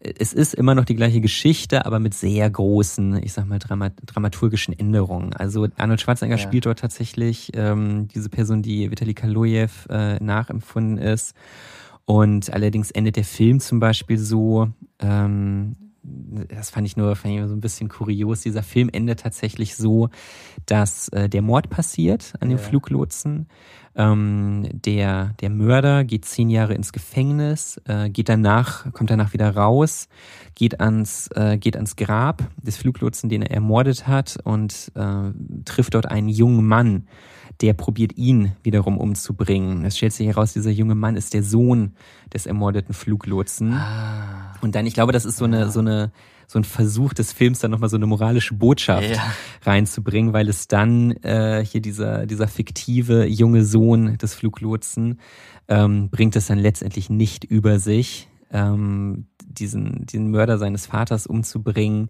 es 0.00 0.32
ist 0.32 0.54
immer 0.54 0.74
noch 0.74 0.86
die 0.86 0.96
gleiche 0.96 1.20
Geschichte, 1.20 1.84
aber 1.84 1.98
mit 1.98 2.14
sehr 2.14 2.48
großen, 2.48 3.22
ich 3.22 3.34
sag 3.34 3.46
mal, 3.46 3.58
Dramat 3.58 3.92
dramaturgischen 4.06 4.78
Änderungen. 4.78 5.34
Also 5.34 5.68
Arnold 5.76 6.00
Schwarzenegger 6.00 6.38
ja. 6.38 6.42
spielt 6.42 6.64
dort 6.64 6.78
tatsächlich 6.78 7.52
ähm, 7.54 8.08
diese 8.08 8.30
Person, 8.30 8.62
die 8.62 8.90
Vitali 8.90 9.12
Kaloyev 9.12 9.86
äh, 9.90 10.16
nachempfunden 10.22 10.96
ist. 10.96 11.34
Und 12.10 12.52
allerdings 12.52 12.90
endet 12.90 13.14
der 13.14 13.24
Film 13.24 13.60
zum 13.60 13.78
Beispiel 13.78 14.18
so, 14.18 14.66
ähm, 14.98 15.76
das 16.02 16.68
fand 16.68 16.84
ich 16.88 16.96
nur 16.96 17.14
fand 17.14 17.34
ich 17.34 17.40
so 17.46 17.54
ein 17.54 17.60
bisschen 17.60 17.88
kurios. 17.88 18.40
Dieser 18.40 18.64
Film 18.64 18.88
endet 18.92 19.20
tatsächlich 19.20 19.76
so, 19.76 20.08
dass 20.66 21.08
äh, 21.10 21.28
der 21.28 21.40
Mord 21.40 21.70
passiert 21.70 22.32
an 22.40 22.50
ja. 22.50 22.56
Fluglotsen. 22.56 23.46
Ähm, 23.94 24.66
der, 24.72 25.34
der 25.40 25.50
Mörder 25.50 26.02
geht 26.02 26.24
zehn 26.24 26.50
Jahre 26.50 26.74
ins 26.74 26.92
Gefängnis, 26.92 27.80
äh, 27.84 28.10
geht 28.10 28.28
danach, 28.28 28.92
kommt 28.92 29.10
danach 29.10 29.32
wieder 29.32 29.54
raus, 29.54 30.08
geht 30.56 30.80
ans, 30.80 31.28
äh, 31.36 31.58
geht 31.58 31.76
ans 31.76 31.94
Grab 31.94 32.42
des 32.60 32.76
Fluglotsen, 32.76 33.30
den 33.30 33.42
er 33.42 33.52
ermordet 33.52 34.08
hat 34.08 34.36
und 34.42 34.90
äh, 34.96 35.30
trifft 35.64 35.94
dort 35.94 36.06
einen 36.06 36.28
jungen 36.28 36.66
Mann, 36.66 37.06
der 37.60 37.74
probiert 37.74 38.16
ihn 38.16 38.52
wiederum 38.62 38.96
umzubringen. 38.96 39.84
Es 39.84 39.96
stellt 39.96 40.12
sich 40.12 40.26
heraus, 40.26 40.54
dieser 40.54 40.70
junge 40.70 40.94
Mann 40.94 41.16
ist 41.16 41.34
der 41.34 41.42
Sohn 41.42 41.92
des 42.32 42.46
ermordeten 42.46 42.94
Fluglotsen. 42.94 43.74
Ah. 43.74 44.54
Und 44.62 44.74
dann, 44.74 44.86
ich 44.86 44.94
glaube, 44.94 45.12
das 45.12 45.24
ist 45.24 45.36
so 45.36 45.44
eine, 45.44 45.70
so 45.70 45.80
eine, 45.80 46.10
so 46.46 46.58
ein 46.58 46.64
Versuch 46.64 47.12
des 47.12 47.32
Films, 47.32 47.60
dann 47.60 47.70
nochmal 47.70 47.90
so 47.90 47.96
eine 47.96 48.06
moralische 48.06 48.54
Botschaft 48.54 49.10
ja. 49.14 49.22
reinzubringen, 49.62 50.32
weil 50.32 50.48
es 50.48 50.68
dann 50.68 51.12
äh, 51.22 51.64
hier 51.64 51.80
dieser, 51.80 52.26
dieser 52.26 52.48
fiktive 52.48 53.26
junge 53.26 53.64
Sohn 53.64 54.16
des 54.18 54.34
Fluglotsen 54.34 55.20
ähm, 55.68 56.08
bringt 56.10 56.34
es 56.36 56.46
dann 56.46 56.58
letztendlich 56.58 57.10
nicht 57.10 57.44
über 57.44 57.78
sich, 57.78 58.28
ähm, 58.52 59.26
diesen, 59.58 60.06
diesen 60.06 60.30
Mörder 60.30 60.58
seines 60.58 60.86
Vaters 60.86 61.26
umzubringen. 61.26 62.08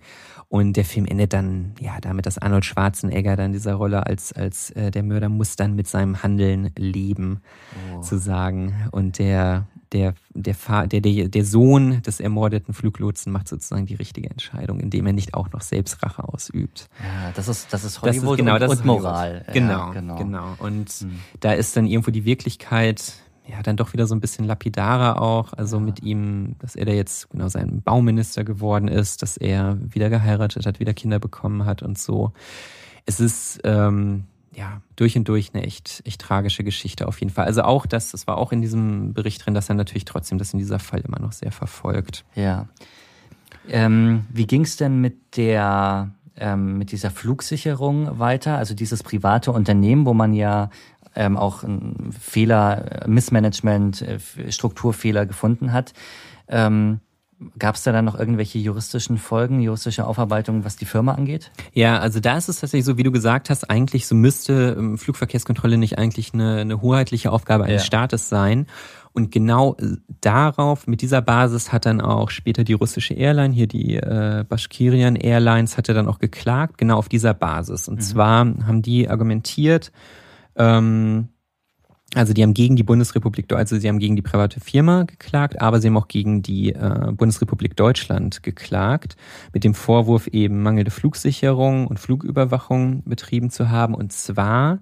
Und 0.49 0.77
der 0.77 0.85
Film 0.85 1.07
endet 1.07 1.33
dann 1.33 1.75
ja 1.81 2.01
damit, 2.01 2.27
dass 2.27 2.39
Arnold 2.39 2.65
Schwarzenegger 2.65 3.37
dann 3.37 3.53
dieser 3.53 3.75
Rolle 3.75 4.07
als, 4.07 4.33
als 4.33 4.71
äh, 4.71 4.91
der 4.91 5.03
Mörder 5.03 5.29
muss 5.29 5.57
dann 5.57 5.75
mit 5.77 5.87
seinem 5.87 6.23
Handeln 6.23 6.71
leben, 6.77 7.41
oh. 7.95 8.01
zu 8.01 8.19
sagen. 8.19 8.75
Und 8.91 9.19
der 9.19 9.67
der, 9.93 10.15
der, 10.35 10.55
der, 10.87 11.01
der, 11.01 11.29
der 11.29 11.45
Sohn 11.45 12.03
des 12.03 12.21
ermordeten 12.21 12.75
Fluglotsen 12.75 13.33
macht 13.33 13.49
sozusagen 13.49 13.87
die 13.87 13.95
richtige 13.95 14.31
Entscheidung, 14.31 14.81
indem 14.81 15.07
er 15.07 15.13
nicht 15.13 15.35
auch 15.35 15.51
noch 15.51 15.63
selbst 15.63 16.03
Rache 16.03 16.29
ausübt. 16.29 16.89
Ja, 17.03 17.33
das 17.35 17.49
ist, 17.49 17.73
das 17.73 17.85
ist 17.85 18.03
Hollywood 18.03 18.23
das 18.23 18.31
ist, 18.33 18.37
genau, 18.37 18.55
und, 18.55 18.61
das 18.61 18.71
und 18.71 18.85
Moral. 18.85 19.45
Genau, 19.53 19.71
ja, 19.71 19.91
genau, 19.91 20.17
genau. 20.17 20.55
Und 20.59 20.91
hm. 20.91 21.19
da 21.41 21.53
ist 21.53 21.77
dann 21.77 21.87
irgendwo 21.87 22.11
die 22.11 22.25
Wirklichkeit, 22.25 23.15
ja, 23.51 23.63
dann 23.63 23.77
doch 23.77 23.93
wieder 23.93 24.07
so 24.07 24.15
ein 24.15 24.21
bisschen 24.21 24.45
lapidarer 24.45 25.21
auch. 25.21 25.53
Also 25.53 25.79
ja. 25.79 25.83
mit 25.83 26.03
ihm, 26.03 26.57
dass 26.59 26.77
er 26.77 26.85
da 26.85 26.93
jetzt 26.93 27.31
genau 27.31 27.49
sein 27.49 27.83
Bauminister 27.83 28.45
geworden 28.45 28.89
ist, 28.89 29.23
dass 29.23 29.37
er 29.37 29.79
wieder 29.81 30.11
geheiratet 30.11 30.67
hat, 30.67 30.81
wieder 30.81 30.95
Kinder 30.95 31.19
bekommen 31.19 31.65
hat 31.65 31.83
und 31.83 31.99
so. 31.99 32.33
Es 33.07 33.19
ist, 33.19 33.61
ähm, 33.65 34.25
ja, 34.55 34.83
durch 34.97 35.17
und 35.17 35.29
durch 35.29 35.51
eine 35.55 35.65
echt, 35.65 36.03
echt 36.05 36.21
tragische 36.21 36.65
Geschichte 36.65 37.09
auf 37.09 37.19
jeden 37.21 37.33
Fall. 37.33 37.47
Also 37.47 37.63
auch 37.63 37.87
das, 37.87 38.11
das 38.11 38.27
war 38.27 38.39
auch 38.39 38.53
in 38.53 38.61
diesem 38.61 39.15
Bericht 39.15 39.45
drin, 39.45 39.55
dass 39.55 39.69
er 39.69 39.75
natürlich 39.75 40.05
trotzdem 40.05 40.39
das 40.39 40.53
in 40.53 40.59
dieser 40.59 40.79
Fall 40.79 41.01
immer 41.01 41.19
noch 41.19 41.33
sehr 41.33 41.53
verfolgt. 41.53 42.25
Ja. 42.35 42.69
Ähm, 43.69 44.25
wie 44.31 44.47
ging 44.47 44.63
es 44.63 44.77
denn 44.77 45.01
mit 45.01 45.37
der 45.37 46.13
ähm, 46.37 46.79
mit 46.79 46.93
dieser 46.93 47.11
Flugsicherung 47.11 48.19
weiter? 48.19 48.57
Also 48.57 48.75
dieses 48.75 49.03
private 49.03 49.53
Unternehmen, 49.53 50.07
wo 50.07 50.15
man 50.15 50.33
ja 50.33 50.71
ähm, 51.15 51.37
auch 51.37 51.65
Fehler, 52.19 53.05
Missmanagement, 53.07 54.03
äh, 54.03 54.19
Strukturfehler 54.51 55.27
gefunden 55.27 55.73
hat. 55.73 55.93
Ähm, 56.49 57.01
Gab 57.59 57.77
es 57.77 57.85
da 57.85 57.93
dann 57.93 58.05
noch 58.05 58.19
irgendwelche 58.19 58.59
juristischen 58.59 59.17
Folgen, 59.17 59.61
juristische 59.61 60.07
Aufarbeitungen, 60.07 60.63
was 60.67 60.77
die 60.77 60.85
Firma 60.85 61.15
angeht? 61.15 61.51
Ja, 61.73 61.99
also 61.99 62.21
da 62.21 62.37
ist 62.37 62.51
es 62.51 62.61
tatsächlich 62.61 62.85
so, 62.85 62.99
wie 62.99 63.03
du 63.03 63.13
gesagt 63.13 63.49
hast, 63.49 63.71
eigentlich 63.71 64.07
so 64.07 64.15
müsste 64.15 64.77
ähm, 64.79 64.99
Flugverkehrskontrolle 64.99 65.79
nicht 65.79 65.97
eigentlich 65.97 66.35
eine, 66.35 66.59
eine 66.59 66.83
hoheitliche 66.83 67.33
Aufgabe 67.33 67.65
eines 67.65 67.83
ja. 67.83 67.87
Staates 67.87 68.29
sein. 68.29 68.67
Und 69.15 69.33
genau 69.33 69.75
äh, 69.81 69.97
darauf, 70.21 70.87
mit 70.87 71.01
dieser 71.01 71.23
Basis 71.23 71.73
hat 71.73 71.87
dann 71.87 72.03
auch 72.03 72.29
später 72.29 72.63
die 72.63 72.75
russische 72.75 73.15
Airline, 73.15 73.55
hier 73.55 73.67
die 73.67 73.97
äh, 73.97 74.45
Bashkirian 74.47 75.17
Airlines, 75.17 75.79
hatte 75.79 75.95
dann 75.95 76.09
auch 76.09 76.19
geklagt, 76.19 76.77
genau 76.77 76.99
auf 76.99 77.09
dieser 77.09 77.33
Basis. 77.33 77.89
Und 77.89 77.97
mhm. 77.97 78.03
zwar 78.03 78.39
haben 78.67 78.83
die 78.83 79.09
argumentiert, 79.09 79.93
ähm, 80.57 81.29
also 82.15 82.33
die 82.33 82.43
haben 82.43 82.55
gegen 82.55 82.75
die 82.75 82.83
Bundesrepublik, 82.83 83.53
also 83.53 83.79
sie 83.79 83.89
haben 83.89 84.01
gegen 84.01 84.17
die 84.17 84.23
private 84.23 84.59
Firma 84.59 85.05
geklagt, 85.05 85.61
aber 85.61 85.81
sie 85.81 85.89
haben 85.89 85.97
auch 85.97 86.09
gegen 86.09 86.43
die 86.43 86.73
äh, 86.73 87.13
Bundesrepublik 87.13 87.77
Deutschland 87.77 88.43
geklagt, 88.43 89.17
mit 89.53 89.63
dem 89.63 89.75
Vorwurf 89.75 90.27
eben 90.27 90.63
mangelnde 90.63 90.91
Flugsicherung 90.91 91.87
und 91.87 92.01
Flugüberwachung 92.01 93.05
betrieben 93.05 93.51
zu 93.51 93.71
haben. 93.71 93.95
Und 93.95 94.13
zwar 94.13 94.81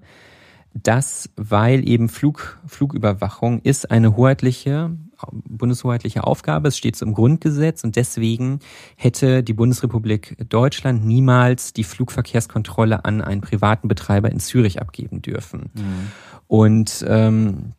das, 0.73 1.29
weil 1.37 1.87
eben 1.87 2.09
Flug, 2.09 2.59
Flugüberwachung 2.66 3.61
ist 3.61 3.91
eine 3.91 4.16
hoheitliche, 4.16 4.97
bundeshoheitliche 5.33 6.25
Aufgabe. 6.25 6.69
Es 6.69 6.79
steht 6.79 6.97
so 6.97 7.07
im 7.07 7.14
Grundgesetz 7.14 7.85
und 7.85 7.97
deswegen 7.97 8.61
hätte 8.97 9.43
die 9.43 9.53
Bundesrepublik 9.53 10.37
Deutschland 10.49 11.05
niemals 11.05 11.73
die 11.73 11.85
Flugverkehrskontrolle 11.85 13.05
an 13.05 13.21
einen 13.21 13.41
privaten 13.41 13.89
Betreiber 13.89 14.31
in 14.31 14.41
Zürich 14.41 14.81
abgeben 14.81 15.23
dürfen. 15.23 15.71
Mhm. 15.75 16.12
Und 16.47 17.05
ähm, 17.07 17.73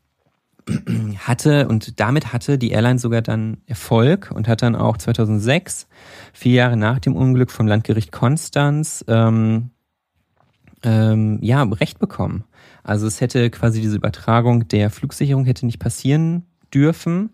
hatte 1.17 1.67
und 1.67 1.99
damit 1.99 2.31
hatte 2.33 2.57
die 2.57 2.71
Airline 2.71 2.99
sogar 2.99 3.21
dann 3.21 3.57
Erfolg 3.65 4.31
und 4.33 4.47
hat 4.47 4.61
dann 4.61 4.75
auch 4.75 4.97
2006, 4.97 5.87
vier 6.33 6.53
Jahre 6.53 6.77
nach 6.77 6.99
dem 6.99 7.15
Unglück 7.15 7.51
vom 7.51 7.67
Landgericht 7.67 8.11
Konstanz, 8.11 9.03
ähm, 9.07 9.71
ähm, 10.83 11.39
ja 11.41 11.63
Recht 11.63 11.99
bekommen. 11.99 12.43
Also 12.83 13.07
es 13.07 13.21
hätte 13.21 13.49
quasi 13.49 13.81
diese 13.81 13.95
Übertragung 13.95 14.67
der 14.67 14.89
Flugsicherung 14.89 15.45
hätte 15.45 15.65
nicht 15.65 15.79
passieren 15.79 16.45
dürfen 16.73 17.31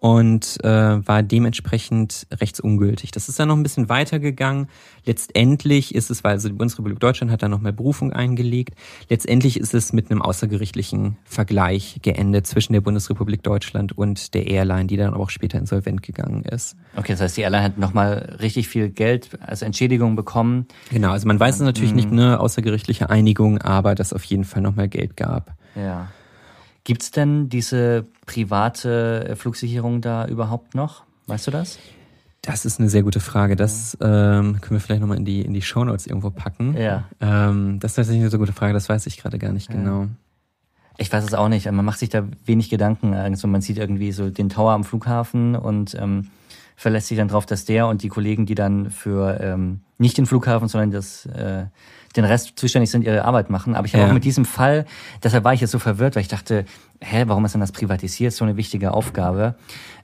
und 0.00 0.56
äh, 0.64 1.06
war 1.06 1.22
dementsprechend 1.22 2.26
rechtsungültig. 2.32 3.10
Das 3.10 3.28
ist 3.28 3.38
dann 3.38 3.48
noch 3.48 3.56
ein 3.56 3.62
bisschen 3.62 3.90
weitergegangen. 3.90 4.68
Letztendlich 5.04 5.94
ist 5.94 6.10
es, 6.10 6.24
weil 6.24 6.32
also 6.32 6.48
die 6.48 6.54
Bundesrepublik 6.54 6.98
Deutschland 6.98 7.30
hat 7.30 7.42
da 7.42 7.48
nochmal 7.48 7.74
Berufung 7.74 8.12
eingelegt, 8.12 8.74
letztendlich 9.10 9.60
ist 9.60 9.74
es 9.74 9.92
mit 9.92 10.10
einem 10.10 10.22
außergerichtlichen 10.22 11.18
Vergleich 11.24 12.00
geendet 12.02 12.46
zwischen 12.46 12.72
der 12.72 12.80
Bundesrepublik 12.80 13.42
Deutschland 13.42 13.96
und 13.96 14.32
der 14.32 14.46
Airline, 14.46 14.86
die 14.86 14.96
dann 14.96 15.12
auch 15.12 15.28
später 15.28 15.58
insolvent 15.58 16.02
gegangen 16.02 16.44
ist. 16.44 16.76
Okay, 16.96 17.12
das 17.12 17.20
heißt, 17.20 17.36
die 17.36 17.42
Airline 17.42 17.64
hat 17.64 17.78
nochmal 17.78 18.36
richtig 18.40 18.68
viel 18.68 18.88
Geld 18.88 19.38
als 19.40 19.60
Entschädigung 19.60 20.16
bekommen. 20.16 20.66
Genau, 20.90 21.10
also 21.10 21.28
man 21.28 21.38
weiß 21.38 21.56
es 21.56 21.60
natürlich 21.60 21.94
nicht, 21.94 22.10
eine 22.10 22.40
außergerichtliche 22.40 23.10
Einigung, 23.10 23.58
aber 23.58 23.94
dass 23.94 24.14
auf 24.14 24.24
jeden 24.24 24.44
Fall 24.44 24.62
nochmal 24.62 24.88
Geld 24.88 25.16
gab. 25.16 25.54
Ja. 25.76 26.08
Gibt 26.84 27.02
es 27.02 27.10
denn 27.10 27.48
diese 27.48 28.06
private 28.26 29.28
äh, 29.28 29.36
Flugsicherung 29.36 30.00
da 30.00 30.26
überhaupt 30.26 30.74
noch? 30.74 31.04
Weißt 31.26 31.46
du 31.46 31.50
das? 31.50 31.78
Das 32.42 32.64
ist 32.64 32.80
eine 32.80 32.88
sehr 32.88 33.02
gute 33.02 33.20
Frage. 33.20 33.54
Das 33.54 33.96
ähm, 34.00 34.60
können 34.60 34.72
wir 34.72 34.80
vielleicht 34.80 35.02
nochmal 35.02 35.18
in 35.18 35.26
die, 35.26 35.42
in 35.42 35.52
die 35.52 35.60
Shownotes 35.60 36.06
irgendwo 36.06 36.30
packen. 36.30 36.74
Ja. 36.76 37.04
Ähm, 37.20 37.78
das 37.80 37.92
ist 37.92 37.96
tatsächlich 37.96 38.22
eine 38.22 38.30
so 38.30 38.38
gute 38.38 38.54
Frage, 38.54 38.72
das 38.72 38.88
weiß 38.88 39.06
ich 39.06 39.18
gerade 39.18 39.38
gar 39.38 39.52
nicht 39.52 39.68
ja. 39.68 39.76
genau. 39.76 40.06
Ich 40.96 41.12
weiß 41.12 41.24
es 41.24 41.34
auch 41.34 41.48
nicht. 41.48 41.70
Man 41.70 41.84
macht 41.84 41.98
sich 41.98 42.08
da 42.08 42.26
wenig 42.44 42.70
Gedanken. 42.70 43.14
Also 43.14 43.46
man 43.48 43.62
sieht 43.62 43.78
irgendwie 43.78 44.12
so 44.12 44.30
den 44.30 44.48
Tower 44.48 44.72
am 44.72 44.84
Flughafen 44.84 45.56
und 45.56 45.94
ähm, 45.94 46.28
verlässt 46.80 47.08
sich 47.08 47.18
dann 47.18 47.28
drauf, 47.28 47.44
dass 47.44 47.66
der 47.66 47.88
und 47.88 48.02
die 48.02 48.08
Kollegen, 48.08 48.46
die 48.46 48.54
dann 48.54 48.90
für 48.90 49.38
ähm, 49.38 49.80
nicht 49.98 50.16
den 50.16 50.24
Flughafen, 50.24 50.66
sondern 50.66 50.90
das 50.90 51.26
äh, 51.26 51.66
den 52.16 52.24
Rest 52.24 52.58
zuständig 52.58 52.90
sind, 52.90 53.04
ihre 53.04 53.26
Arbeit 53.26 53.50
machen. 53.50 53.74
Aber 53.74 53.86
ich 53.86 53.92
habe 53.92 54.04
ja. 54.04 54.08
auch 54.08 54.14
mit 54.14 54.24
diesem 54.24 54.46
Fall, 54.46 54.86
deshalb 55.22 55.44
war 55.44 55.52
ich 55.52 55.60
jetzt 55.60 55.72
so 55.72 55.78
verwirrt, 55.78 56.16
weil 56.16 56.22
ich 56.22 56.28
dachte, 56.28 56.64
hä, 57.00 57.24
warum 57.26 57.44
ist 57.44 57.52
denn 57.52 57.60
das 57.60 57.72
privatisiert? 57.72 58.32
So 58.32 58.46
eine 58.46 58.56
wichtige 58.56 58.94
Aufgabe. 58.94 59.56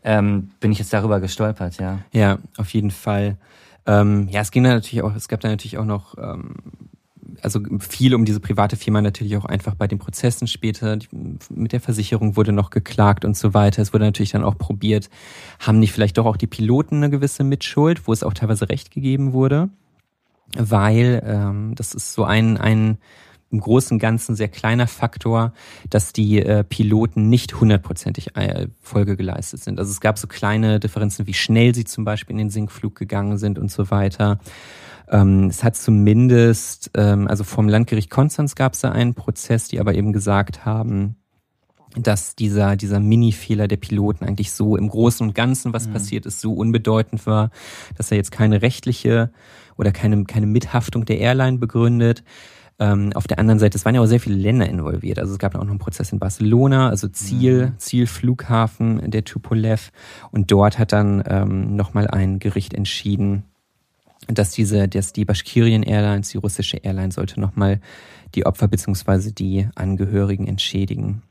Ähm, 0.05 0.51
bin 0.61 0.70
ich 0.70 0.79
jetzt 0.79 0.93
darüber 0.93 1.18
gestolpert, 1.18 1.79
ja. 1.79 2.01
Ja, 2.12 2.41
auf 2.59 2.68
jeden 2.74 2.91
Fall. 2.91 3.39
Ähm, 3.87 4.29
ja, 4.29 4.43
es 4.43 4.51
ging 4.51 4.62
da 4.62 4.74
natürlich 4.74 5.03
auch, 5.03 5.14
es 5.14 5.29
gab 5.29 5.41
da 5.41 5.49
natürlich 5.49 5.79
auch 5.79 5.87
noch 5.87 6.18
ähm, 6.18 6.57
also 7.43 7.61
viel 7.81 8.14
um 8.14 8.24
diese 8.24 8.41
private 8.41 8.77
Firma 8.77 9.01
natürlich 9.03 9.37
auch 9.37 9.45
einfach 9.45 9.74
bei 9.74 9.87
den 9.87 9.99
Prozessen 9.99 10.47
später. 10.47 10.99
Mit 11.51 11.72
der 11.72 11.81
Versicherung 11.81 12.37
wurde 12.37 12.53
noch 12.53 12.70
geklagt 12.70 13.24
und 13.24 13.37
so 13.37 13.55
weiter. 13.55 13.83
Es 13.83 13.93
wurde 13.93 14.05
natürlich 14.05 14.33
dann 14.33 14.45
auch 14.45 14.59
probiert, 14.59 15.11
haben 15.59 15.79
nicht 15.79 15.93
vielleicht 15.93 16.18
doch 16.18 16.27
auch 16.27 16.37
die 16.37 16.47
Piloten 16.47 16.97
eine 16.97 17.11
gewisse 17.11 17.45
Mitschuld, 17.45 18.07
wo 18.07 18.12
es 18.12 18.22
auch 18.22 18.35
teilweise 18.35 18.68
Recht 18.68 18.91
gegeben 18.91 19.33
wurde 19.33 19.70
weil 20.57 21.22
ähm, 21.24 21.74
das 21.74 21.95
ist 21.95 22.12
so 22.12 22.24
ein, 22.24 22.57
ein 22.57 22.99
im 23.51 23.61
Großen 23.61 23.95
und 23.95 23.99
Ganzen 24.01 24.35
sehr 24.35 24.49
kleiner 24.49 24.89
Faktor, 24.89 25.53
dass 25.89 26.12
die 26.12 26.41
äh, 26.43 26.64
Piloten 26.64 27.29
nicht 27.29 27.61
hundertprozentig 27.61 28.37
äh, 28.37 28.66
Folge 28.83 29.16
geleistet 29.16 29.62
sind. 29.62 29.79
Also 29.79 29.93
es 29.93 30.01
gab 30.01 30.18
so 30.18 30.27
kleine 30.27 30.81
Differenzen, 30.81 31.27
wie 31.27 31.35
schnell 31.35 31.74
sie 31.74 31.85
zum 31.85 32.05
Beispiel 32.05 32.35
in 32.35 32.39
den 32.39 32.51
Sinkflug 32.51 32.97
gegangen 32.97 33.39
sind 33.39 33.59
und 33.59 33.70
so 33.70 33.91
weiter. 33.91 34.41
Ähm, 35.09 35.48
es 35.48 35.62
hat 35.62 35.76
zumindest, 35.76 36.90
ähm, 36.94 37.28
also 37.28 37.44
vom 37.44 37.68
Landgericht 37.68 38.11
Konstanz 38.11 38.54
gab 38.54 38.74
es 38.74 38.80
da 38.80 38.90
einen 38.90 39.14
Prozess, 39.14 39.68
die 39.68 39.80
aber 39.80 39.94
eben 39.94 40.12
gesagt 40.12 40.64
haben, 40.64 41.16
dass 41.94 42.34
dieser, 42.34 42.76
dieser 42.76 43.00
Mini-Fehler 43.00 43.68
der 43.68 43.76
Piloten 43.76 44.24
eigentlich 44.24 44.52
so 44.52 44.76
im 44.76 44.88
Großen 44.88 45.26
und 45.26 45.34
Ganzen, 45.34 45.72
was 45.72 45.88
mhm. 45.88 45.92
passiert 45.92 46.26
ist, 46.26 46.40
so 46.40 46.52
unbedeutend 46.52 47.26
war, 47.26 47.50
dass 47.96 48.11
er 48.11 48.16
jetzt 48.16 48.32
keine 48.32 48.62
rechtliche 48.62 49.30
oder 49.76 49.92
keine, 49.92 50.24
keine 50.24 50.46
Mithaftung 50.46 51.04
der 51.04 51.18
Airline 51.18 51.59
begründet. 51.59 52.22
Ähm, 52.78 53.12
auf 53.14 53.26
der 53.26 53.38
anderen 53.38 53.59
Seite, 53.59 53.78
es 53.78 53.86
waren 53.86 53.94
ja 53.94 54.02
auch 54.02 54.07
sehr 54.07 54.20
viele 54.20 54.36
Länder 54.36 54.68
involviert. 54.68 55.18
Also 55.18 55.32
es 55.32 55.38
gab 55.38 55.54
auch 55.54 55.62
noch 55.62 55.70
einen 55.70 55.78
Prozess 55.78 56.12
in 56.12 56.18
Barcelona, 56.18 56.90
also 56.90 57.09
Ziel, 57.09 57.68
mhm. 57.68 57.78
Zielflughafen 57.78 59.11
der 59.11 59.24
Tupolev. 59.24 59.92
Und 60.30 60.50
dort 60.50 60.78
hat 60.78 60.92
dann 60.92 61.24
ähm, 61.26 61.74
nochmal 61.76 62.07
ein 62.07 62.38
Gericht 62.38 62.74
entschieden, 62.74 63.44
dass 64.29 64.51
diese, 64.51 64.89
dass 64.89 65.12
die 65.12 65.24
Bashkirian 65.24 65.83
Airlines, 65.83 66.31
die 66.31 66.39
russische 66.39 66.79
Airline, 66.79 67.12
sollte 67.12 67.41
nochmal 67.41 67.81
die 68.35 68.47
Opfer 68.47 68.68
beziehungsweise 68.68 69.33
die 69.33 69.68
Angehörigen 69.74 70.47
entschädigen. 70.47 71.22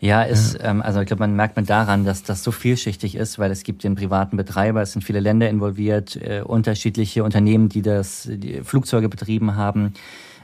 Ja, 0.00 0.22
ist. 0.22 0.58
Ähm, 0.62 0.80
also 0.80 1.00
ich 1.00 1.06
glaube, 1.06 1.20
man 1.20 1.34
merkt 1.34 1.56
man 1.56 1.66
daran, 1.66 2.04
dass 2.04 2.22
das 2.22 2.44
so 2.44 2.52
vielschichtig 2.52 3.16
ist, 3.16 3.38
weil 3.38 3.50
es 3.50 3.64
gibt 3.64 3.82
den 3.82 3.96
privaten 3.96 4.36
Betreiber, 4.36 4.80
es 4.80 4.92
sind 4.92 5.02
viele 5.02 5.20
Länder 5.20 5.50
involviert, 5.50 6.16
äh, 6.16 6.42
unterschiedliche 6.44 7.24
Unternehmen, 7.24 7.68
die 7.68 7.82
das 7.82 8.28
die 8.30 8.62
Flugzeuge 8.62 9.08
betrieben 9.08 9.56
haben. 9.56 9.94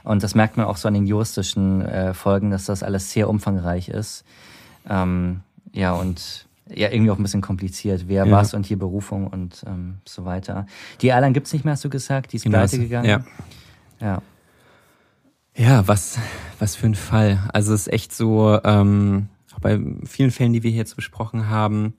Und 0.03 0.23
das 0.23 0.35
merkt 0.35 0.57
man 0.57 0.65
auch 0.65 0.77
so 0.77 0.87
an 0.87 0.93
den 0.93 1.07
juristischen 1.07 1.81
äh, 1.81 2.13
Folgen, 2.13 2.51
dass 2.51 2.65
das 2.65 2.83
alles 2.83 3.11
sehr 3.11 3.29
umfangreich 3.29 3.87
ist. 3.87 4.25
Ähm, 4.89 5.41
ja, 5.73 5.93
und 5.93 6.44
ja 6.73 6.89
irgendwie 6.91 7.11
auch 7.11 7.17
ein 7.17 7.23
bisschen 7.23 7.41
kompliziert. 7.41 8.05
Wer 8.07 8.25
Ja. 8.25 8.31
was 8.31 8.53
und 8.53 8.65
hier 8.65 8.79
Berufung 8.79 9.27
und 9.27 9.63
ähm, 9.67 9.95
so 10.05 10.25
weiter. 10.25 10.65
Die 11.01 11.07
Airline 11.07 11.33
gibt's 11.33 11.53
nicht 11.53 11.65
mehr, 11.65 11.73
hast 11.73 11.85
du 11.85 11.89
gesagt? 11.89 12.31
Die 12.31 12.37
ist 12.37 12.43
Genau, 12.43 12.57
pleite 12.59 12.75
es- 12.77 12.81
gegangen. 12.81 13.07
ja. 13.09 13.23
ja. 14.01 14.21
Ja, 15.57 15.87
was, 15.87 16.17
was 16.59 16.75
für 16.75 16.87
ein 16.87 16.95
Fall. 16.95 17.39
Also 17.53 17.73
es 17.73 17.87
ist 17.87 17.93
echt 17.93 18.13
so, 18.13 18.59
ähm, 18.65 19.29
auch 19.55 19.59
bei 19.59 19.79
vielen 20.03 20.31
Fällen, 20.31 20.51
die 20.51 20.63
wir 20.63 20.71
hier 20.71 20.79
jetzt 20.79 20.97
besprochen 20.97 21.49
haben, 21.49 21.93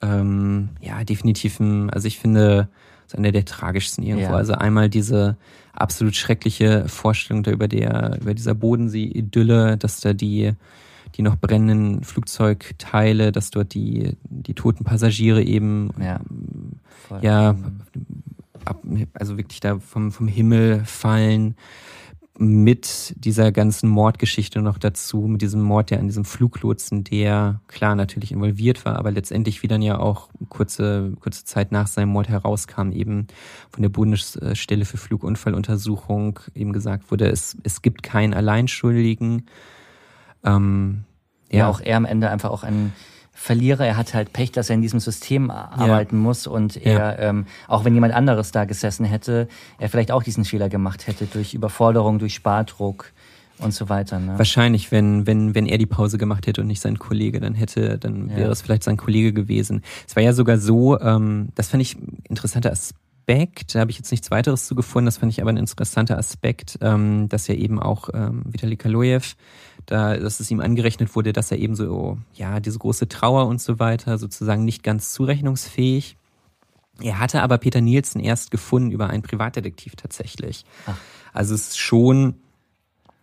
ähm, 0.00 0.70
ja, 0.80 1.04
definitiv 1.04 1.60
ein, 1.60 1.90
also 1.90 2.08
ich 2.08 2.18
finde, 2.18 2.68
es 3.06 3.12
ist 3.12 3.18
einer 3.18 3.32
der 3.32 3.44
tragischsten 3.44 4.02
irgendwo. 4.02 4.30
Ja. 4.30 4.36
Also 4.36 4.54
einmal 4.54 4.88
diese 4.88 5.36
absolut 5.74 6.16
schreckliche 6.16 6.88
Vorstellung 6.88 7.42
da 7.42 7.50
über 7.50 7.68
der, 7.68 8.18
über 8.20 8.32
dieser 8.32 8.54
Bodensee-Idylle, 8.54 9.76
dass 9.76 10.00
da 10.00 10.14
die, 10.14 10.54
die 11.16 11.22
noch 11.22 11.36
brennenden 11.36 12.04
Flugzeugteile, 12.04 13.32
dass 13.32 13.50
dort 13.50 13.74
die, 13.74 14.16
die 14.24 14.54
toten 14.54 14.84
Passagiere 14.84 15.42
eben 15.42 15.90
Ja. 16.00 16.20
Ja, 17.22 17.54
ab, 18.64 18.82
also 19.14 19.38
wirklich 19.38 19.60
da 19.60 19.78
vom, 19.78 20.12
vom 20.12 20.28
Himmel 20.28 20.84
fallen 20.84 21.54
mit 22.38 23.14
dieser 23.16 23.50
ganzen 23.50 23.88
Mordgeschichte 23.88 24.60
noch 24.60 24.76
dazu, 24.76 25.22
mit 25.22 25.40
diesem 25.40 25.62
Mord, 25.62 25.90
der 25.90 26.00
an 26.00 26.06
diesem 26.06 26.24
Fluglotsen, 26.24 27.02
der 27.02 27.60
klar 27.66 27.94
natürlich 27.94 28.32
involviert 28.32 28.84
war, 28.84 28.96
aber 28.96 29.10
letztendlich 29.10 29.62
wie 29.62 29.68
dann 29.68 29.80
ja 29.80 29.98
auch 29.98 30.28
kurze, 30.48 31.12
kurze 31.20 31.44
Zeit 31.44 31.72
nach 31.72 31.86
seinem 31.86 32.10
Mord 32.10 32.28
herauskam, 32.28 32.90
eben 32.92 33.26
von 33.70 33.82
der 33.82 33.88
Bundesstelle 33.88 34.84
für 34.84 34.98
Flugunfalluntersuchung 34.98 36.40
eben 36.54 36.72
gesagt 36.72 37.10
wurde, 37.10 37.28
es, 37.30 37.56
es 37.62 37.80
gibt 37.80 38.02
keinen 38.02 38.34
Alleinschuldigen. 38.34 39.46
Ähm, 40.46 41.04
ja, 41.50 41.68
auch 41.68 41.80
er 41.80 41.96
am 41.96 42.04
Ende 42.04 42.30
einfach 42.30 42.50
auch 42.50 42.62
ein 42.64 42.92
Verlierer. 43.32 43.86
Er 43.86 43.96
hat 43.98 44.14
halt 44.14 44.32
Pech, 44.32 44.50
dass 44.52 44.70
er 44.70 44.74
in 44.76 44.82
diesem 44.82 44.98
System 44.98 45.50
arbeiten 45.50 46.16
muss 46.16 46.46
und 46.46 46.76
er, 46.76 47.18
ähm, 47.18 47.44
auch 47.68 47.84
wenn 47.84 47.92
jemand 47.94 48.14
anderes 48.14 48.50
da 48.50 48.64
gesessen 48.64 49.04
hätte, 49.04 49.46
er 49.78 49.90
vielleicht 49.90 50.10
auch 50.10 50.22
diesen 50.22 50.44
Fehler 50.46 50.68
gemacht 50.70 51.06
hätte 51.06 51.26
durch 51.26 51.52
Überforderung, 51.52 52.18
durch 52.18 52.34
Spardruck 52.34 53.12
und 53.58 53.74
so 53.74 53.88
weiter. 53.90 54.18
Ne? 54.18 54.38
Wahrscheinlich, 54.38 54.90
wenn, 54.90 55.26
wenn, 55.26 55.54
wenn 55.54 55.66
er 55.66 55.76
die 55.78 55.86
Pause 55.86 56.16
gemacht 56.18 56.46
hätte 56.46 56.62
und 56.62 56.66
nicht 56.66 56.80
sein 56.80 56.98
Kollege, 56.98 57.38
dann 57.40 57.54
hätte, 57.54 57.98
dann 57.98 58.30
Ja. 58.30 58.36
wäre 58.36 58.50
es 58.52 58.62
vielleicht 58.62 58.82
sein 58.84 58.96
Kollege 58.96 59.32
gewesen. 59.34 59.82
Es 60.08 60.16
war 60.16 60.22
ja 60.22 60.32
sogar 60.32 60.58
so, 60.58 60.98
ähm, 61.00 61.48
das 61.54 61.68
fand 61.68 61.82
ich 61.82 61.96
ein 61.96 62.18
interessanter 62.28 62.72
Aspekt, 62.72 63.74
da 63.74 63.80
habe 63.80 63.90
ich 63.90 63.98
jetzt 63.98 64.10
nichts 64.12 64.30
weiteres 64.30 64.66
zu 64.66 64.74
gefunden, 64.74 65.06
das 65.06 65.18
fand 65.18 65.32
ich 65.32 65.40
aber 65.42 65.50
ein 65.50 65.56
interessanter 65.56 66.16
Aspekt, 66.16 66.78
ähm, 66.80 67.28
dass 67.28 67.48
ja 67.48 67.54
eben 67.54 67.80
auch 67.80 68.08
ähm, 68.14 68.44
Vitali 68.46 68.76
Kaloyev, 68.76 69.36
da, 69.86 70.16
dass 70.16 70.40
es 70.40 70.50
ihm 70.50 70.60
angerechnet 70.60 71.14
wurde, 71.14 71.32
dass 71.32 71.50
er 71.50 71.58
eben 71.58 71.74
so, 71.76 72.18
ja, 72.34 72.60
diese 72.60 72.78
große 72.78 73.08
Trauer 73.08 73.46
und 73.46 73.60
so 73.60 73.78
weiter, 73.78 74.18
sozusagen 74.18 74.64
nicht 74.64 74.82
ganz 74.82 75.12
zurechnungsfähig. 75.12 76.16
Er 77.00 77.18
hatte 77.20 77.42
aber 77.42 77.58
Peter 77.58 77.80
Nielsen 77.80 78.20
erst 78.20 78.50
gefunden 78.50 78.90
über 78.90 79.08
einen 79.10 79.22
Privatdetektiv 79.22 79.96
tatsächlich. 79.96 80.64
Ach. 80.86 80.96
Also 81.32 81.54
es 81.54 81.68
ist 81.68 81.78
schon, 81.78 82.34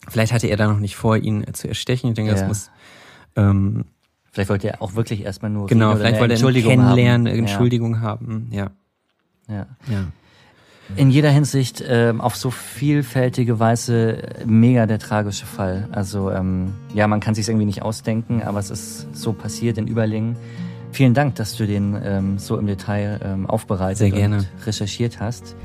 vielleicht 0.07 0.31
hatte 0.31 0.47
er 0.47 0.57
da 0.57 0.67
noch 0.67 0.79
nicht 0.79 0.95
vor, 0.95 1.17
ihn 1.17 1.45
zu 1.53 1.67
erstechen. 1.67 2.09
Ich 2.09 2.13
denke, 2.15 2.31
das 2.31 2.41
Ja. 2.41 2.47
muss 2.47 2.69
ähm, 3.35 3.85
Vielleicht 4.31 4.49
wollte 4.49 4.67
er 4.67 4.81
auch 4.81 4.95
wirklich 4.95 5.21
erstmal 5.21 5.51
nur 5.51 5.67
genau, 5.67 5.95
vielleicht 5.95 6.19
wollte 6.19 6.33
er 6.33 6.37
Entschuldigung 6.37 6.71
kennenlernen, 6.71 7.27
haben. 7.27 7.39
Entschuldigung 7.39 8.01
haben. 8.01 8.47
Ja, 8.51 8.71
Ja. 9.47 9.67
Ja. 9.87 10.05
In 10.95 11.09
jeder 11.09 11.29
Hinsicht 11.29 11.83
ähm, 11.87 12.21
auf 12.21 12.35
so 12.35 12.51
vielfältige 12.51 13.59
Weise 13.59 14.23
äh, 14.23 14.45
mega 14.45 14.85
der 14.85 14.99
tragische 14.99 15.45
Fall. 15.45 15.87
Also 15.91 16.29
ähm, 16.29 16.73
ja, 16.93 17.07
man 17.07 17.19
kann 17.19 17.35
sich 17.35 17.47
irgendwie 17.47 17.65
nicht 17.65 17.81
ausdenken, 17.81 18.43
aber 18.43 18.59
es 18.59 18.69
ist 18.69 19.15
so 19.15 19.33
passiert 19.33 19.77
in 19.77 19.87
Überlingen. 19.87 20.35
Vielen 20.91 21.13
Dank, 21.13 21.35
dass 21.35 21.55
du 21.55 21.65
den 21.65 21.97
ähm, 22.03 22.37
so 22.37 22.57
im 22.57 22.67
Detail 22.67 23.19
ähm, 23.23 23.47
aufbereitet 23.47 23.97
Sehr 23.97 24.11
gerne. 24.11 24.37
und 24.37 24.47
recherchiert 24.67 25.19
hast. 25.19 25.55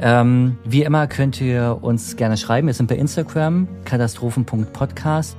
Ähm, 0.00 0.56
wie 0.64 0.82
immer 0.82 1.06
könnt 1.06 1.40
ihr 1.40 1.78
uns 1.82 2.16
gerne 2.16 2.36
schreiben. 2.36 2.66
Wir 2.66 2.74
sind 2.74 2.86
bei 2.86 2.96
Instagram 2.96 3.68
katastrophen.podcast 3.84 5.36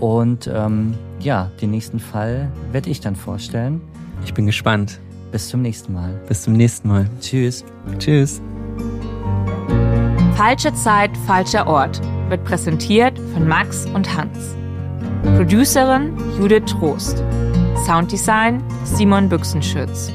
und 0.00 0.50
ähm, 0.52 0.94
ja, 1.20 1.50
den 1.60 1.70
nächsten 1.70 1.98
Fall 1.98 2.50
werde 2.72 2.90
ich 2.90 3.00
dann 3.00 3.16
vorstellen. 3.16 3.80
Ich 4.24 4.34
bin 4.34 4.46
gespannt. 4.46 4.98
Bis 5.36 5.50
zum 5.50 5.60
nächsten 5.60 5.92
Mal. 5.92 6.18
Bis 6.28 6.44
zum 6.44 6.54
nächsten 6.54 6.88
Mal. 6.88 7.06
Tschüss. 7.20 7.62
Tschüss. 7.98 8.40
Falsche 10.34 10.72
Zeit, 10.72 11.10
falscher 11.26 11.66
Ort 11.66 12.00
wird 12.30 12.42
präsentiert 12.46 13.18
von 13.34 13.46
Max 13.46 13.84
und 13.92 14.16
Hans. 14.16 14.56
Producerin 15.36 16.16
Judith 16.38 16.64
Trost. 16.64 17.22
Sounddesign 17.84 18.64
Simon 18.84 19.28
Büchsenschütz. 19.28 20.10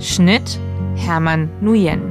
Schnitt 0.00 0.58
Hermann 0.96 1.48
Nuyen. 1.60 2.10